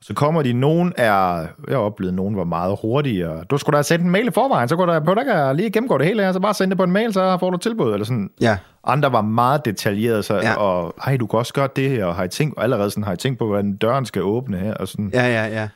Så 0.00 0.14
kommer 0.14 0.42
de, 0.42 0.52
nogen 0.52 0.92
er, 0.96 1.06
jeg 1.38 1.48
har 1.68 1.76
oplevet, 1.76 2.14
nogen 2.14 2.36
var 2.36 2.44
meget 2.44 2.78
hurtigere. 2.82 3.44
Du 3.44 3.58
skulle 3.58 3.74
da 3.74 3.76
have 3.78 3.84
sendt 3.84 4.04
en 4.04 4.10
mail 4.10 4.26
i 4.26 4.30
forvejen, 4.30 4.68
så 4.68 4.76
kunne 4.76 4.92
der 4.92 5.00
på 5.00 5.14
der 5.14 5.52
lige 5.52 5.70
gennemgå 5.70 5.98
det 5.98 6.06
hele 6.06 6.22
her, 6.22 6.32
så 6.32 6.40
bare 6.40 6.54
sende 6.54 6.70
det 6.70 6.76
på 6.78 6.84
en 6.84 6.90
mail, 6.92 7.12
så 7.12 7.36
får 7.40 7.50
du 7.50 7.56
tilbud, 7.56 7.92
eller 7.92 8.04
sådan. 8.04 8.30
Ja. 8.40 8.58
Andre 8.84 9.12
var 9.12 9.20
meget 9.22 9.64
detaljerede, 9.64 10.22
så, 10.22 10.34
Ja. 10.36 10.54
og 10.54 10.94
ej, 11.06 11.16
du 11.16 11.26
kan 11.26 11.38
også 11.38 11.54
gøre 11.54 11.68
det 11.76 11.90
her, 11.90 12.04
og 12.04 12.14
har 12.14 12.24
I 12.24 12.28
tænkt, 12.28 12.54
allerede 12.58 12.90
sådan, 12.90 13.04
har 13.04 13.12
I 13.12 13.16
tænkt 13.16 13.38
på, 13.38 13.46
hvordan 13.46 13.76
døren 13.76 14.06
skal 14.06 14.22
åbne 14.22 14.58
her, 14.58 14.74
og 14.74 14.88
sådan. 14.88 15.10
Ja, 15.14 15.22
ja, 15.26 15.46
ja. 15.46 15.68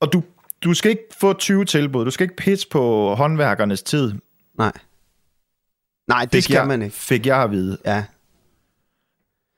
Og 0.00 0.12
du, 0.12 0.22
du 0.64 0.74
skal 0.74 0.90
ikke 0.90 1.02
få 1.20 1.32
20 1.32 1.64
tilbud, 1.64 2.04
du 2.04 2.10
skal 2.10 2.24
ikke 2.24 2.36
pitche 2.36 2.68
på 2.70 3.14
håndværkernes 3.14 3.82
tid. 3.82 4.12
Nej. 4.58 4.72
Nej, 6.08 6.20
det 6.22 6.30
Fik 6.32 6.42
skal 6.42 6.66
man 6.66 6.82
ikke. 6.82 6.96
Fik 6.96 7.26
jeg 7.26 7.42
at 7.42 7.50
vide. 7.50 7.78
Ja. 7.84 8.04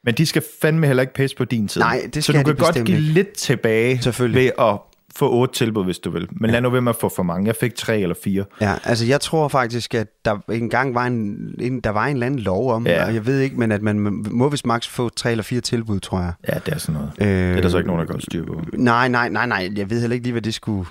Men 0.08 0.14
de 0.14 0.26
skal 0.26 0.42
fandme 0.62 0.86
heller 0.86 1.00
ikke 1.00 1.14
pitche 1.14 1.36
på 1.36 1.44
din 1.44 1.68
tid. 1.68 1.80
Nej, 1.80 2.10
det 2.14 2.24
Så 2.24 2.32
skal 2.32 2.44
du 2.44 2.50
de 2.50 2.54
kan 2.56 2.64
godt 2.64 2.86
give 2.86 2.98
ikke. 2.98 3.12
lidt 3.12 3.32
tilbage 3.32 4.00
ved 4.20 4.50
at 4.58 4.78
få 5.16 5.30
otte 5.32 5.54
tilbud, 5.54 5.84
hvis 5.84 5.98
du 5.98 6.10
vil. 6.10 6.28
Men 6.30 6.50
lad 6.50 6.60
nu 6.60 6.70
være 6.70 6.82
med 6.82 6.90
at 6.90 6.96
få 7.00 7.08
for 7.16 7.22
mange. 7.22 7.46
Jeg 7.46 7.56
fik 7.60 7.74
tre 7.74 8.00
eller 8.00 8.14
fire. 8.24 8.44
Ja, 8.60 8.74
altså 8.84 9.06
jeg 9.06 9.20
tror 9.20 9.48
faktisk, 9.48 9.94
at 9.94 10.06
der 10.24 10.38
engang 10.52 10.94
var 10.94 11.06
en, 11.06 11.36
en, 11.60 11.80
der 11.80 11.90
var 11.90 12.06
en 12.06 12.12
eller 12.16 12.26
anden 12.26 12.40
lov 12.40 12.72
om, 12.72 12.86
ja. 12.86 12.92
Ja. 12.92 13.06
og 13.06 13.14
jeg 13.14 13.26
ved 13.26 13.40
ikke, 13.40 13.56
men 13.56 13.72
at 13.72 13.82
man 13.82 14.24
må 14.30 14.48
vist 14.48 14.66
maks 14.66 14.88
få 14.88 15.08
tre 15.08 15.30
eller 15.30 15.44
fire 15.44 15.60
tilbud, 15.60 16.00
tror 16.00 16.18
jeg. 16.20 16.32
Ja, 16.48 16.54
det 16.66 16.74
er 16.74 16.78
sådan 16.78 17.00
noget. 17.00 17.12
Øh, 17.20 17.48
Det 17.48 17.56
er 17.56 17.60
der 17.60 17.68
så 17.68 17.76
ikke 17.78 17.86
nogen, 17.88 18.06
der 18.06 18.12
gør 18.12 18.18
styr 18.18 18.44
på. 18.46 18.60
Nej, 18.72 19.08
nej, 19.08 19.28
nej, 19.28 19.46
nej, 19.46 19.70
jeg 19.76 19.90
ved 19.90 20.00
heller 20.00 20.14
ikke 20.14 20.24
lige, 20.26 20.32
hvad 20.32 20.42
det 20.42 20.54
skulle... 20.54 20.84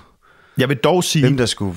Jeg 0.58 0.68
vil 0.68 0.76
dog 0.76 1.04
sige... 1.04 1.24
Hvem 1.26 1.36
der 1.36 1.46
skulle 1.46 1.76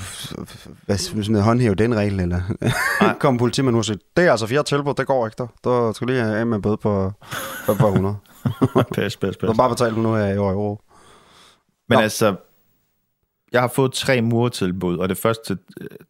hvad, 0.86 0.98
sådan 0.98 1.36
håndhæve 1.36 1.76
den 1.76 1.96
regel, 1.96 2.20
eller 2.20 2.42
kom 3.20 3.38
politimanden 3.38 3.78
og 3.78 3.86
sige, 3.86 4.00
det 4.18 4.26
er 4.26 4.32
altså 4.32 4.48
fire 4.48 4.64
tilbud, 4.64 4.94
det 4.94 5.08
går 5.08 5.28
ikke, 5.28 5.36
der. 5.38 5.48
Der 5.64 5.92
skal 5.94 6.08
du 6.08 6.14
lige 6.14 6.24
have 6.24 6.46
med 6.46 6.60
bøde 6.62 6.78
på, 6.78 7.12
på, 7.66 7.74
på 7.74 7.88
100. 7.88 8.16
pas, 8.96 9.18
pas, 9.18 9.38
Du 9.38 9.48
pas. 9.48 9.58
bare 9.58 9.70
betalt 9.70 9.98
nu 9.98 10.14
her 10.16 10.28
i 10.28 10.38
år 10.38 10.52
i 10.52 10.56
år. 10.56 10.84
Men 11.90 11.96
Nå. 11.98 12.02
altså, 12.02 12.36
jeg 13.52 13.62
har 13.62 13.68
fået 13.68 13.92
tre 13.94 14.22
murtilbud, 14.22 14.98
og 14.98 15.10
det 15.10 15.18
første, 15.18 15.58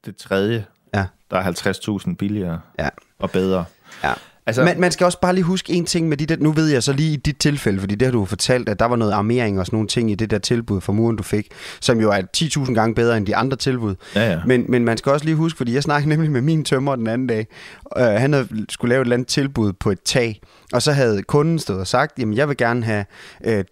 det 0.05 0.15
tredje, 0.17 0.65
Ja. 0.93 1.05
der 1.31 1.37
er 1.37 1.99
50.000 2.07 2.15
billigere 2.15 2.59
Ja. 2.79 2.89
og 3.19 3.31
bedre. 3.31 3.65
Ja. 4.03 4.13
Altså, 4.45 4.63
Man, 4.63 4.79
man 4.79 4.91
skal 4.91 5.05
også 5.05 5.19
bare 5.19 5.33
lige 5.35 5.43
huske 5.43 5.73
en 5.73 5.85
ting 5.85 6.09
med 6.09 6.17
de 6.17 6.25
der, 6.25 6.35
nu 6.39 6.51
ved 6.51 6.67
jeg 6.67 6.83
så 6.83 6.93
lige 6.93 7.13
i 7.13 7.15
dit 7.15 7.37
tilfælde, 7.37 7.79
fordi 7.79 7.95
det 7.95 8.05
har 8.05 8.11
du 8.11 8.25
fortalt, 8.25 8.69
at 8.69 8.79
der 8.79 8.85
var 8.85 8.95
noget 8.95 9.11
armering 9.11 9.59
og 9.59 9.65
sådan 9.65 9.77
nogle 9.77 9.87
ting 9.87 10.11
i 10.11 10.15
det 10.15 10.31
der 10.31 10.37
tilbud 10.37 10.81
for 10.81 10.93
muren, 10.93 11.15
du 11.15 11.23
fik, 11.23 11.47
som 11.79 11.99
jo 11.99 12.11
er 12.11 12.21
10.000 12.37 12.73
gange 12.73 12.95
bedre 12.95 13.17
end 13.17 13.25
de 13.25 13.35
andre 13.35 13.57
tilbud. 13.57 13.95
Ja, 14.15 14.31
ja. 14.31 14.39
Men, 14.45 14.65
men 14.69 14.85
man 14.85 14.97
skal 14.97 15.11
også 15.11 15.25
lige 15.25 15.35
huske, 15.35 15.57
fordi 15.57 15.73
jeg 15.73 15.83
snakkede 15.83 16.09
nemlig 16.09 16.31
med 16.31 16.41
min 16.41 16.63
tømmer 16.63 16.95
den 16.95 17.07
anden 17.07 17.27
dag, 17.27 17.47
øh, 17.97 18.03
han 18.03 18.33
havde 18.33 18.65
skulle 18.69 18.89
lave 18.89 19.01
et 19.01 19.05
eller 19.05 19.15
andet 19.15 19.27
tilbud 19.27 19.73
på 19.73 19.91
et 19.91 20.01
tag, 20.05 20.41
og 20.73 20.81
så 20.81 20.91
havde 20.91 21.23
kunden 21.23 21.59
stået 21.59 21.79
og 21.79 21.87
sagt, 21.87 22.19
jamen 22.19 22.37
jeg 22.37 22.49
vil 22.49 22.57
gerne 22.57 22.85
have 22.85 23.05
øh, 23.43 23.63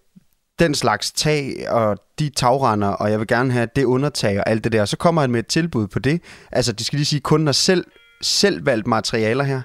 den 0.59 0.75
slags 0.75 1.11
tag 1.11 1.65
og 1.69 1.97
de 2.19 2.29
tagrender, 2.29 2.87
og 2.87 3.11
jeg 3.11 3.19
vil 3.19 3.27
gerne 3.27 3.51
have 3.51 3.67
det 3.75 3.83
undertag 3.83 4.39
og 4.39 4.49
alt 4.49 4.63
det 4.63 4.71
der. 4.71 4.85
Så 4.85 4.97
kommer 4.97 5.21
han 5.21 5.31
med 5.31 5.39
et 5.39 5.47
tilbud 5.47 5.87
på 5.87 5.99
det. 5.99 6.21
Altså, 6.51 6.71
det 6.71 6.85
skal 6.85 6.97
lige 6.97 7.05
sige, 7.05 7.17
at 7.17 7.23
kunden 7.23 7.47
har 7.47 7.53
selv, 7.53 7.85
selv 8.21 8.65
valgt 8.65 8.87
materialer 8.87 9.43
her. 9.43 9.61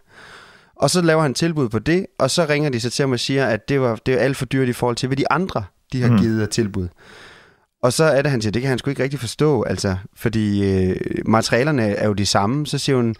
Og 0.77 0.91
så 0.91 1.01
laver 1.03 1.23
han 1.23 1.35
tilbud 1.35 1.69
på 1.69 1.79
det, 1.79 2.07
og 2.19 2.31
så 2.31 2.47
ringer 2.49 2.71
de 2.71 2.81
så 2.81 2.91
til 2.91 3.03
ham 3.03 3.13
og 3.13 3.21
siger, 3.21 3.47
at 3.47 3.69
det, 3.69 3.81
var, 3.81 3.99
det 4.07 4.15
er 4.15 4.19
alt 4.19 4.37
for 4.37 4.45
dyrt 4.47 4.69
i 4.69 4.73
forhold 4.73 4.97
til, 4.97 5.07
hvad 5.07 5.17
de 5.17 5.33
andre 5.33 5.65
de 5.93 6.03
har 6.03 6.11
Mm. 6.11 6.19
givet 6.19 6.43
af 6.43 6.49
tilbud. 6.49 6.89
Og 7.83 7.93
så 7.93 8.05
er 8.05 8.23
det, 8.23 8.31
han 8.31 8.41
siger, 8.43 8.53
det 8.53 8.63
kan 8.63 8.69
han 8.69 8.79
sgu 8.79 8.91
ikke 8.91 9.03
rigtig 9.03 9.21
forstå, 9.21 9.63
altså, 9.63 9.97
fordi 10.17 10.65
øh, 10.75 10.97
materialerne 11.27 11.83
er 11.89 12.07
jo 12.07 12.13
de 12.13 12.27
samme. 12.27 12.67
Så 12.67 12.79
siger 12.79 12.97
hun, 12.97 13.15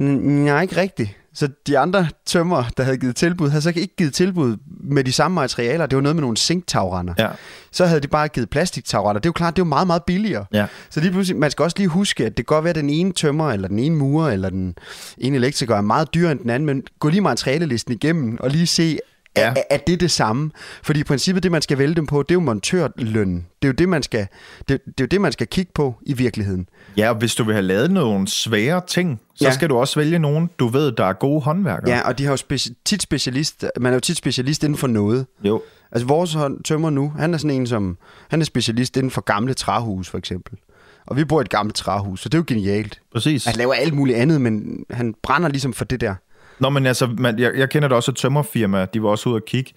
"N- 0.00 0.02
nej, 0.02 0.62
ikke 0.62 0.76
rigtigt. 0.76 1.10
Så 1.34 1.48
de 1.66 1.78
andre 1.78 2.08
tømmer, 2.26 2.64
der 2.76 2.82
havde 2.82 2.96
givet 2.96 3.16
tilbud, 3.16 3.48
havde 3.48 3.62
så 3.62 3.68
ikke 3.68 3.96
givet 3.96 4.14
tilbud 4.14 4.56
med 4.80 5.04
de 5.04 5.12
samme 5.12 5.34
materialer. 5.34 5.86
Det 5.86 5.96
var 5.96 6.02
noget 6.02 6.16
med 6.16 6.20
nogle 6.20 6.36
zinktagrænder. 6.36 7.14
Ja. 7.18 7.28
Så 7.72 7.86
havde 7.86 8.00
de 8.00 8.08
bare 8.08 8.28
givet 8.28 8.50
plastiktagrænder. 8.50 9.20
Det 9.20 9.26
er 9.26 9.28
jo 9.28 9.32
klart, 9.32 9.56
det 9.56 9.62
er 9.62 9.64
jo 9.64 9.68
meget, 9.68 9.86
meget 9.86 10.04
billigere. 10.04 10.44
Ja. 10.52 10.66
Så 10.90 11.00
lige 11.00 11.12
pludselig, 11.12 11.40
man 11.40 11.50
skal 11.50 11.62
også 11.62 11.76
lige 11.78 11.88
huske, 11.88 12.26
at 12.26 12.36
det 12.36 12.46
kan 12.46 12.54
godt 12.54 12.64
være, 12.64 12.70
at 12.70 12.76
den 12.76 12.90
ene 12.90 13.12
tømmer, 13.12 13.50
eller 13.50 13.68
den 13.68 13.78
ene 13.78 13.96
murer, 13.96 14.30
eller 14.30 14.50
den 14.50 14.74
ene 15.18 15.36
elektriker 15.36 15.76
er 15.76 15.80
meget 15.80 16.14
dyrere 16.14 16.32
end 16.32 16.40
den 16.40 16.50
anden, 16.50 16.66
men 16.66 16.82
gå 16.98 17.08
lige 17.08 17.20
materialelisten 17.20 17.92
igennem, 17.92 18.38
og 18.40 18.50
lige 18.50 18.66
se, 18.66 18.98
Ja. 19.36 19.52
er, 19.56 19.62
er 19.70 19.76
det 19.76 20.00
det 20.00 20.10
samme? 20.10 20.50
Fordi 20.82 21.00
i 21.00 21.04
princippet, 21.04 21.42
det 21.42 21.52
man 21.52 21.62
skal 21.62 21.78
vælge 21.78 21.94
dem 21.94 22.06
på, 22.06 22.22
det 22.22 22.30
er 22.30 22.34
jo 22.34 22.40
montørlønnen. 22.40 23.46
Det 23.62 23.68
er 23.68 23.72
jo 23.72 23.72
det, 23.72 23.88
man 23.88 24.02
skal, 24.02 24.26
det, 24.58 24.68
det, 24.68 24.78
er 24.86 24.92
jo 25.00 25.06
det, 25.06 25.20
man 25.20 25.32
skal 25.32 25.46
kigge 25.46 25.72
på 25.74 25.94
i 26.02 26.12
virkeligheden. 26.12 26.68
Ja, 26.96 27.08
og 27.10 27.14
hvis 27.14 27.34
du 27.34 27.44
vil 27.44 27.54
have 27.54 27.62
lavet 27.62 27.90
nogle 27.90 28.28
svære 28.28 28.82
ting, 28.86 29.20
så 29.34 29.44
Ja. 29.44 29.52
skal 29.52 29.68
du 29.68 29.76
også 29.76 30.00
vælge 30.00 30.18
nogen, 30.18 30.50
du 30.58 30.68
ved, 30.68 30.92
der 30.92 31.04
er 31.04 31.12
gode 31.12 31.40
håndværkere. 31.40 31.90
Ja, 31.96 32.00
og 32.08 32.18
de 32.18 32.24
har 32.24 32.30
jo 32.32 32.36
speci- 32.36 32.82
tit 32.84 33.02
specialist, 33.02 33.64
man 33.80 33.92
er 33.92 33.96
jo 33.96 34.00
tit 34.00 34.16
specialist 34.16 34.64
inden 34.64 34.78
for 34.78 34.86
noget. 34.86 35.26
Jo. 35.44 35.62
Altså 35.92 36.06
vores 36.06 36.36
tømmer 36.64 36.90
nu, 36.90 37.12
han 37.18 37.34
er 37.34 37.38
sådan 37.38 37.50
en, 37.56 37.66
som, 37.66 37.98
han 38.28 38.40
er 38.40 38.44
specialist 38.44 38.96
inden 38.96 39.10
for 39.10 39.20
gamle 39.20 39.54
træhus, 39.54 40.08
for 40.08 40.18
eksempel. 40.18 40.58
Og 41.06 41.16
vi 41.16 41.24
bor 41.24 41.40
i 41.40 41.42
et 41.42 41.50
gammelt 41.50 41.76
træhus, 41.76 42.20
så 42.20 42.28
det 42.28 42.34
er 42.34 42.38
jo 42.38 42.44
genialt. 42.46 43.00
Præcis. 43.12 43.44
Han 43.44 43.54
laver 43.56 43.74
alt 43.74 43.94
muligt 43.94 44.18
andet, 44.18 44.40
men 44.40 44.84
han 44.90 45.14
brænder 45.22 45.48
ligesom 45.48 45.72
for 45.72 45.84
det 45.84 46.00
der. 46.00 46.14
Nå, 46.58 46.70
men 46.70 46.86
altså, 46.86 47.06
man, 47.06 47.38
jeg, 47.38 47.52
jeg 47.56 47.70
kender 47.70 47.88
da 47.88 47.94
også 47.94 48.10
et 48.10 48.16
tømmerfirma, 48.16 48.84
de 48.94 49.02
var 49.02 49.08
også 49.08 49.28
ude 49.28 49.36
at 49.36 49.44
kigge 49.44 49.72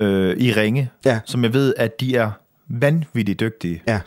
øh, 0.00 0.36
i 0.36 0.52
Ringe, 0.52 0.90
Ja. 1.04 1.20
som 1.24 1.44
jeg 1.44 1.52
ved, 1.52 1.74
at 1.76 2.00
de 2.00 2.16
er 2.16 2.30
vanvittigt 2.68 3.40
dygtige, 3.40 3.82
Ja. 3.86 4.00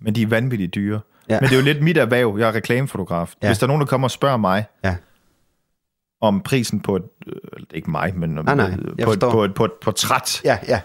men 0.00 0.14
de 0.14 0.22
er 0.22 0.26
vanvittigt 0.26 0.74
dyre. 0.74 1.00
Ja. 1.28 1.40
Men 1.40 1.48
det 1.48 1.54
er 1.54 1.58
jo 1.60 1.64
lidt 1.64 1.82
mit 1.82 1.96
erhverv, 1.96 2.36
jeg 2.38 2.48
er 2.48 2.54
reklamefotograf. 2.54 3.34
Ja. 3.42 3.48
Hvis 3.48 3.58
der 3.58 3.64
er 3.64 3.68
nogen, 3.68 3.80
der 3.80 3.86
kommer 3.86 4.06
og 4.06 4.10
spørger 4.10 4.36
mig, 4.36 4.64
Ja. 4.84 4.96
om 6.20 6.40
prisen 6.40 6.80
på 6.80 6.96
et, 6.96 7.02
øh, 7.26 7.34
ikke 7.74 7.90
mig, 7.90 8.12
men 8.16 8.30
Nej, 8.30 8.54
nej, 8.54 8.70
øh, 8.70 9.04
på, 9.04 9.12
et, 9.12 9.20
på, 9.20 9.44
et, 9.44 9.54
på 9.54 9.64
et 9.64 9.72
portræt, 9.82 10.40
Ja, 10.44 10.58
ja. 10.68 10.80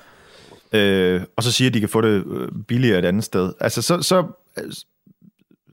øh, 0.80 1.22
og 1.36 1.44
så 1.44 1.52
siger, 1.52 1.70
at 1.70 1.74
de 1.74 1.80
kan 1.80 1.90
få 1.90 2.02
det 2.02 2.24
øh, 2.28 2.50
billigere 2.68 3.00
et 3.00 3.06
andet 3.06 3.24
sted. 3.24 3.54
Altså, 3.60 3.82
så, 3.82 4.02
så, 4.02 4.20
øh, 4.58 4.72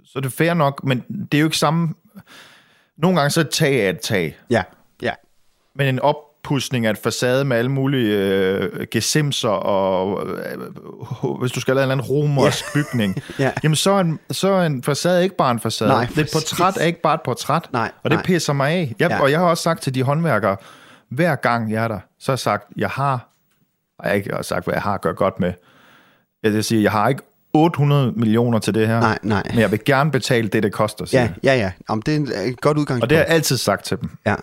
så 0.04 0.12
er 0.18 0.20
det 0.20 0.32
fair 0.32 0.54
nok, 0.54 0.84
men 0.84 1.00
det 1.32 1.34
er 1.38 1.40
jo 1.40 1.46
ikke 1.46 1.58
samme... 1.58 1.94
Nogle 3.02 3.16
gange 3.20 3.30
så 3.30 3.40
er 3.40 3.44
et 3.44 3.50
tag 3.50 3.80
af 3.86 3.90
et 3.90 4.00
tag. 4.00 4.36
Ja, 4.50 4.62
ja. 5.02 5.12
Men 5.74 5.88
en 5.88 6.00
oppudsning 6.00 6.86
af 6.86 6.90
et 6.90 6.98
facade 6.98 7.44
med 7.44 7.56
alle 7.56 7.70
mulige 7.70 8.18
øh, 8.18 8.86
gesimser, 8.90 9.48
og 9.48 10.26
øh, 10.28 11.30
hvis 11.40 11.52
du 11.52 11.60
skal 11.60 11.74
lave 11.74 11.84
en 11.84 11.90
eller 11.90 12.04
anden 12.04 12.06
romersk 12.06 12.64
ja. 12.64 12.80
bygning, 12.82 13.22
Ja. 13.38 13.52
jamen 13.62 13.76
så 13.76 13.90
er, 13.90 14.00
en, 14.00 14.20
så 14.30 14.48
er 14.48 14.66
en 14.66 14.82
facade 14.82 15.22
ikke 15.22 15.36
bare 15.36 15.50
en 15.50 15.60
facade. 15.60 15.90
Nej, 15.90 16.06
det 16.06 16.18
er 16.18 16.22
et 16.22 16.30
portræt 16.32 16.76
er 16.76 16.84
ikke 16.84 17.00
bare 17.00 17.14
et 17.14 17.20
portræt. 17.24 17.68
Nej, 17.72 17.90
og 18.02 18.10
det 18.10 18.16
nej. 18.16 18.24
pisser 18.24 18.52
mig 18.52 18.70
af. 18.70 18.94
Jeg, 18.98 19.10
Ja. 19.10 19.22
Og 19.22 19.30
jeg 19.30 19.38
har 19.38 19.46
også 19.46 19.62
sagt 19.62 19.82
til 19.82 19.94
de 19.94 20.02
håndværkere, 20.02 20.56
hver 21.08 21.34
gang 21.36 21.72
jeg 21.72 21.84
er 21.84 21.88
der, 21.88 21.98
så 22.18 22.32
har 22.32 22.34
jeg 22.34 22.38
sagt, 22.38 22.64
jeg 22.76 22.88
har, 22.88 23.28
og 23.98 24.04
jeg 24.04 24.10
har 24.10 24.14
ikke 24.16 24.30
sagt, 24.42 24.64
hvad 24.64 24.74
jeg 24.74 24.82
har 24.82 24.94
at 24.94 25.00
gøre 25.00 25.14
godt 25.14 25.40
med. 25.40 25.52
Jeg 26.42 26.52
vil 26.52 26.64
sige, 26.64 26.82
jeg 26.82 26.92
har 26.92 27.08
ikke 27.08 27.22
800 27.54 28.12
millioner 28.16 28.58
til 28.58 28.74
det 28.74 28.86
her, 28.88 29.00
Nej, 29.00 29.18
nej. 29.22 29.42
men 29.50 29.58
jeg 29.60 29.70
vil 29.70 29.80
gerne 29.84 30.10
betale 30.10 30.48
det, 30.48 30.62
det 30.62 30.72
koster. 30.72 31.04
siger 31.04 31.22
Ja, 31.22 31.28
ja, 31.44 31.54
ja. 31.60 31.72
Om 31.88 32.02
det 32.02 32.28
er 32.34 32.40
et 32.50 32.60
godt 32.60 32.78
udgangspunkt. 32.78 33.02
Og 33.02 33.10
det 33.10 33.18
har 33.18 33.24
jeg 33.24 33.34
altid 33.34 33.56
sagt 33.56 33.84
til 33.84 34.00
dem. 34.00 34.10
Ja, 34.26 34.34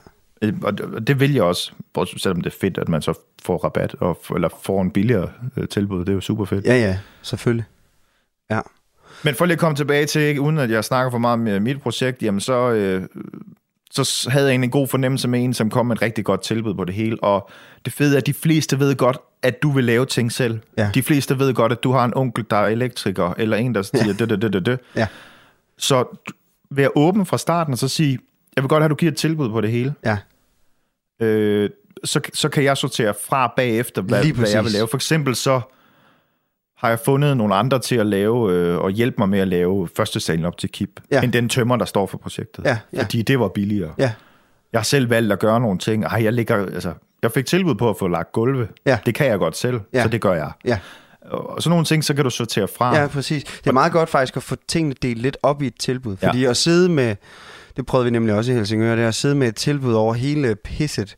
Øh, 0.41 0.53
Og 0.64 0.78
det, 0.78 0.86
og 0.86 1.07
det 1.07 1.20
vil 1.20 1.34
jeg 1.34 1.43
også, 1.43 1.72
selvom 2.18 2.41
det 2.41 2.53
er 2.53 2.57
fedt, 2.62 2.78
at 2.78 2.89
man 2.89 3.01
så 3.01 3.14
får 3.43 3.57
rabat, 3.57 3.95
og, 3.99 4.22
eller 4.36 4.49
får 4.64 4.82
en 4.82 4.91
billigere 4.91 5.30
øh, 5.57 5.68
tilbud. 5.68 5.99
Det 5.99 6.10
er 6.10 6.14
jo 6.14 6.22
super 6.22 6.45
fedt. 6.45 6.66
ja, 6.66 6.76
ja. 6.78 6.97
Selvfølgelig. 7.22 7.66
Ja. 8.51 8.60
Men 9.24 9.36
for 9.36 9.45
lige 9.45 9.53
at 9.53 9.60
komme 9.60 9.76
tilbage 9.76 10.05
til, 10.05 10.22
ikke, 10.22 10.41
uden 10.41 10.57
at 10.57 10.70
jeg 10.72 10.84
snakker 10.86 11.12
for 11.12 11.18
meget 11.18 11.34
om 11.34 11.47
øh, 11.47 11.62
mit 11.62 11.82
projekt, 11.82 12.24
jamen 12.24 12.39
så, 12.41 12.72
øh, 12.72 13.03
så 13.91 14.29
havde 14.29 14.47
jeg 14.47 14.55
en 14.55 14.69
god 14.69 14.87
fornemmelse 14.87 15.27
med 15.27 15.43
en, 15.43 15.53
som 15.53 15.69
kom 15.69 15.85
med 15.85 15.95
et 15.95 16.01
rigtig 16.01 16.25
godt 16.25 16.41
tilbud 16.41 16.73
på 16.73 16.85
det 16.85 16.95
hele. 16.95 17.23
Og 17.23 17.49
det 17.85 17.93
fede 17.93 18.13
er, 18.13 18.17
at 18.17 18.27
de 18.27 18.33
fleste 18.33 18.79
ved 18.79 18.95
godt, 18.95 19.17
at 19.41 19.63
du 19.63 19.71
vil 19.71 19.83
lave 19.83 20.05
ting 20.05 20.31
selv. 20.31 20.59
Ja. 20.77 20.91
De 20.93 21.03
fleste 21.03 21.39
ved 21.39 21.53
godt, 21.53 21.71
at 21.71 21.83
du 21.83 21.91
har 21.91 22.05
en 22.05 22.13
onkel, 22.15 22.45
der 22.49 22.57
er 22.57 22.67
elektriker, 22.67 23.33
eller 23.37 23.57
en, 23.57 23.75
der 23.75 23.81
siger 23.81 24.03
det, 24.13 24.29
det, 24.29 24.41
det, 24.41 24.53
det, 24.53 24.65
det. 24.65 24.79
Ja. 24.95 25.07
Så 25.77 26.05
vær 26.71 26.87
åben 26.95 27.25
fra 27.25 27.37
starten, 27.37 27.73
og 27.73 27.77
så 27.77 27.87
sige, 27.87 28.19
jeg 28.55 28.63
vil 28.63 28.69
godt 28.69 28.81
have, 28.81 28.85
at 28.85 28.89
du 28.89 28.95
giver 28.95 29.11
et 29.11 29.17
tilbud 29.17 29.49
på 29.49 29.61
det 29.61 29.71
hele. 29.71 29.93
Ja. 30.05 30.17
øh, 31.25 31.69
så, 32.03 32.21
så 32.33 32.49
kan 32.49 32.63
jeg 32.63 32.77
sortere 32.77 33.13
fra 33.29 33.53
bagefter, 33.55 34.01
hvad, 34.01 34.25
hvad 34.25 34.49
jeg 34.49 34.63
vil 34.63 34.71
lave. 34.71 34.87
For 34.87 34.97
eksempel 34.97 35.35
så 35.35 35.61
har 36.80 36.89
jeg 36.89 36.99
fundet 37.05 37.38
nogle 37.38 37.55
andre 37.55 37.80
til 37.80 37.95
at 37.95 38.05
lave 38.05 38.53
øh, 38.53 38.77
og 38.77 38.91
hjælpe 38.91 39.15
mig 39.17 39.30
med 39.30 39.39
at 39.39 39.47
lave 39.47 39.89
første 39.95 40.19
salen 40.19 40.45
op 40.45 40.57
til 40.57 40.69
KIP, 40.71 40.89
Ja. 41.11 41.21
end 41.21 41.32
den 41.34 41.49
tømmer, 41.49 41.75
der 41.75 41.86
står 41.86 42.05
for 42.05 42.17
projektet. 42.17 42.65
Ja, 42.65 42.77
ja. 42.93 43.01
Fordi 43.01 43.21
det 43.21 43.39
var 43.39 43.47
billigere. 43.47 43.93
Ja. 43.97 44.11
Jeg 44.73 44.80
har 44.80 44.84
selv 44.84 45.09
valgt 45.09 45.34
at 45.34 45.39
gøre 45.39 45.59
nogle 45.59 45.80
ting. 45.80 46.03
Ej, 46.03 46.23
jeg, 46.23 46.34
ligger, 46.34 46.65
altså, 46.65 46.93
jeg 47.23 47.32
fik 47.32 47.45
tilbud 47.45 47.75
på 47.75 47.89
at 47.89 47.97
få 47.99 48.07
lagt 48.07 48.32
gulve. 48.32 48.67
Ja. 48.86 48.97
Det 49.05 49.15
kan 49.15 49.27
jeg 49.27 49.39
godt 49.39 49.57
selv, 49.57 49.80
Ja. 49.93 50.03
så 50.03 50.09
det 50.09 50.21
gør 50.21 50.34
jeg. 50.34 50.51
Ja. 50.65 50.80
Og 51.21 51.61
sådan 51.63 51.69
nogle 51.69 51.86
ting, 51.86 52.03
så 52.03 52.13
kan 52.13 52.23
du 52.23 52.30
sortere 52.30 52.67
fra. 52.67 52.97
Ja, 52.97 53.07
præcis. 53.07 53.43
Det 53.43 53.67
er 53.67 53.71
meget 53.71 53.91
godt 53.91 54.09
faktisk 54.09 54.38
at 54.38 54.43
få 54.43 54.55
tingene 54.67 54.95
delt 55.01 55.21
lidt 55.21 55.38
op 55.43 55.61
i 55.61 55.67
et 55.67 55.80
tilbud. 55.80 56.17
Fordi 56.17 56.45
at 56.45 56.57
sidde 56.57 56.89
med, 56.89 57.15
det 57.77 57.86
prøvede 57.86 58.05
vi 58.05 58.11
nemlig 58.11 58.36
også 58.36 58.51
i 58.51 58.55
Helsingør, 58.55 58.95
det 58.95 59.03
er 59.03 59.07
at 59.07 59.15
sidde 59.15 59.36
med 59.36 59.47
et 59.47 59.55
tilbud 59.55 59.93
over 59.93 60.13
hele 60.13 60.55
pisset, 60.55 61.15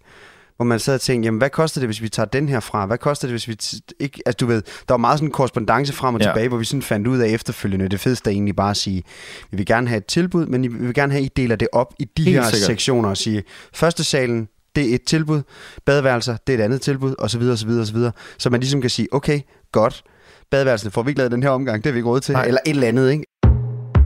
hvor 0.62 0.66
man 0.68 0.80
sad 0.80 0.94
og 0.96 1.02
tænkte, 1.02 1.26
jamen 1.28 1.38
hvad 1.38 1.50
koster 1.50 1.82
det, 1.82 1.88
hvis 1.88 2.02
vi 2.02 2.10
tager 2.10 2.26
den 2.28 2.50
her 2.50 2.60
fra? 2.60 2.86
Hvad 2.86 2.98
koster 2.98 3.28
det, 3.28 3.34
hvis 3.34 3.48
vi 3.48 3.56
t- 3.64 3.80
ikke... 4.00 4.22
Altså 4.26 4.38
du 4.38 4.46
ved, 4.46 4.62
der 4.62 4.94
var 4.94 4.98
meget 4.98 5.20
sådan 5.20 5.28
en 5.28 5.32
korrespondence 5.32 5.94
frem 5.94 6.16
og 6.16 6.22
Ja. 6.22 6.28
tilbage, 6.28 6.48
hvor 6.48 6.58
vi 6.58 6.66
sådan 6.66 6.82
fandt 6.82 7.08
ud 7.08 7.18
af 7.20 7.28
efterfølgende, 7.30 7.88
det 7.90 8.00
fedeste 8.00 8.30
er 8.30 8.32
egentlig 8.34 8.56
bare 8.56 8.70
at 8.70 8.78
sige, 8.78 9.04
vi 9.52 9.58
vil 9.58 9.66
gerne 9.66 9.88
have 9.88 9.98
et 9.98 10.06
tilbud, 10.06 10.46
men 10.46 10.64
vi 10.64 10.68
vil 10.86 10.94
gerne 10.94 11.12
have, 11.14 11.20
at 11.20 11.26
I 11.26 11.42
deler 11.42 11.56
det 11.56 11.68
op 11.72 11.94
i 12.00 12.04
de 12.18 12.24
Helt 12.24 12.36
her 12.38 12.44
sikkert. 12.50 12.66
sektioner 12.68 13.10
og 13.10 13.18
sige, 13.18 13.44
første 13.74 14.04
salen, 14.04 14.48
det 14.76 14.90
er 14.92 14.96
et 14.96 15.04
tilbud. 15.04 15.42
Badeværelser, 15.86 16.38
det 16.48 16.56
er 16.56 16.60
et 16.60 16.64
andet 16.64 16.82
tilbud, 16.82 17.16
osv. 17.20 17.42
osv. 17.42 17.70
osv. 17.70 17.98
Så 18.38 18.50
man 18.50 18.60
ligesom 18.60 18.82
kan 18.82 18.90
sige, 18.90 19.08
okay, 19.12 19.40
godt, 19.72 20.04
badeværelset 20.52 20.94
får 20.94 21.04
vi 21.04 21.10
ikke 21.10 21.20
lavet 21.20 21.32
den 21.32 21.44
her 21.44 21.50
omgang, 21.50 21.78
det 21.84 21.86
har 21.86 21.92
vi 21.94 21.98
ikke 22.00 22.10
råd 22.10 22.20
til, 22.20 22.34
Nej. 22.34 22.46
eller 22.46 22.60
et 22.66 22.70
eller 22.70 22.88
andet, 22.88 23.12
ikke? 23.12 23.24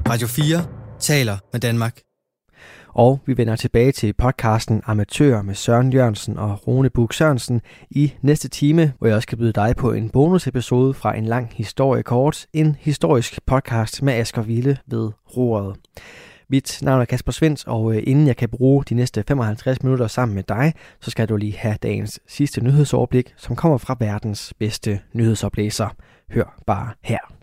Radio 0.10 0.28
4 0.28 0.66
taler 0.99 1.38
med 1.53 1.60
Danmark. 1.62 1.99
Og 2.96 3.20
vi 3.26 3.38
vender 3.38 3.56
tilbage 3.56 3.91
til 3.91 4.14
podcasten 4.14 4.82
Amatør 4.86 5.41
med 5.41 5.56
Søren 5.56 5.93
Jørgensen 5.93 6.38
og 6.38 6.68
Rune 6.68 6.89
Bug 6.89 7.14
Sørensen 7.14 7.62
i 7.89 8.14
næste 8.22 8.50
time, 8.50 8.93
hvor 8.98 9.08
jeg 9.08 9.16
også 9.16 9.28
kan 9.28 9.38
byde 9.38 9.54
dig 9.54 9.76
på 9.78 9.91
en 9.91 10.10
bonusepisode 10.10 10.93
fra 10.93 11.18
en 11.18 11.26
lang 11.26 11.52
historie 11.56 12.04
kort, 12.04 12.46
en 12.54 12.76
historisk 12.80 13.46
podcast 13.46 14.04
med 14.04 14.14
Asger 14.14 14.41
Ville 14.41 14.78
ved 14.88 15.12
roret. 15.38 15.76
Mit 16.50 16.80
navn 16.82 17.02
er 17.02 17.06
Kasper 17.06 17.32
Svens, 17.32 17.64
og 17.64 17.96
øh, 17.96 18.04
inden 18.08 18.28
jeg 18.28 18.38
kan 18.38 18.50
bruge 18.50 18.84
de 18.84 18.96
næste 18.96 19.24
55 19.28 19.84
minutter 19.84 20.08
sammen 20.08 20.36
med 20.36 20.43
dig, 20.43 20.74
så 21.02 21.12
skal 21.12 21.30
du 21.30 21.36
lige 21.36 21.58
have 21.58 21.78
dagens 21.84 22.20
sidste 22.28 22.64
nyhedsoverblik, 22.64 23.34
som 23.38 23.56
kommer 23.56 23.78
fra 23.78 23.96
verdens 24.00 24.54
bedste 24.60 25.00
nyhedsoplæser. 25.14 25.96
Hør 26.30 26.60
bare 26.66 26.91
her. 27.02 27.35